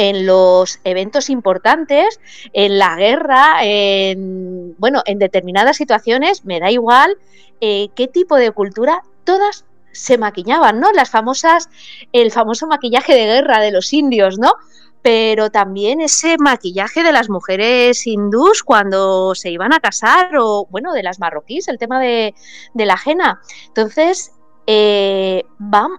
[0.00, 2.20] en los eventos importantes,
[2.54, 7.18] en la guerra, en, bueno, en determinadas situaciones, me da igual
[7.60, 10.90] eh, qué tipo de cultura, todas se maquillaban, ¿no?
[10.92, 11.68] Las famosas,
[12.12, 14.54] el famoso maquillaje de guerra de los indios, ¿no?
[15.02, 20.94] Pero también ese maquillaje de las mujeres hindús cuando se iban a casar, o bueno,
[20.94, 22.34] de las marroquíes, el tema de,
[22.74, 23.42] la ajena.
[23.66, 24.32] Entonces,
[24.66, 25.44] eh,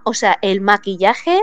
[0.06, 1.40] o sea, el maquillaje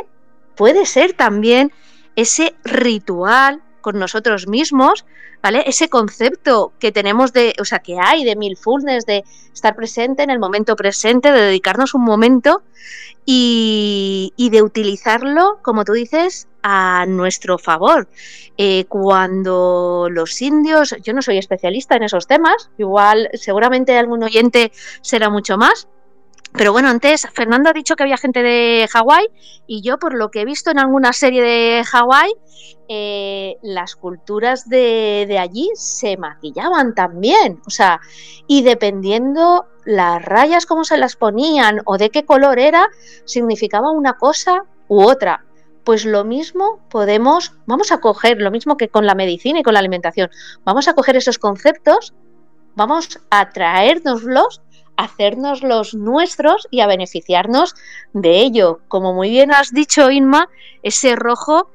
[0.57, 1.73] puede ser también
[2.19, 5.07] ese ritual con nosotros mismos,
[5.41, 5.63] ¿vale?
[5.67, 9.23] Ese concepto que tenemos de, o sea, que hay de mindfulness, de
[9.55, 12.65] estar presente en el momento presente, de dedicarnos un momento
[13.25, 18.09] y, de utilizarlo, como tú dices, a nuestro favor.
[18.57, 24.73] Eh, cuando los indios, yo no soy especialista en esos temas, igual seguramente algún oyente
[25.03, 25.87] será mucho más,
[26.53, 29.29] pero bueno, antes Fernando ha dicho que había gente de Hawái
[29.67, 32.33] y yo por lo que he visto en alguna serie de Hawái,
[32.89, 37.61] eh, las culturas de, allí se maquillaban también.
[37.67, 38.01] O sea,
[38.47, 42.89] y dependiendo las rayas, cómo se las ponían o de qué color era,
[43.25, 45.45] significaba una cosa u otra.
[45.85, 49.75] Pues lo mismo podemos, vamos a coger, lo mismo que con la medicina y con
[49.75, 50.31] la alimentación,
[50.65, 52.15] vamos a coger esos conceptos,
[52.75, 54.63] vamos a traérnoslos
[54.99, 57.75] hacernos los nuestros y a beneficiarnos
[58.13, 58.81] de ello.
[58.89, 60.49] Como muy bien has dicho, Inma,
[60.83, 61.71] ese rojo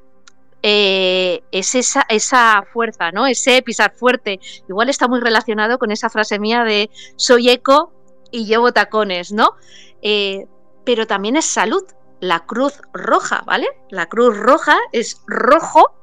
[0.62, 3.26] eh, es esa, esa, fuerza, ¿no?
[3.26, 4.40] Ese pisar fuerte.
[4.68, 7.92] Igual está muy relacionado con esa frase mía de soy eco
[8.30, 9.54] y llevo tacones, ¿no?
[10.02, 10.46] Eh,
[10.84, 11.82] pero también es salud.
[12.20, 13.66] La cruz roja, ¿vale?
[13.88, 15.94] La cruz roja es rojo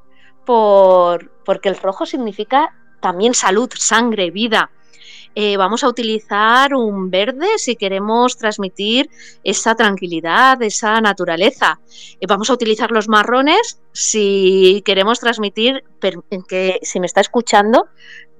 [0.44, 4.70] por, porque el rojo significa también salud, sangre, vida.
[5.34, 9.08] Eh, vamos a utilizar un verde si queremos transmitir
[9.42, 11.80] esa tranquilidad, esa naturaleza.
[12.20, 15.84] Eh, vamos a utilizar los marrones si queremos transmitir,
[16.48, 17.88] que si me está escuchando,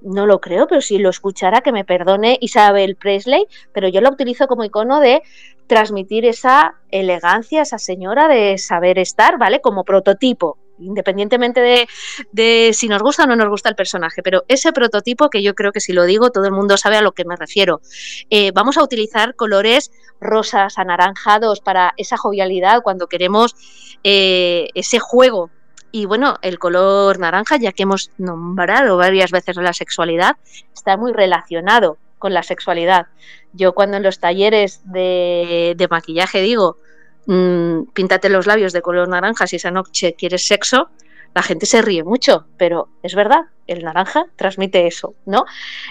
[0.01, 4.09] no lo creo, pero si lo escuchara, que me perdone Isabel Presley, pero yo lo
[4.09, 5.23] utilizo como icono de
[5.67, 9.61] transmitir esa elegancia, esa señora de saber estar, ¿vale?
[9.61, 11.87] Como prototipo independientemente
[12.31, 15.55] de, si nos gusta o no nos gusta el personaje, pero ese prototipo que yo
[15.55, 17.81] creo que si lo digo todo el mundo sabe a lo que me refiero.
[18.29, 23.55] Eh, vamos a utilizar colores rosas, anaranjados para esa jovialidad cuando queremos
[24.03, 25.49] eh, ese juego.
[25.91, 30.37] Y bueno, el color naranja, ya que hemos nombrado varias veces la sexualidad,
[30.73, 33.07] está muy relacionado con la sexualidad.
[33.51, 36.77] Yo cuando en los talleres de, de maquillaje digo,
[37.25, 40.89] mmm, píntate los labios de color naranja si esa noche quieres sexo,
[41.33, 45.45] la gente se ríe mucho, pero es verdad, el naranja transmite eso, ¿no?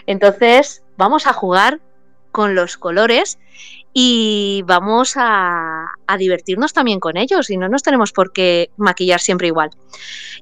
[0.06, 1.80] Entonces, vamos a jugar
[2.30, 3.38] con los colores
[3.92, 9.20] y vamos a, a, divertirnos también con ellos y no nos tenemos por qué maquillar
[9.20, 9.70] siempre igual.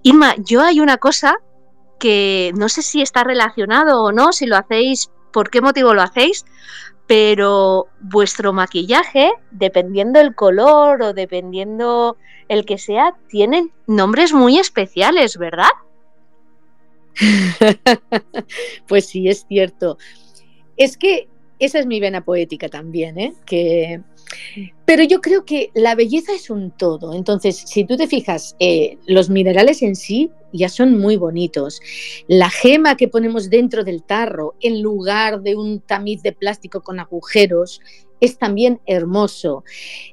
[0.02, 1.36] Inma, yo hay una cosa
[1.98, 6.02] que no sé si está relacionado o no, si lo hacéis, por qué motivo lo
[6.02, 6.44] hacéis,
[7.10, 12.16] pero vuestro maquillaje, dependiendo el color o dependiendo
[12.46, 15.72] el que sea, tienen nombres muy especiales, ¿verdad?
[18.86, 19.98] pues sí, es cierto.
[20.76, 21.26] Es que
[21.58, 23.34] esa es mi vena poética también, ¿eh?
[23.44, 24.02] Que
[24.84, 27.14] pero yo creo que la belleza es un todo.
[27.14, 31.80] Entonces, si tú te fijas, eh, los minerales en sí ya son muy bonitos.
[32.28, 37.00] La gema que ponemos dentro del tarro, en lugar de un tamiz de plástico con
[37.00, 37.80] agujeros,
[38.20, 39.64] es también hermoso.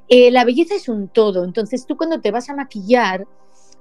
[0.07, 1.43] Eh, la belleza es un todo.
[1.43, 3.25] Entonces, tú cuando te vas a maquillar,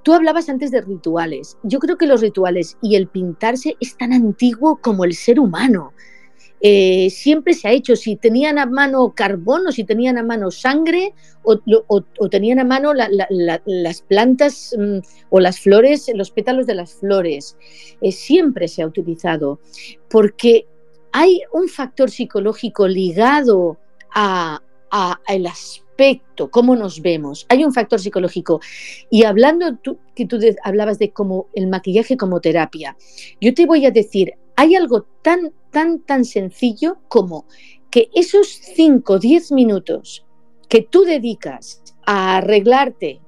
[0.06, 1.58] Tú hablabas antes de rituales.
[1.64, 5.94] Yo creo que los rituales y el pintarse es tan antiguo como el ser humano.
[6.68, 10.50] Eh, siempre se ha hecho, si tenían a mano carbón o si tenían a mano
[10.50, 11.14] sangre
[11.44, 14.98] o, tenían a mano las plantas mm,
[15.30, 17.56] o las flores, los pétalos de las flores,
[18.00, 19.60] eh, siempre se ha utilizado,
[20.10, 20.66] porque
[21.12, 23.78] hay un factor psicológico ligado
[24.12, 24.60] a,
[25.28, 27.46] el aspecto, cómo nos vemos.
[27.48, 28.60] Hay un factor psicológico.
[29.08, 32.96] Y hablando, tú, que tú hablabas de como el maquillaje como terapia,
[33.40, 37.46] yo te voy a decir, hay algo tan, tan, tan sencillo como
[37.90, 40.26] que esos 5 o 10 minutos
[40.68, 43.20] que tú dedicas a arreglarte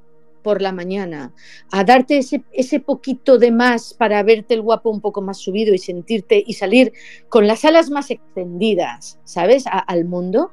[0.42, 1.34] por la mañana,
[1.70, 5.74] a darte ese, ese, poquito de más para verte el guapo un poco más subido
[5.74, 6.92] y sentirte y salir
[7.28, 10.52] con las alas más extendidas, ¿sabes?, al mundo,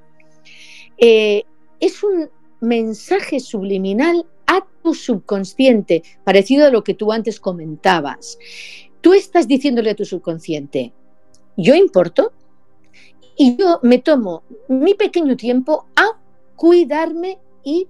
[0.98, 1.44] eh,
[1.80, 2.30] es un
[2.62, 8.38] mensaje subliminal a tu subconsciente, parecido a lo que tú antes comentabas
[9.06, 10.92] tú estás diciéndole a tu subconsciente,
[11.56, 12.34] yo importo
[13.38, 16.20] y yo me tomo mi pequeño tiempo a
[16.56, 17.88] cuidarme y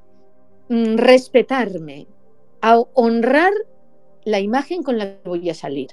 [0.67, 2.05] mm, respetarme,
[2.59, 3.53] a honrar
[4.25, 5.87] la imagen con la que voy a salir.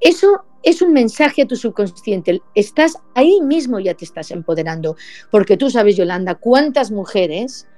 [0.00, 2.42] Eso es un mensaje a tu subconsciente.
[2.56, 4.96] Estás ahí mismo, ya te estás empoderando.
[5.30, 7.68] Porque tú sabes, Yolanda, cuántas mujeres,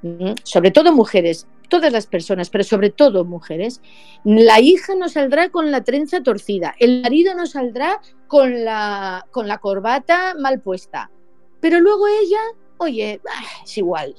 [0.00, 3.80] mm, sobre todo mujeres, todas las personas, pero sobre todo mujeres,
[4.24, 9.46] la hija no saldrá con la trenza torcida, el marido no saldrá con la, con
[9.48, 11.10] la corbata mal puesta,
[11.60, 12.40] pero luego ella,
[12.78, 14.14] oye, ah, es igual,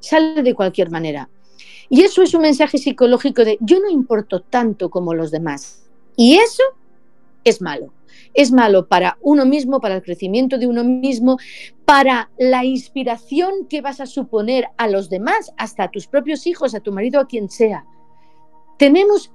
[0.00, 1.28] sale de cualquier manera.
[1.88, 5.88] Y eso es un mensaje psicológico de yo no importo tanto como los demás.
[6.16, 6.62] Y eso
[7.44, 7.92] es malo.
[8.36, 11.38] Es malo para uno mismo, para el crecimiento de uno mismo,
[11.86, 16.74] para la inspiración que vas a suponer a los demás, hasta a tus propios hijos,
[16.74, 17.86] a tu marido, a quien sea.
[18.78, 19.32] Tenemos,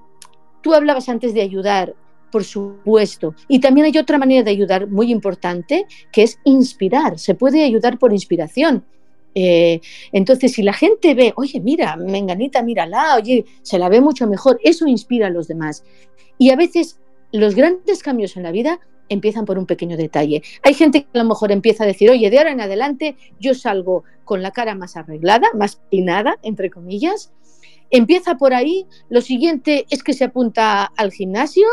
[0.62, 1.96] tú hablabas antes de ayudar,
[2.32, 3.34] por supuesto.
[3.48, 7.18] Y también hay otra manera de ayudar muy importante, que es inspirar.
[7.18, 8.86] Se puede ayudar por inspiración.
[9.34, 14.28] Eh, entonces, si la gente ve, oye, mira, menganita, mírala, oye, se la ve mucho
[14.28, 15.84] mejor, eso inspira a los demás.
[16.38, 17.00] Y a veces
[17.32, 18.80] los grandes cambios en la vida
[19.10, 20.42] empiezan por un pequeño detalle.
[20.64, 23.54] Hay gente que a lo mejor empieza a decir, oye, de ahora en adelante yo
[23.54, 27.32] salgo con la cara más arreglada, más pinada, entre comillas.
[27.90, 28.86] Empieza por ahí.
[29.10, 31.68] Lo siguiente es que se apunta al gimnasio,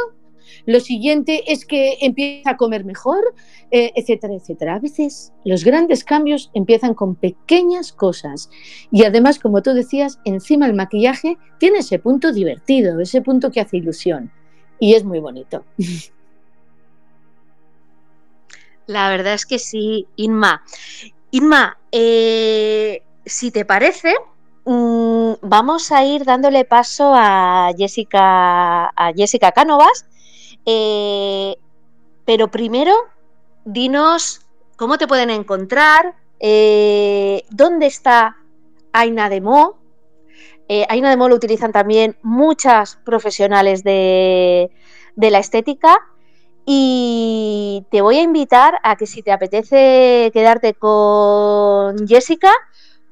[0.66, 3.22] lo siguiente es que empieza a comer mejor,
[3.70, 4.74] eh, etcétera, etcétera.
[4.76, 8.50] A veces los grandes cambios empiezan con pequeñas cosas
[8.90, 13.60] y además, como tú decías, encima el maquillaje tiene ese punto divertido, ese punto que
[13.60, 14.32] hace ilusión
[14.78, 15.64] y es muy bonito.
[18.86, 20.62] La verdad es que sí, Inma.
[21.30, 24.14] Inma, eh, si te parece,
[24.64, 30.06] mm, vamos a ir dándole paso a Jessica, a Jessica Cánovas
[30.70, 31.56] eh,
[32.26, 32.94] pero primero,
[33.64, 34.42] dinos
[34.76, 38.36] cómo te pueden encontrar, eh, dónde está
[38.92, 39.77] Aina de Mo.
[40.68, 44.70] Eh, Aina de Mo lo utilizan también muchas profesionales de,
[45.16, 45.98] de la estética.
[46.66, 52.52] Y te voy a invitar a que si te apetece quedarte con Jessica,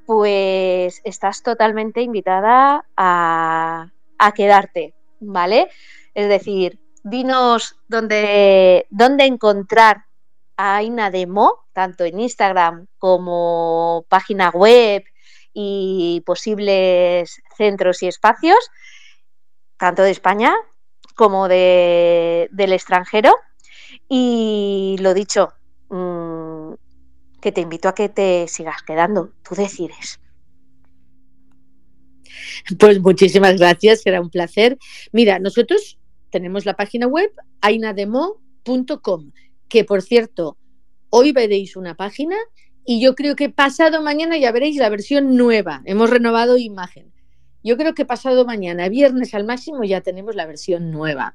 [0.06, 3.90] pues estás totalmente invitada a,
[4.34, 5.68] quedarte, ¿vale?
[6.14, 10.04] Es decir, dinos dónde, dónde encontrar
[10.56, 15.02] a Aina Demo, tanto en Instagram como página web
[15.58, 18.58] y posibles centros y espacios,
[19.78, 20.54] tanto de España
[21.14, 23.34] como de, del extranjero.
[24.06, 25.54] Y lo dicho,
[25.88, 26.74] mm,
[27.40, 30.20] que te invito a que te sigas quedando, tú decides.
[32.78, 34.76] Pues muchísimas gracias, será un placer.
[35.12, 39.32] Mira, nosotros tenemos la página web ainademo.com,
[39.70, 40.58] que por cierto,
[41.08, 42.36] hoy veréis una página
[42.86, 45.82] y yo creo que pasado mañana ya veréis la versión nueva.
[45.84, 47.12] Hemos renovado imagen.
[47.62, 51.34] Yo creo que pasado mañana, viernes al máximo, ya tenemos la versión nueva.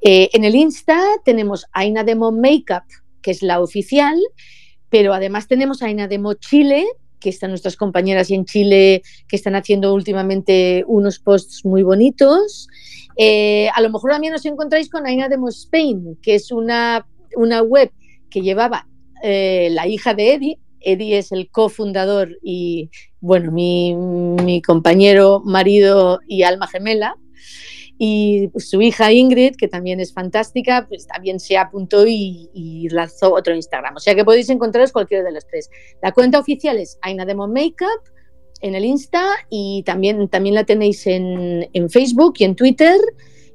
[0.00, 2.82] Eh, en el Insta tenemos Aina Demo Makeup,
[3.22, 4.18] que es la oficial,
[4.88, 6.84] pero además tenemos Aina Demo Chile,
[7.20, 12.66] que están nuestras compañeras en Chile que están haciendo últimamente unos posts muy bonitos.
[13.16, 17.06] Eh, a lo mejor también os encontráis con Aina Demo Spain, que es una,
[17.36, 17.92] una web
[18.28, 18.88] que llevaba
[19.22, 20.58] eh, la hija de Eddie.
[20.80, 22.90] Eddie es el cofundador y,
[23.20, 27.16] bueno, mi, mi compañero, marido y alma gemela
[28.02, 33.34] y su hija Ingrid, que también es fantástica, pues también se apuntó y, y, lanzó
[33.34, 33.94] otro Instagram.
[33.96, 35.68] O sea que podéis encontraros cualquiera de los tres.
[36.00, 38.00] La cuenta oficial es Aina Demo Makeup
[38.62, 42.96] en el Insta y también, también la tenéis en, en Facebook y en Twitter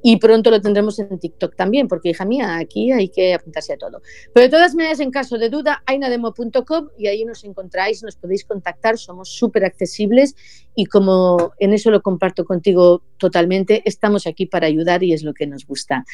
[0.08, 3.78] y pronto lo tendremos en TikTok también, porque hija mía, aquí hay que apuntarse a
[3.78, 4.04] todo.
[4.36, 8.46] Pero de todas maneras, en caso de duda, ainademo.com y ahí nos encontráis, nos podéis
[8.46, 10.36] contactar, somos súper accesibles
[10.76, 15.34] y como en eso lo comparto contigo totalmente, estamos aquí para ayudar y es lo
[15.34, 16.06] que nos gusta.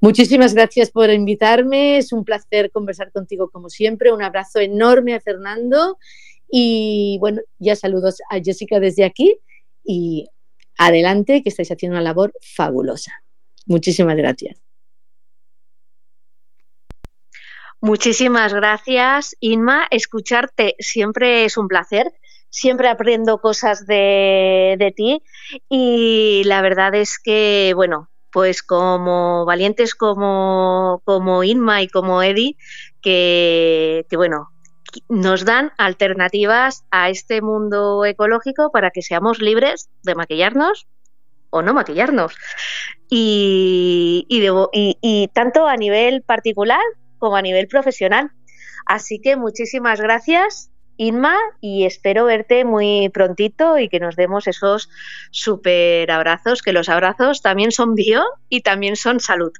[0.00, 5.20] Muchísimas gracias por invitarme, es un placer conversar contigo como siempre, un abrazo enorme a
[5.20, 5.98] Fernando
[6.50, 9.38] y bueno, ya saludos a Jessica desde aquí
[9.84, 10.26] y
[10.76, 13.12] adelante, que estáis haciendo una labor fabulosa.
[13.66, 14.62] Muchísimas gracias.
[17.80, 19.86] Muchísimas gracias, Inma.
[19.90, 22.12] Escucharte siempre es un placer.
[22.48, 25.22] Siempre aprendo cosas de, de ti
[25.68, 32.56] y la verdad es que, bueno, pues como valientes como, como Inma y como Eddie,
[33.02, 34.48] que, que, bueno,
[35.08, 40.86] nos dan alternativas a este mundo ecológico para que seamos libres de maquillarnos
[41.56, 42.34] o no maquillarnos.
[43.08, 44.26] Y,
[45.32, 46.80] tanto a nivel particular
[47.18, 48.30] como a nivel profesional.
[48.86, 54.88] Así que muchísimas gracias, Inma, y espero verte muy prontito y que nos demos esos
[55.30, 59.52] super abrazos, que los abrazos también son bio y también son salud.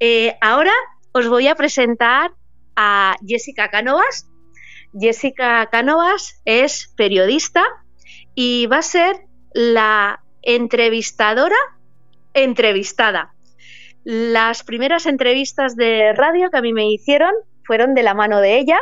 [0.00, 0.72] Eh, ahora
[1.12, 2.32] os voy a presentar
[2.76, 4.26] a Jessica Cánovas.
[4.98, 7.64] Jessica Cánovas es periodista
[8.34, 9.16] y va a ser
[9.52, 11.56] la entrevistadora
[12.34, 13.34] entrevistada.
[14.04, 17.32] Las primeras entrevistas de radio que a mí me hicieron
[17.64, 18.78] fueron de la mano de ella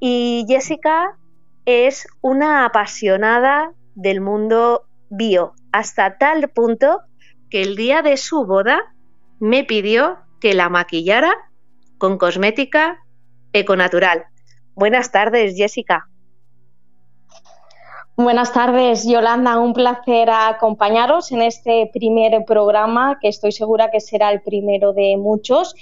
[0.00, 1.16] y Jessica
[1.64, 7.00] es una apasionada del mundo bio, hasta tal punto
[7.48, 8.94] que el día de su boda
[9.38, 11.32] me pidió que la maquillara
[11.98, 12.98] con cosmética
[13.52, 14.24] econatural.
[14.74, 16.09] Buenas tardes, Jessica.
[18.22, 19.58] Buenas tardes, Yolanda.
[19.58, 25.16] Un placer acompañaros en este primer programa, que estoy segura que será el primero de
[25.16, 25.74] muchos.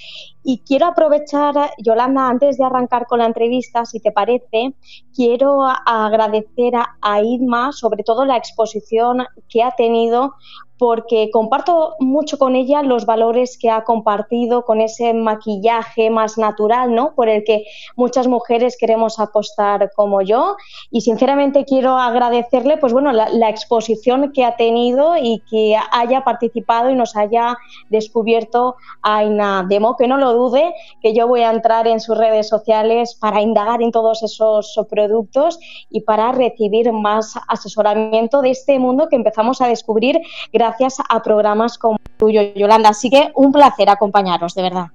[0.45, 4.73] Y quiero aprovechar, Yolanda, antes de arrancar con la entrevista, si te parece,
[5.13, 10.35] quiero agradecer a, Idma, sobre todo la exposición que ha tenido
[10.79, 16.95] porque comparto mucho con ella los valores que ha compartido con ese maquillaje más natural,
[16.95, 17.15] ¿no?
[17.15, 17.65] Por el que
[17.97, 20.57] muchas mujeres queremos apostar como yo.
[20.91, 26.91] Y sinceramente quiero agradecerle, pues bueno, la, exposición que ha tenido y que haya participado
[26.91, 27.57] y nos haya
[27.89, 32.17] descubierto a Ina Demo, que no lo dude, que yo voy a entrar en sus
[32.17, 35.59] redes sociales para indagar en todos esos productos
[35.91, 40.21] y para recibir más asesoramiento de este mundo que empezamos a descubrir
[40.53, 42.91] gracias gracias a programas como tuyo, Yolanda.
[42.91, 44.87] Así que un placer acompañaros, de verdad.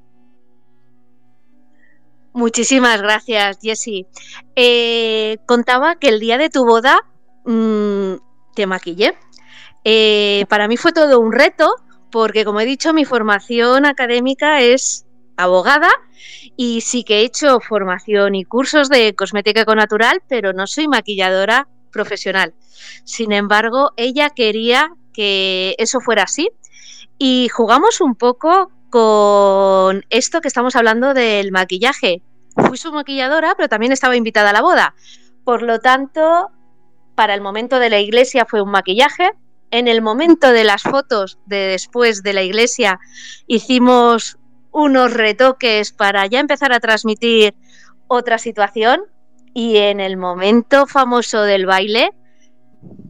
[2.33, 4.07] Muchísimas gracias, Jessie.
[4.55, 6.99] Eh, contaba que el día de tu boda
[7.45, 8.13] mm,
[8.55, 9.15] te maquillé.
[9.83, 11.75] Eh, para mí fue todo un reto,
[12.11, 15.05] porque como he dicho, mi formación académica es
[15.37, 15.89] abogada
[16.55, 21.67] y sí que he hecho formación y cursos de cosmética econatural, pero no soy maquilladora
[21.91, 22.53] profesional.
[23.03, 26.49] Sin embargo, ella quería que eso fuera así.
[27.17, 32.21] Y jugamos un poco con esto que estamos hablando del maquillaje.
[32.67, 34.93] Fui su maquilladora, pero también estaba invitada a la boda.
[35.43, 36.51] Por lo tanto,
[37.15, 39.31] para el momento de la iglesia fue un maquillaje.
[39.71, 42.99] En el momento de las fotos de después de la iglesia
[43.47, 44.37] hicimos
[44.71, 47.55] unos retoques para ya empezar a transmitir
[48.07, 49.01] otra situación.
[49.55, 52.11] Y en el momento famoso del baile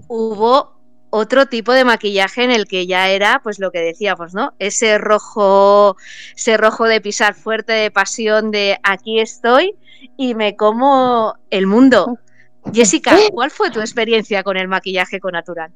[0.08, 0.73] hubo
[1.16, 4.54] otro tipo de maquillaje en el que ya era, pues lo que decíamos, ¿no?
[4.58, 5.96] Ese rojo,
[6.36, 9.76] ese rojo de pisar fuerte, de pasión, de aquí estoy
[10.18, 12.18] y me como el mundo.
[12.74, 15.72] Jessica, ¿cuál fue tu experiencia con el maquillaje con natural?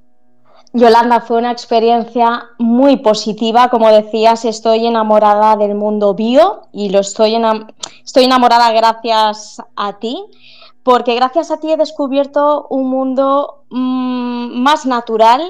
[0.73, 3.69] Yolanda, fue una experiencia muy positiva.
[3.69, 7.37] Como decías, estoy enamorada del mundo bio y lo estoy,
[8.03, 10.17] estoy enamorada gracias a ti
[10.87, 15.41] porque gracias a ti he descubierto un mundo mm, más natural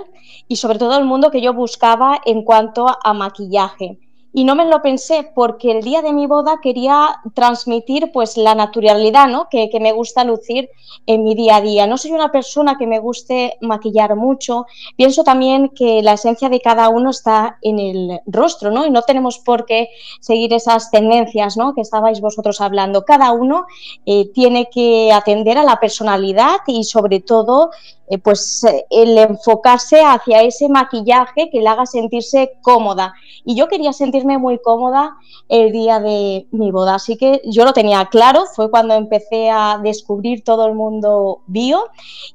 [0.47, 3.99] y sobre todo el mundo que yo buscaba en cuanto a maquillaje
[4.37, 8.53] y no me lo pensé porque el día de mi boda quería transmitir pues la
[8.53, 9.49] naturalidad ¿no?
[9.49, 10.69] que, me gusta lucir
[11.07, 11.87] en mi día a día.
[11.87, 16.61] No soy una persona que me guste maquillar mucho, pienso también que la esencia de
[16.61, 18.85] cada uno está en el rostro ¿no?
[18.85, 19.89] y no tenemos por qué
[20.19, 21.73] seguir esas tendencias ¿no?
[21.73, 23.05] que estabais vosotros hablando.
[23.05, 23.65] Cada uno
[24.05, 27.71] eh, tiene que atender a la personalidad y sobre todo
[28.07, 33.13] eh, pues eh, el enfocarse hacia ese maquillaje que le haga sentirse cómoda.
[33.43, 35.17] Y yo quería sentirme muy cómoda
[35.49, 39.79] el día de mi boda, así que yo lo tenía claro, fue cuando empecé a
[39.81, 41.85] descubrir todo el mundo bio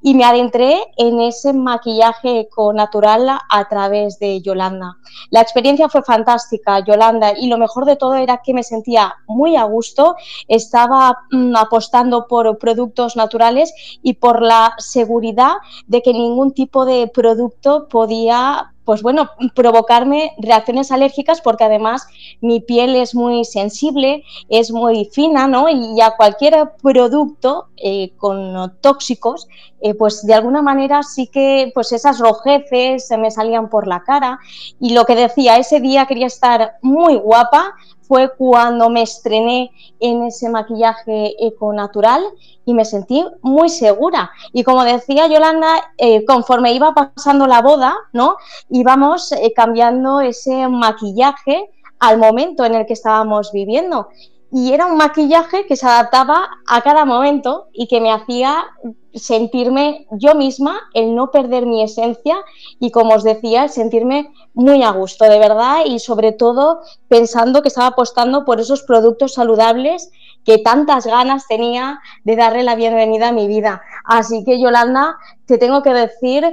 [0.01, 4.97] y me adentré en ese maquillaje natural a través de Yolanda.
[5.31, 9.57] La experiencia fue fantástica, Yolanda, y lo mejor de todo era que me sentía muy
[9.57, 10.17] a gusto,
[10.49, 13.73] estaba mm, apostando por productos naturales
[14.03, 15.55] y por la seguridad
[15.87, 22.07] de que ningún tipo de producto podía pues bueno, provocarme reacciones alérgicas porque además
[22.41, 25.69] mi piel es muy sensible, es muy fina, ¿no?
[25.69, 29.47] Y a cualquier producto eh, con tóxicos,
[29.81, 34.03] eh, pues de alguna manera sí que pues esas rojeces se me salían por la
[34.03, 34.39] cara
[34.81, 37.75] y lo que decía, ese día quería estar muy guapa,
[38.13, 42.23] fue cuando me estrené en ese maquillaje eco natural
[42.67, 44.31] y me sentí muy segura.
[44.53, 48.37] Y como decía Yolanda, eh, conforme iba pasando la boda, ¿no?
[48.69, 51.71] íbamos eh, cambiando ese maquillaje
[52.01, 54.09] al momento en el que estábamos viviendo.
[54.55, 58.67] Y era un maquillaje que se adaptaba a cada momento y que me hacía
[59.15, 62.37] sentirme yo misma, el no perder mi esencia
[62.79, 67.63] y, como os decía, el sentirme muy a gusto, de verdad, y sobre todo pensando
[67.63, 70.11] que estaba apostando por esos productos saludables
[70.45, 73.81] que tantas ganas tenía de darle la bienvenida a mi vida.
[74.05, 75.17] Así que, Yolanda,
[75.47, 76.45] te tengo que decir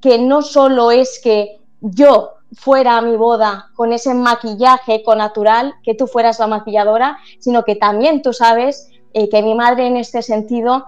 [0.00, 5.74] que no solo es que yo fuera a mi boda con ese maquillaje con natural,
[5.82, 9.96] que tú fueras la maquilladora, sino que también tú sabes eh, que mi madre en
[9.96, 10.86] este sentido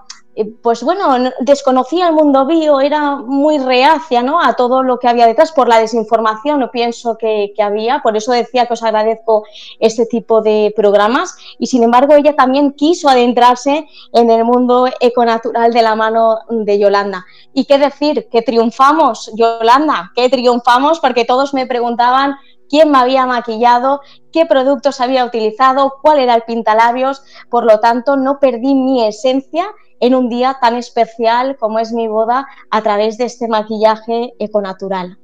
[0.61, 4.41] pues bueno, desconocía el mundo bio, era muy reacia ¿no?
[4.41, 8.31] a todo lo que había detrás por la desinformación, no pienso que, había, por eso
[8.31, 9.43] decía que os agradezco
[9.79, 15.73] este tipo de programas y sin embargo ella también quiso adentrarse en el mundo econatural
[15.73, 17.25] de la mano de Yolanda.
[17.53, 18.29] ¿Y qué decir?
[18.31, 22.35] Que triunfamos, Yolanda, que triunfamos porque todos me preguntaban
[22.71, 23.99] quién me había maquillado,
[24.31, 29.67] qué productos había utilizado, cuál era el pintalabios, por lo tanto no perdí mi esencia
[29.99, 35.19] en un día tan especial como es mi boda a través de este maquillaje econatural.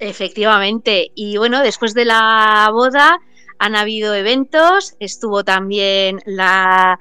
[0.00, 1.12] Efectivamente.
[1.14, 3.20] Y bueno, después de la boda
[3.60, 6.98] han habido eventos, estuvo también la,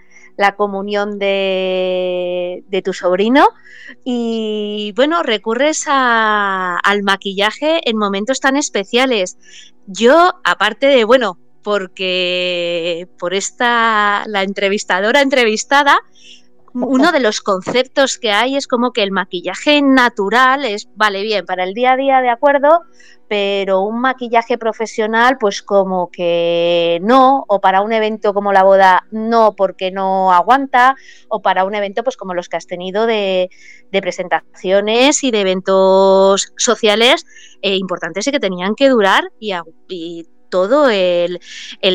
[0.55, 3.47] comunión de, tu sobrino
[4.03, 9.37] y bueno, recurres al maquillaje en momentos tan especiales.
[9.87, 15.99] Yo, aparte de, bueno, porque por esta, la entrevistadora entrevistada,
[16.73, 21.45] uno de los conceptos que hay es como que el maquillaje natural es, vale, bien,
[21.45, 22.83] para el día a día de acuerdo,
[23.27, 29.07] pero un maquillaje profesional pues como que no, o para un evento como la boda
[29.11, 30.95] no, porque no aguanta,
[31.29, 33.49] o para un evento pues como los que has tenido de,
[33.91, 37.25] presentaciones y de eventos sociales
[37.61, 39.53] eh, importantes y que tenían que durar y,
[39.87, 41.39] y todo el,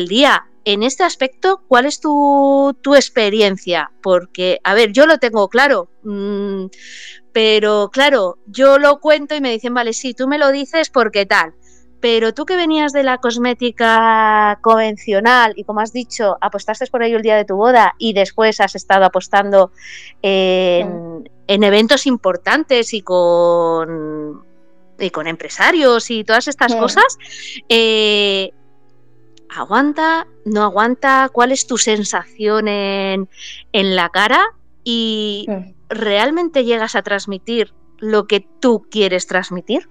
[0.09, 0.47] día.
[0.69, 3.89] En este aspecto, ¿cuál es tu, experiencia?
[4.03, 6.65] Porque, a ver, yo lo tengo claro, mm,
[7.31, 11.25] pero claro, yo lo cuento y me dicen, vale, sí, tú me lo dices porque
[11.25, 11.53] tal.
[12.01, 17.15] Pero tú que venías de la cosmética convencional y como has dicho, apostaste por ello
[17.15, 19.71] el día de tu boda y después has estado apostando
[20.21, 24.45] en, en eventos importantes y con
[24.99, 27.17] y con empresarios y todas estas cosas,
[27.69, 28.51] eh,
[29.49, 30.27] ¿aguanta?
[30.45, 31.29] ¿No aguanta?
[31.31, 33.27] ¿Cuál es tu sensación en,
[33.71, 34.41] la cara?
[34.83, 35.47] ¿Y
[35.89, 39.89] realmente llegas a transmitir lo que tú quieres transmitir?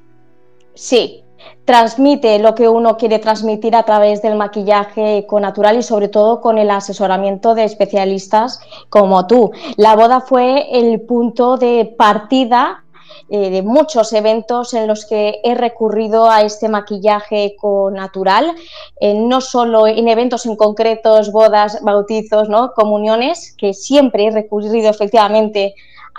[0.74, 1.24] Sí,
[1.64, 6.40] transmite lo que uno quiere transmitir a través del maquillaje con natural y sobre todo
[6.40, 9.50] con el asesoramiento de especialistas como tú.
[9.76, 12.84] La boda fue el punto de partida
[13.28, 18.54] eh, de muchos eventos en los que he recurrido a este maquillaje con natural,
[19.00, 22.72] eh, no solo en eventos en concretos, bodas, bautizos, ¿no?
[22.72, 25.74] comuniones, que siempre he recurrido efectivamente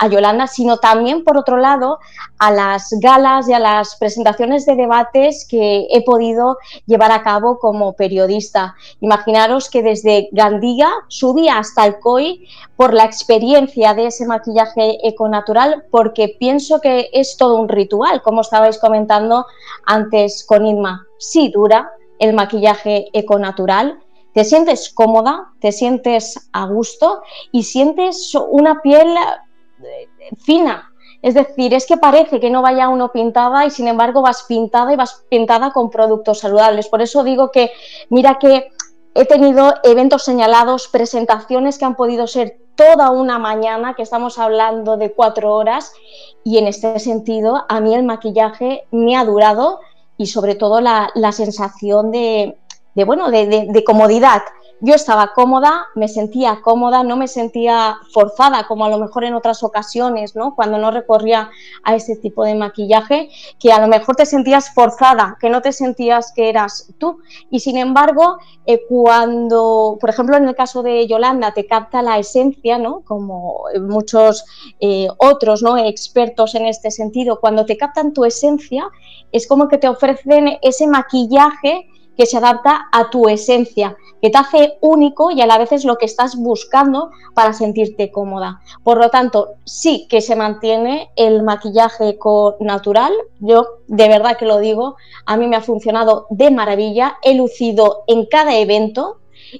[0.06, 1.98] Yolanda, sino también, por otro lado,
[2.38, 7.58] a las galas y a las presentaciones de debates que he podido llevar a cabo
[7.58, 8.76] como periodista.
[9.00, 12.46] Imaginaros que desde Gandiga subí hasta el COI
[12.76, 18.42] por la experiencia de ese maquillaje econatural, porque pienso que es todo un ritual, como
[18.42, 19.46] estabais comentando
[19.84, 21.04] antes con Inma.
[21.18, 23.98] Sí dura el maquillaje econatural,
[24.34, 29.08] te sientes cómoda, te sientes a gusto y sientes una piel
[30.38, 30.92] fina.
[31.20, 34.92] Es decir, es que parece que no vaya uno pintada y sin embargo vas pintada
[34.92, 36.88] y vas pintada con productos saludables.
[36.88, 37.72] Por eso digo que,
[38.08, 38.70] mira que
[39.14, 44.96] he tenido eventos señalados, presentaciones que han podido ser toda una mañana, que estamos hablando
[44.96, 45.92] de cuatro horas,
[46.44, 49.80] y en este sentido a mí el maquillaje me ha durado
[50.16, 52.56] y sobre todo la, sensación de,
[53.04, 54.42] bueno, de comodidad
[54.80, 59.34] yo estaba cómoda, me sentía cómoda, no me sentía forzada como a lo mejor en
[59.34, 60.54] otras ocasiones, ¿no?
[60.54, 61.50] Cuando no recorría
[61.82, 65.72] a ese tipo de maquillaje, que a lo mejor te sentías forzada, que no te
[65.72, 67.18] sentías que eras tú.
[67.50, 72.18] Y sin embargo, eh, cuando, por ejemplo, en el caso de Yolanda, te capta la
[72.18, 73.00] esencia, ¿no?
[73.00, 74.44] Como muchos
[74.78, 75.76] eh, otros, ¿no?
[75.76, 78.88] Expertos en este sentido, cuando te captan tu esencia,
[79.32, 81.88] es como que te ofrecen ese maquillaje
[82.18, 85.84] que se adapta a tu esencia, que te hace único y a la vez es
[85.84, 88.60] lo que estás buscando para sentirte cómoda.
[88.82, 92.18] Por lo tanto, sí que se mantiene el maquillaje
[92.58, 93.12] natural.
[93.38, 94.96] Yo de verdad que lo digo,
[95.26, 97.18] a mí me ha funcionado de maravilla.
[97.22, 99.18] He lucido en cada evento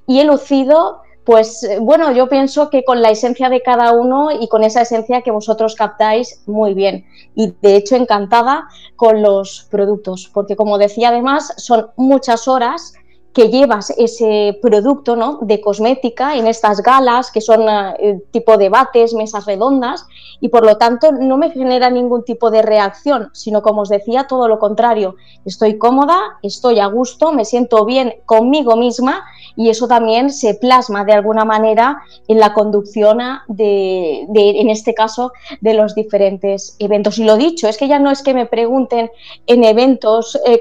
[0.09, 4.31] y he lucido pues eh, bueno, yo pienso que con la esencia de cada uno
[4.31, 7.05] y con esa esencia que vosotros captáis muy bien.
[7.35, 12.95] Y de hecho encantada con los productos, porque como decía además, son muchas horas
[13.39, 15.39] que llevas ese producto ¿no?
[15.43, 20.07] de cosmética en estas galas, que son eh, tipo debates, mesas redondas,
[20.41, 24.27] y por lo tanto no me genera ningún tipo de reacción, sino como os decía,
[24.27, 25.15] todo lo contrario.
[25.45, 29.23] Estoy cómoda, estoy a gusto, me siento bien conmigo misma
[29.55, 35.31] y eso también se plasma de alguna manera en la conducción de, en este caso,
[35.61, 37.19] de los diferentes eventos.
[37.21, 39.13] Y lo dicho, es que ya no es que me pregunten
[39.47, 40.37] en eventos...
[40.45, 40.61] Eh,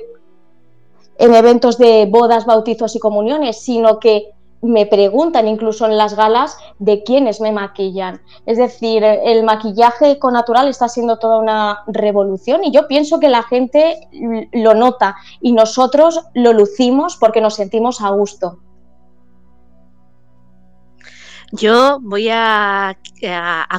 [1.19, 4.31] en eventos de bodas, bautizos y comuniones, sino que
[4.61, 8.21] me preguntan incluso en las galas de quiénes me maquillan.
[8.45, 13.29] Es decir, el maquillaje con natural está siendo toda una revolución y yo pienso que
[13.29, 14.09] la gente
[14.51, 18.59] lo nota y nosotros lo lucimos porque nos sentimos a gusto.
[21.51, 22.97] Yo voy a,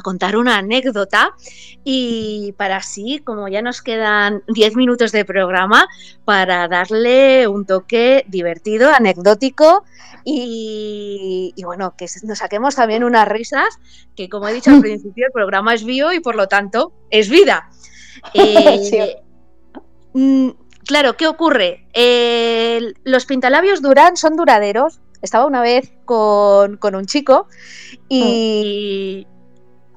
[0.03, 1.35] contar una anécdota
[1.83, 5.87] y para así, como ya nos quedan 10 minutos de programa,
[6.25, 9.83] para darle un toque divertido, anecdótico
[10.25, 13.79] y, bueno, que nos saquemos también unas risas,
[14.15, 17.29] que como he dicho al principio, el programa es bio y por lo tanto es
[17.29, 17.69] vida.
[18.33, 19.15] Eh,
[20.11, 20.49] mm,
[20.85, 21.85] claro, ¿qué ocurre?
[23.05, 27.47] los pintalabios duran, son duraderos, estaba una vez con, un chico
[28.07, 29.27] y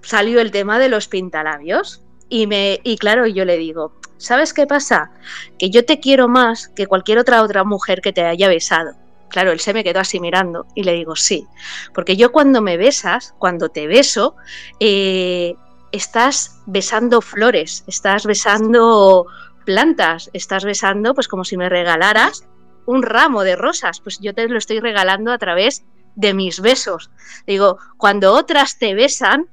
[0.02, 2.02] salió el tema de los pintalabios.
[2.28, 5.10] Y, me, y claro, yo le digo, ¿sabes qué pasa?
[5.58, 8.92] Que yo te quiero más que cualquier otra otra mujer que te haya besado.
[9.28, 11.46] Claro, él se me quedó así mirando y le digo, sí,
[11.94, 14.36] porque yo cuando me besas, cuando te beso,
[14.78, 15.54] eh,
[15.90, 19.26] estás besando flores, estás besando
[19.64, 22.46] plantas, estás besando pues como si me regalaras
[22.86, 25.84] un ramo de rosas, pues yo te lo estoy regalando a través
[26.14, 27.10] de mis besos.
[27.46, 29.48] Digo, cuando otras te besan,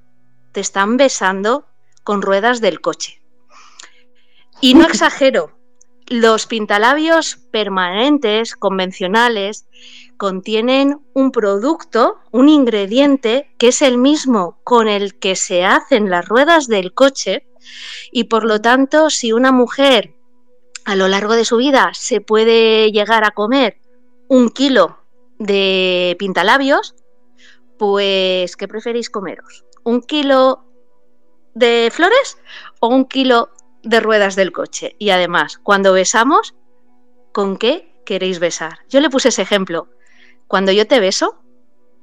[0.52, 1.66] te están besando
[2.04, 3.22] con ruedas del coche.
[4.62, 5.58] Y no exagero,
[6.08, 9.66] los pintalabios permanentes, convencionales,
[10.18, 16.28] contienen un producto, un ingrediente que es el mismo con el que se hacen las
[16.28, 17.48] ruedas del coche
[18.12, 20.16] y por lo tanto si una mujer
[20.90, 23.78] a lo largo de su vida se puede llegar a comer
[24.28, 24.98] un kilo
[25.38, 26.96] de pintalabios,
[27.78, 29.66] pues ¿qué preferís comeros?
[29.84, 30.66] ¿Un kilo
[31.54, 32.40] de flores
[32.80, 33.52] o un kilo
[33.84, 34.96] de ruedas del coche?
[34.98, 36.56] Y además, cuando besamos,
[37.34, 38.80] ¿con qué queréis besar?
[38.90, 39.90] Yo le puse ese ejemplo.
[40.48, 41.44] Cuando yo te beso,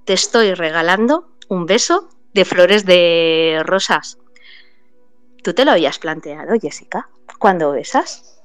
[0.05, 4.19] te estoy regalando un beso de flores de rosas.
[5.43, 7.09] ¿Tú te lo habías planteado, Jessica,
[7.41, 8.36] cuando besas?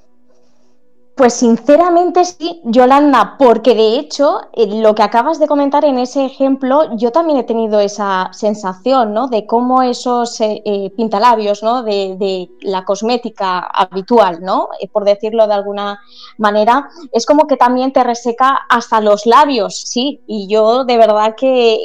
[1.16, 6.26] Pues sinceramente sí, Yolanda, porque de hecho eh, lo que acabas de comentar en ese
[6.26, 9.28] ejemplo, yo también he tenido esa sensación, ¿no?
[9.28, 11.84] De cómo esos eh, eh, pintalabios, ¿no?
[11.84, 14.70] De, la cosmética habitual, ¿no?
[14.92, 16.00] por decirlo de alguna
[16.38, 20.22] manera, es como que también te reseca hasta los labios, sí.
[20.28, 21.78] Y yo de verdad que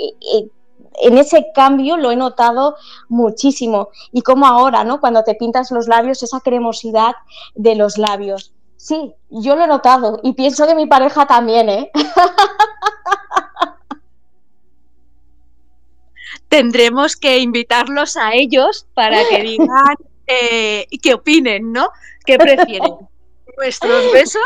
[1.02, 2.76] en ese cambio lo he notado
[3.08, 3.88] muchísimo.
[4.12, 5.00] Y como ahora, ¿no?
[5.00, 7.14] Cuando te pintas los labios, esa cremosidad
[7.54, 8.52] de los labios.
[8.76, 11.90] Sí, yo lo he notado y pienso que mi pareja también, ¿eh?
[16.48, 19.96] Tendremos que invitarlos a ellos para que digan
[20.26, 21.88] eh, qué opinen, ¿no?
[22.24, 22.94] ¿Qué prefieren?
[23.56, 24.42] ¿Nuestros besos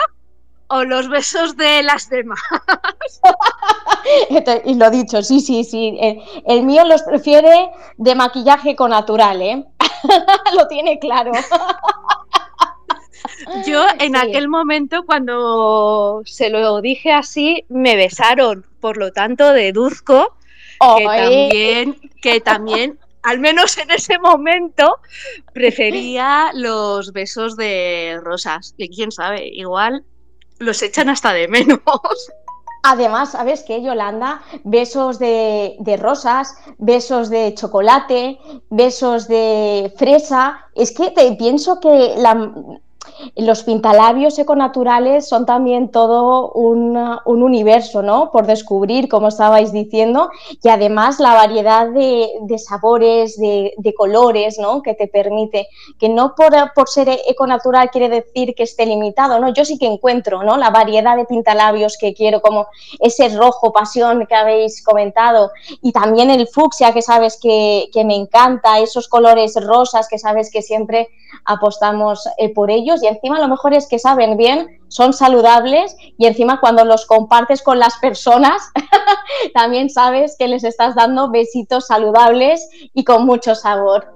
[0.69, 2.39] o los besos de las demás?
[4.65, 5.99] y lo dicho, sí, sí, sí.
[6.01, 9.65] El, el mío los prefiere de maquillaje con natural, ¿eh?
[10.57, 11.33] lo tiene claro.
[13.67, 20.35] Yo en aquel momento cuando se lo dije así, me besaron, por lo tanto deduzco
[20.81, 24.99] que también, que también, al menos en ese momento,
[25.53, 28.75] prefería los besos de rosas.
[28.79, 30.05] Y quién sabe, igual
[30.59, 31.81] los echan hasta de menos.
[32.83, 34.41] Además, ¿sabes qué, Yolanda?
[34.65, 38.39] Besos de, de, rosas, besos de chocolate,
[38.71, 40.67] besos de fresa.
[40.75, 42.79] Es que te pienso que la,
[43.37, 46.91] los pintalabios econaturales son también todo un,
[47.25, 48.31] universo, ¿no?
[48.31, 50.31] Por descubrir, como estabais diciendo,
[50.63, 54.83] y además la variedad de, sabores, de, colores, ¿no?
[54.83, 55.69] Que te permite,
[55.99, 59.53] que no por, por, ser econatural quiere decir que esté limitado, ¿no?
[59.53, 60.57] Yo sí que encuentro, ¿no?
[60.57, 62.67] La variedad de pintalabios que quiero, como
[62.99, 65.51] ese rojo pasión que habéis comentado,
[65.83, 70.51] y también el fucsia que sabes que, que me encanta, esos colores rosas que sabes
[70.51, 71.09] que siempre
[71.45, 76.27] apostamos eh, por ellos y encima lo mejor es que saben bien, son saludables y
[76.27, 78.63] encima cuando los compartes con las personas
[79.55, 84.13] también sabes que les estás dando besitos saludables y con mucho sabor.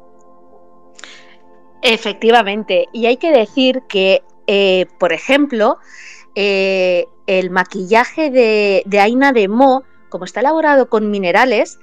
[1.83, 5.79] Efectivamente, y hay que decir que, eh, por ejemplo,
[6.35, 11.79] eh, el maquillaje de, de, Aina de Mo, como está elaborado con minerales,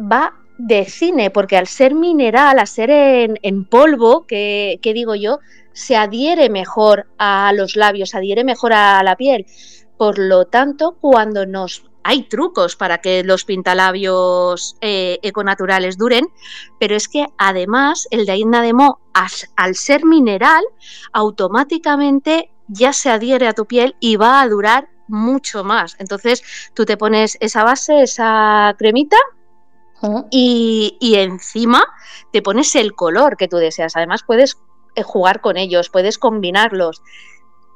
[0.00, 5.38] va de cine, porque al ser mineral, al ser en, polvo, que, digo yo,
[5.72, 9.46] se adhiere mejor a los labios, adhiere mejor a la piel.
[9.96, 16.28] Por lo tanto, cuando nos hay trucos para que los pintalabios eh, econaturales duren,
[16.78, 19.00] pero es que además el de Aina de Mo,
[19.56, 20.64] al ser mineral,
[21.12, 25.96] automáticamente ya se adhiere a tu piel y va a durar mucho más.
[25.98, 26.42] Entonces
[26.72, 29.18] tú te pones esa base, esa cremita,
[30.30, 31.84] y, encima
[32.32, 33.96] te pones el color que tú deseas.
[33.96, 34.56] Además, puedes
[35.02, 37.02] jugar con ellos, puedes combinarlos.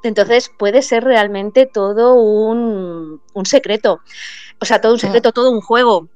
[0.03, 4.01] Entonces puede ser realmente todo un, secreto.
[4.59, 6.09] O sea, todo un secreto, todo un juego.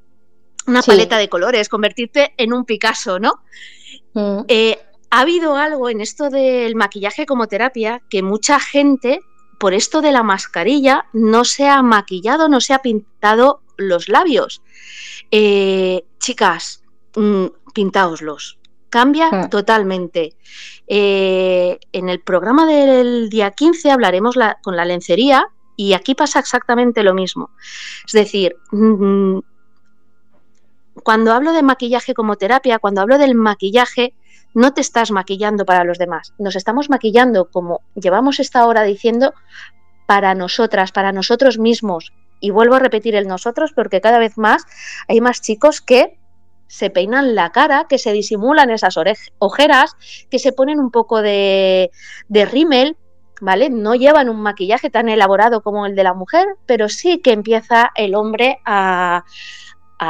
[0.68, 3.42] una paleta de colores, convertirte en un Picasso, ¿no?
[4.14, 4.42] Mm.
[4.48, 4.80] Eh,
[5.10, 9.22] ha habido algo en esto del maquillaje como terapia que mucha gente,
[9.60, 14.62] por esto de la mascarilla, no se ha maquillado, no se ha pintado los labios.
[15.32, 16.84] Eh, chicas,
[17.16, 18.59] mm, pintaoslos.
[18.90, 19.50] Cambia hmm.
[19.50, 20.34] totalmente.
[20.88, 27.04] Eh, en el programa del día 15 hablaremos con la lencería y aquí pasa exactamente
[27.04, 27.52] lo mismo.
[28.06, 29.40] Es decir, mm,
[31.04, 34.14] cuando hablo de maquillaje como terapia, cuando hablo del maquillaje,
[34.54, 39.34] no te estás maquillando para los demás, nos estamos maquillando como llevamos esta hora diciendo
[40.06, 42.12] para nosotras, para nosotros mismos.
[42.42, 44.66] Y vuelvo a repetir el nosotros porque cada vez más
[45.08, 46.19] hay más chicos que
[46.70, 48.96] se peinan la cara, que se disimulan esas
[49.40, 49.98] ojeras,
[50.30, 51.90] que se ponen un poco de,
[52.30, 52.96] rímel,
[53.42, 53.70] ¿vale?
[53.70, 57.92] No llevan un maquillaje tan elaborado como el de la mujer, pero sí que empieza
[57.96, 59.26] el hombre a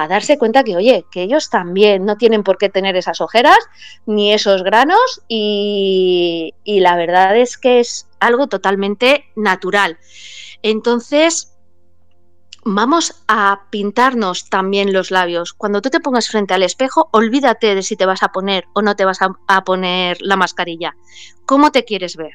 [0.08, 3.58] darse cuenta que, oye, que ellos también no tienen por qué tener esas ojeras
[4.06, 9.98] ni esos granos y, la verdad es que es algo totalmente natural.
[10.62, 11.58] Entonces,
[12.76, 15.54] vamos a pintarnos también los labios.
[15.54, 18.82] Cuando tú te pongas frente al espejo, olvídate de si te vas a poner o
[18.82, 20.96] no te vas a, a poner la mascarilla.
[21.46, 22.34] ¿Cómo te quieres ver?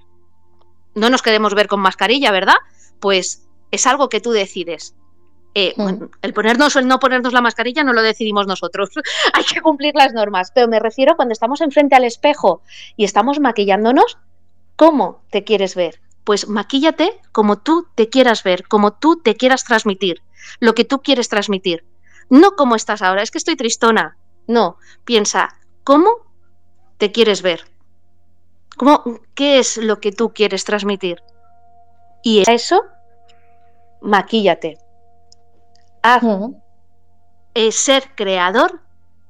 [0.94, 2.56] No nos queremos ver con mascarilla, ¿verdad?
[3.00, 4.94] Pues es algo que tú decides.
[5.56, 6.04] Eh, mm.
[6.22, 8.90] el ponernos o el no ponernos la mascarilla no lo decidimos nosotros.
[9.32, 10.50] Hay que cumplir las normas.
[10.54, 12.62] Pero me refiero cuando estamos enfrente al espejo
[12.96, 14.18] y estamos maquillándonos,
[14.76, 16.00] ¿cómo te quieres ver?
[16.24, 20.22] Pues maquíllate como tú te quieras ver, como tú te quieras transmitir,
[20.60, 21.84] lo que tú quieres transmitir.
[22.30, 24.16] No como estás ahora, es que estoy tristona.
[24.46, 26.10] No, piensa, ¿cómo
[26.98, 27.64] te quieres ver?
[28.76, 31.22] ¿Cómo, ¿Qué es lo que tú quieres transmitir?
[32.22, 32.82] Y eso,
[34.00, 34.78] maquíllate
[36.04, 36.22] haz
[37.70, 38.80] ser creador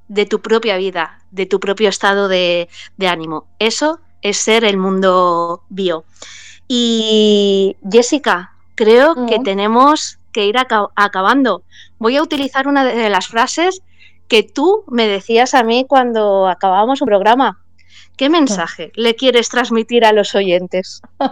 [0.07, 2.67] de tu propia vida, de tu propio estado de,
[2.99, 3.47] ánimo.
[3.59, 6.03] Eso es ser el mundo bio.
[6.67, 11.63] Y Jessica, creo que tenemos que ir acabando.
[11.99, 13.81] Voy a utilizar una de las frases
[14.27, 17.59] que tú me decías a mí cuando acabábamos un programa.
[18.17, 21.01] ¿Qué mensaje le quieres transmitir a los oyentes?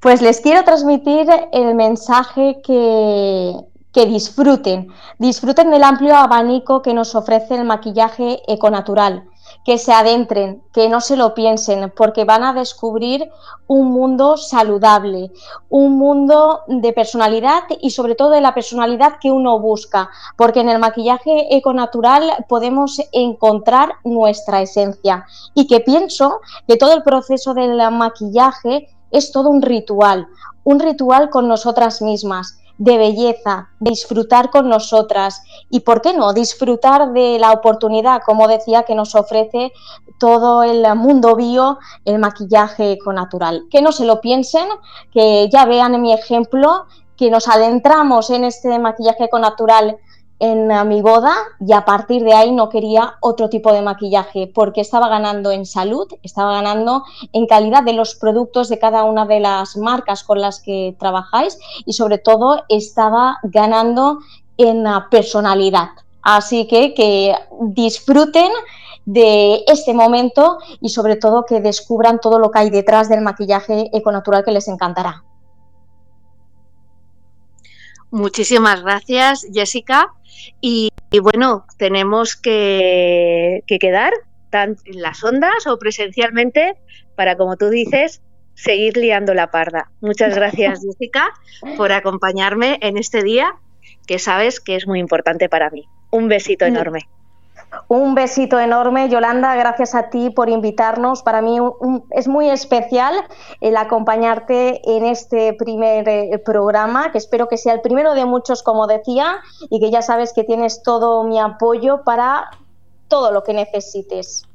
[0.00, 3.52] Pues les quiero transmitir el mensaje que,
[3.92, 4.88] que disfruten,
[5.18, 9.24] disfruten del amplio abanico que nos ofrece el maquillaje econatural,
[9.64, 13.30] que se adentren, que no se lo piensen, porque van a descubrir
[13.66, 15.30] un mundo saludable,
[15.68, 20.68] un mundo de personalidad y sobre todo de la personalidad que uno busca, porque en
[20.68, 25.24] el maquillaje econatural podemos encontrar nuestra esencia.
[25.54, 30.26] Y que pienso que todo el proceso del maquillaje es todo un ritual,
[30.64, 37.12] un ritual con nosotras mismas de belleza, disfrutar con nosotras y, ¿por qué no?, disfrutar
[37.12, 39.70] de la oportunidad, como decía, que nos ofrece
[40.18, 43.66] todo el mundo bio, el maquillaje con natural.
[43.70, 44.66] Que no se lo piensen,
[45.12, 46.86] que ya vean mi ejemplo,
[47.18, 49.98] que nos adentramos en este maquillaje con natural
[50.40, 54.80] en mi boda y a partir de ahí no quería otro tipo de maquillaje porque
[54.80, 59.40] estaba ganando en salud, estaba ganando en calidad de los productos de cada una de
[59.40, 64.20] las marcas con las que trabajáis y sobre todo estaba ganando
[64.56, 65.90] en personalidad.
[66.22, 68.50] Así que que disfruten
[69.04, 73.90] de este momento y sobre todo que descubran todo lo que hay detrás del maquillaje
[73.92, 75.22] econatural que les encantará.
[78.10, 80.12] Muchísimas gracias, Jessica.
[80.60, 80.90] Y,
[81.22, 84.12] bueno, tenemos que, quedar
[84.52, 86.74] en las ondas o presencialmente
[87.16, 88.22] para, como tú dices,
[88.54, 89.90] seguir liando la parda.
[90.00, 91.32] Muchas gracias, Jessica,
[91.76, 93.54] por acompañarme en este día
[94.06, 95.84] que sabes que es muy importante para mí.
[96.10, 97.08] Un besito enorme.
[97.86, 101.22] Un besito enorme, Yolanda, gracias a ti por invitarnos.
[101.22, 101.58] Para mí
[102.10, 103.14] es muy especial
[103.60, 108.64] el acompañarte en este primer eh, programa, que espero que sea el primero de muchos,
[108.64, 109.38] como decía,
[109.70, 112.50] y que ya sabes que tienes todo mi apoyo para
[113.06, 114.46] todo lo que necesites.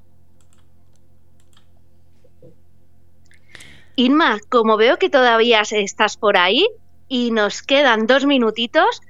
[3.96, 6.68] Inma, como veo que todavía estás por ahí
[7.08, 9.02] y nos quedan dos minutitos,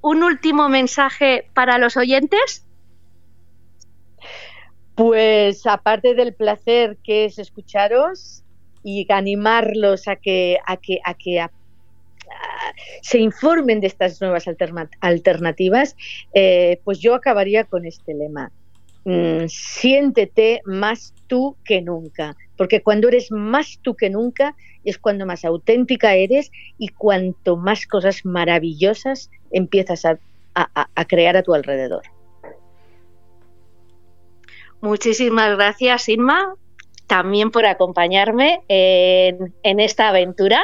[0.00, 2.64] un último mensaje para los oyentes.
[4.94, 8.42] Pues aparte del placer que es escucharos
[8.84, 11.46] y animarlos a que, a que, a que
[13.00, 14.44] se informen de estas nuevas
[15.00, 15.96] alternativas,
[16.34, 18.50] eh, pues yo acabaría con este lema.
[19.04, 24.54] Mm, siéntete más tú que nunca, porque cuando eres más tú que nunca
[24.84, 31.54] es cuando más auténtica eres y cuanto más cosas maravillosas empiezas a crear a tu
[31.54, 32.02] alrededor.
[34.82, 36.54] Muchísimas gracias, Inma,
[37.06, 40.62] también por acompañarme en, en esta aventura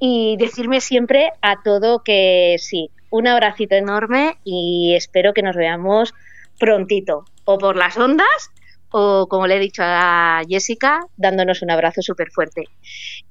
[0.00, 6.12] y decirme siempre a todo que sí, un abracito enorme y espero que nos veamos
[6.58, 8.50] prontito, o por las ondas
[8.90, 12.64] o como le he dicho a Jessica, dándonos un abrazo súper fuerte.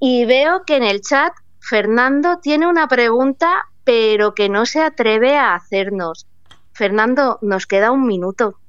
[0.00, 5.36] Y veo que en el chat Fernando tiene una pregunta, pero que no se atreve
[5.36, 6.26] a hacernos.
[6.72, 8.60] Fernando, nos queda un minuto.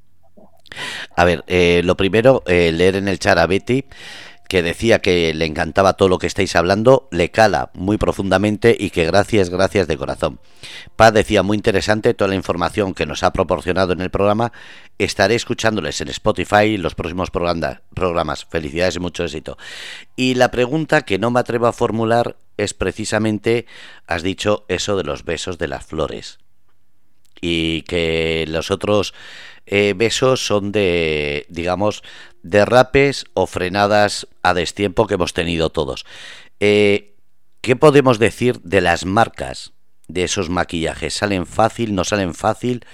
[1.16, 3.86] A ver, eh, lo primero, eh, leer en el chat a Betty
[4.48, 8.92] que decía que le encantaba todo lo que estáis hablando, le cala muy profundamente y
[8.92, 10.40] que gracias, gracias de corazón.
[10.96, 14.54] Paz decía muy interesante toda la información que nos ha proporcionado en el programa.
[14.98, 18.46] Estaré escuchándoles en Spotify los próximos programas.
[18.46, 19.58] Felicidades y mucho éxito.
[20.16, 23.66] Y la pregunta que no me atrevo a formular es precisamente,
[24.08, 26.40] has dicho eso de los besos de las flores.
[27.40, 29.14] Y que los otros
[29.68, 32.02] eh, besos son de, digamos,
[32.42, 36.06] derrapes o frenadas a destiempo que hemos tenido todos.
[36.60, 37.16] Eh,
[37.62, 39.74] ¿Qué podemos decir de las marcas
[40.08, 41.14] de esos maquillajes?
[41.14, 41.96] ¿Salen fácil?
[41.96, 42.86] ¿No salen fácil?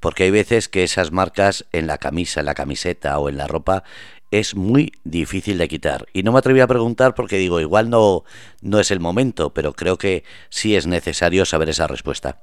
[0.00, 3.46] Porque hay veces que esas marcas en la camisa, en la camiseta o en la
[3.46, 3.84] ropa
[4.30, 6.06] es muy difícil de quitar.
[6.14, 8.24] Y no me atreví a preguntar porque digo, igual no,
[8.62, 12.40] no es el momento, pero creo que sí es necesario saber esa respuesta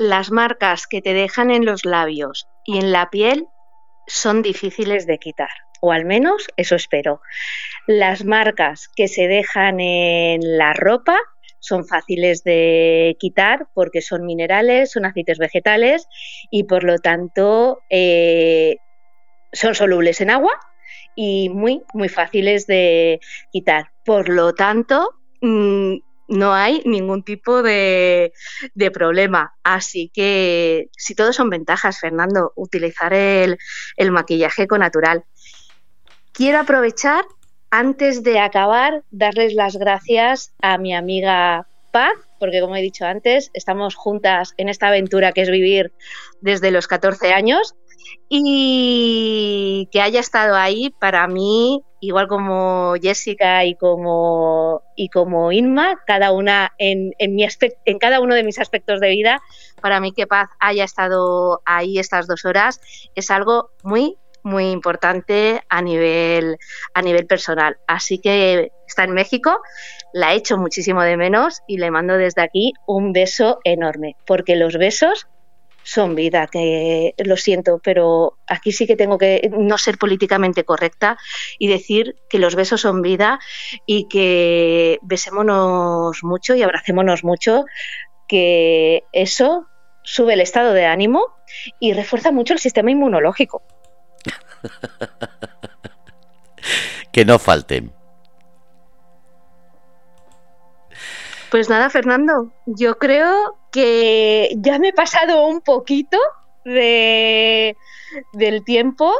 [0.00, 3.46] las marcas que te dejan en los labios y en la piel
[4.06, 5.50] son difíciles de quitar,
[5.82, 7.20] o al menos eso espero.
[7.86, 11.18] Las marcas que se dejan en la ropa
[11.58, 16.08] son fáciles de quitar porque son minerales, son aceites vegetales
[16.50, 18.78] y por lo tanto eh,
[19.52, 20.58] son solubles en agua
[21.14, 23.20] y muy, muy fáciles de
[23.52, 23.90] quitar.
[24.06, 25.10] Por lo tanto,
[25.42, 25.96] mm,
[26.30, 28.32] no hay ningún tipo de,
[28.94, 29.54] problema.
[29.62, 33.58] Así que si todos son ventajas, Fernando, utilizar el,
[33.96, 35.24] el maquillaje con natural.
[36.32, 37.24] Quiero aprovechar,
[37.70, 43.50] antes de acabar, darles las gracias a mi amiga Paz, porque como he dicho antes,
[43.52, 45.92] estamos juntas en esta aventura que es vivir
[46.40, 47.74] desde los 14 años
[48.28, 56.00] y que haya estado ahí para mí, igual como Jessica y como, y como Inma,
[56.06, 57.46] cada una en, en, mi
[57.84, 59.40] en cada uno de mis aspectos de vida,
[59.80, 62.80] para mí que Paz haya estado ahí estas dos horas
[63.14, 66.56] es algo muy muy importante a nivel
[66.94, 67.76] a nivel personal.
[67.86, 69.60] Así que está en México,
[70.12, 74.76] la echo muchísimo de menos y le mando desde aquí un beso enorme, porque los
[74.76, 75.26] besos
[75.82, 81.18] son vida, que lo siento, pero aquí sí que tengo que no ser políticamente correcta
[81.58, 83.40] y decir que los besos son vida
[83.86, 87.64] y que besémonos mucho y abracémonos mucho,
[88.28, 89.66] que eso
[90.02, 91.26] sube el estado de ánimo
[91.78, 93.62] y refuerza mucho el sistema inmunológico.
[97.12, 97.92] que no falten.
[101.50, 106.18] Pues nada, Fernando, yo creo que ya me he pasado un poquito
[106.64, 107.76] de,
[108.32, 109.12] del tiempo.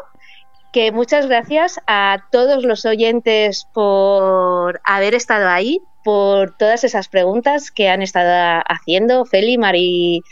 [0.73, 7.73] Que muchas gracias a todos los oyentes por haber estado ahí, por todas esas preguntas
[7.73, 10.23] que han estado haciendo, Feli, Mari,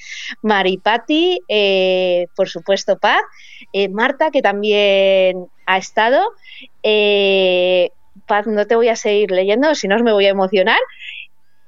[0.42, 3.20] Maripati, eh, por supuesto Paz,
[3.72, 6.22] eh, Marta, que también ha estado.
[6.84, 7.90] Eh,
[8.28, 10.78] Paz, no te voy a seguir leyendo, si no me voy a emocionar.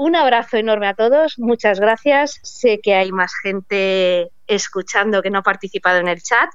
[0.03, 2.41] Un abrazo enorme a todos, muchas gracias.
[2.43, 6.49] Sé que hay más gente escuchando que no ha participado en el chat.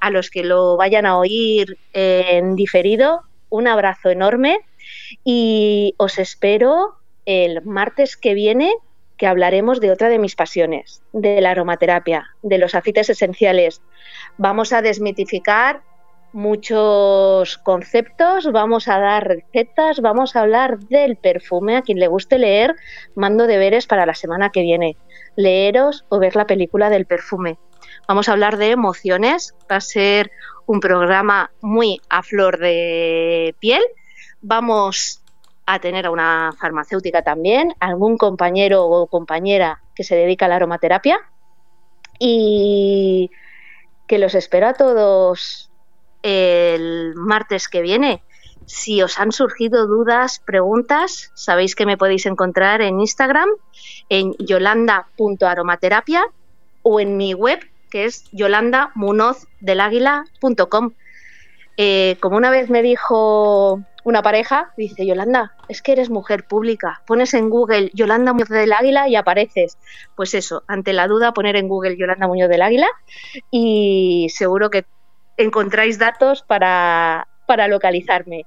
[0.00, 4.58] A los que lo vayan a oír en diferido, un abrazo enorme
[5.22, 8.74] y os espero el martes que viene
[9.16, 13.80] que hablaremos de otra de mis pasiones, de la aromaterapia, de los aceites esenciales.
[14.38, 15.82] Vamos a desmitificar
[16.32, 21.76] muchos conceptos, vamos a dar recetas, vamos a hablar del perfume.
[21.76, 22.74] A quien le guste leer,
[23.14, 24.96] mando deberes para la semana que viene.
[25.36, 27.58] Leeros o ver la película del perfume.
[28.08, 29.54] Vamos a hablar de emociones.
[29.70, 30.30] Va a ser
[30.66, 33.82] un programa muy a flor de piel.
[34.40, 35.22] Vamos
[35.66, 40.56] a tener a una farmacéutica también, algún compañero o compañera que se dedica a la
[40.56, 41.18] aromaterapia.
[42.18, 43.30] Y
[44.06, 45.71] que los espero a todos
[46.22, 48.22] el martes que viene.
[48.66, 53.48] Si os han surgido dudas, preguntas, sabéis que me podéis encontrar en Instagram,
[54.08, 56.24] en yolanda.aromaterapia
[56.82, 57.58] o en mi web,
[57.90, 60.92] que es yolandamunozdeláguila.com.
[61.76, 67.02] Eh, como una vez me dijo una pareja, dice Yolanda, es que eres mujer pública,
[67.06, 69.78] pones en Google Yolanda Muñoz del Águila y apareces.
[70.16, 72.88] Pues eso, ante la duda poner en Google Yolanda Muñoz del Águila
[73.50, 74.84] y seguro que
[75.36, 78.44] encontráis datos para, para localizarme.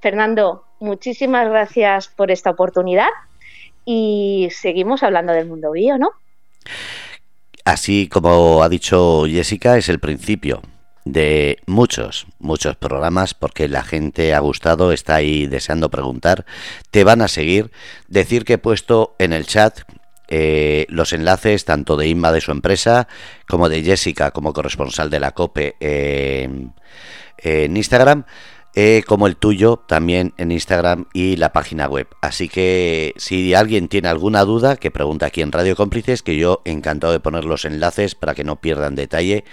[0.00, 3.08] Fernando, muchísimas gracias por esta oportunidad
[3.84, 6.10] y seguimos hablando del mundo bio, ¿no?
[7.64, 10.62] Así como ha dicho Jessica, es el principio
[11.04, 16.44] de muchos, muchos programas porque la gente ha gustado, está ahí deseando preguntar,
[16.90, 17.70] te van a seguir.
[18.08, 19.80] Decir que he puesto en el chat
[20.30, 23.08] eh, los enlaces tanto de Inma de su empresa
[23.48, 28.24] como de Jessica como corresponsal de la COPE en Instagram.
[28.76, 32.06] Eh, como el tuyo también en Instagram y la página web.
[32.22, 36.62] Así que si alguien tiene alguna duda, que pregunte aquí en Radio Cómplices, que yo
[36.64, 39.44] encantado de poner los enlaces para que no pierdan detalle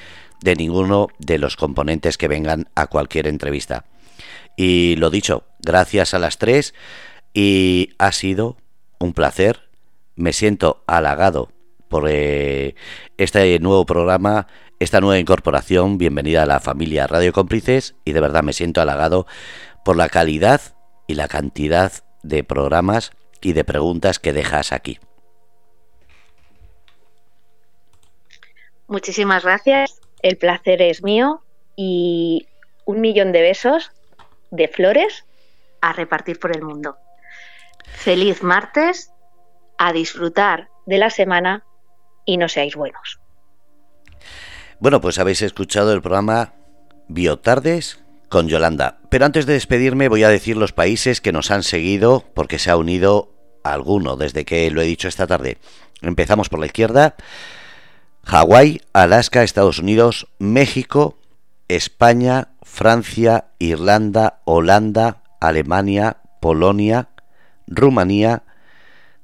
[0.43, 3.85] de ninguno de los componentes que vengan a cualquier entrevista.
[4.55, 6.75] Y lo dicho, gracias a las tres
[7.33, 8.57] y ha sido
[8.99, 9.66] un placer.
[10.17, 11.51] Me siento halagado
[11.89, 12.73] por eh,
[13.17, 14.47] este nuevo programa,
[14.79, 15.99] esta nueva incorporación.
[15.99, 19.27] Bienvenida a la familia Radio Cómplices y de verdad me siento halagado
[19.85, 20.59] por la calidad
[21.05, 23.11] y la cantidad de programas
[23.41, 24.99] y de preguntas que dejas aquí.
[28.87, 31.43] Muchísimas gracias el placer es mío
[31.75, 32.47] y
[32.85, 33.91] un millón de besos
[34.49, 35.25] de flores
[35.81, 36.97] a repartir por el mundo.
[37.85, 39.11] Feliz martes,
[39.77, 41.65] a disfrutar de la semana
[42.25, 43.19] y no seáis buenos.
[44.79, 46.53] Bueno, pues habéis escuchado el programa
[47.07, 47.99] Biotardes
[48.29, 48.99] con Yolanda.
[49.09, 52.69] Pero antes de despedirme voy a decir los países que nos han seguido porque se
[52.69, 53.33] ha unido
[53.63, 55.57] alguno desde que lo he dicho esta tarde.
[56.01, 57.15] Empezamos por la izquierda.
[58.23, 61.17] Hawái, Alaska, Estados Unidos, México,
[61.67, 67.09] España, Francia, Irlanda, Holanda, Alemania, Polonia,
[67.67, 68.43] Rumanía,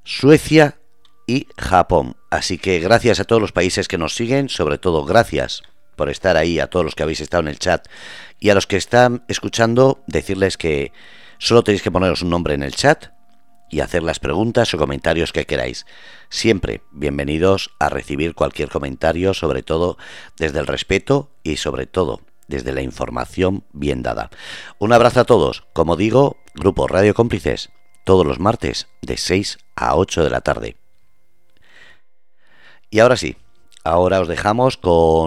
[0.04, 0.80] Suecia
[1.28, 2.16] y Japón.
[2.30, 5.64] Así que gracias a todos los países que nos siguen, sobre todo gracias
[5.96, 7.88] por estar ahí, a todos los que habéis estado en el chat
[8.40, 10.92] y a los que están escuchando, decirles que
[11.38, 13.08] solo tenéis que poneros un nombre en el chat
[13.70, 15.86] y hacer las preguntas o comentarios que queráis.
[16.30, 19.98] Siempre bienvenidos a recibir cualquier comentario, sobre todo
[20.38, 24.30] desde el respeto y sobre todo desde la información bien dada.
[24.78, 25.64] Un abrazo a todos.
[25.74, 27.72] Como digo, Grupo Radio Cómplices,
[28.04, 30.76] todos los martes de 6 a 8 de la tarde.
[32.90, 33.38] Y ahora sí,
[33.84, 34.92] ahora os dejamos con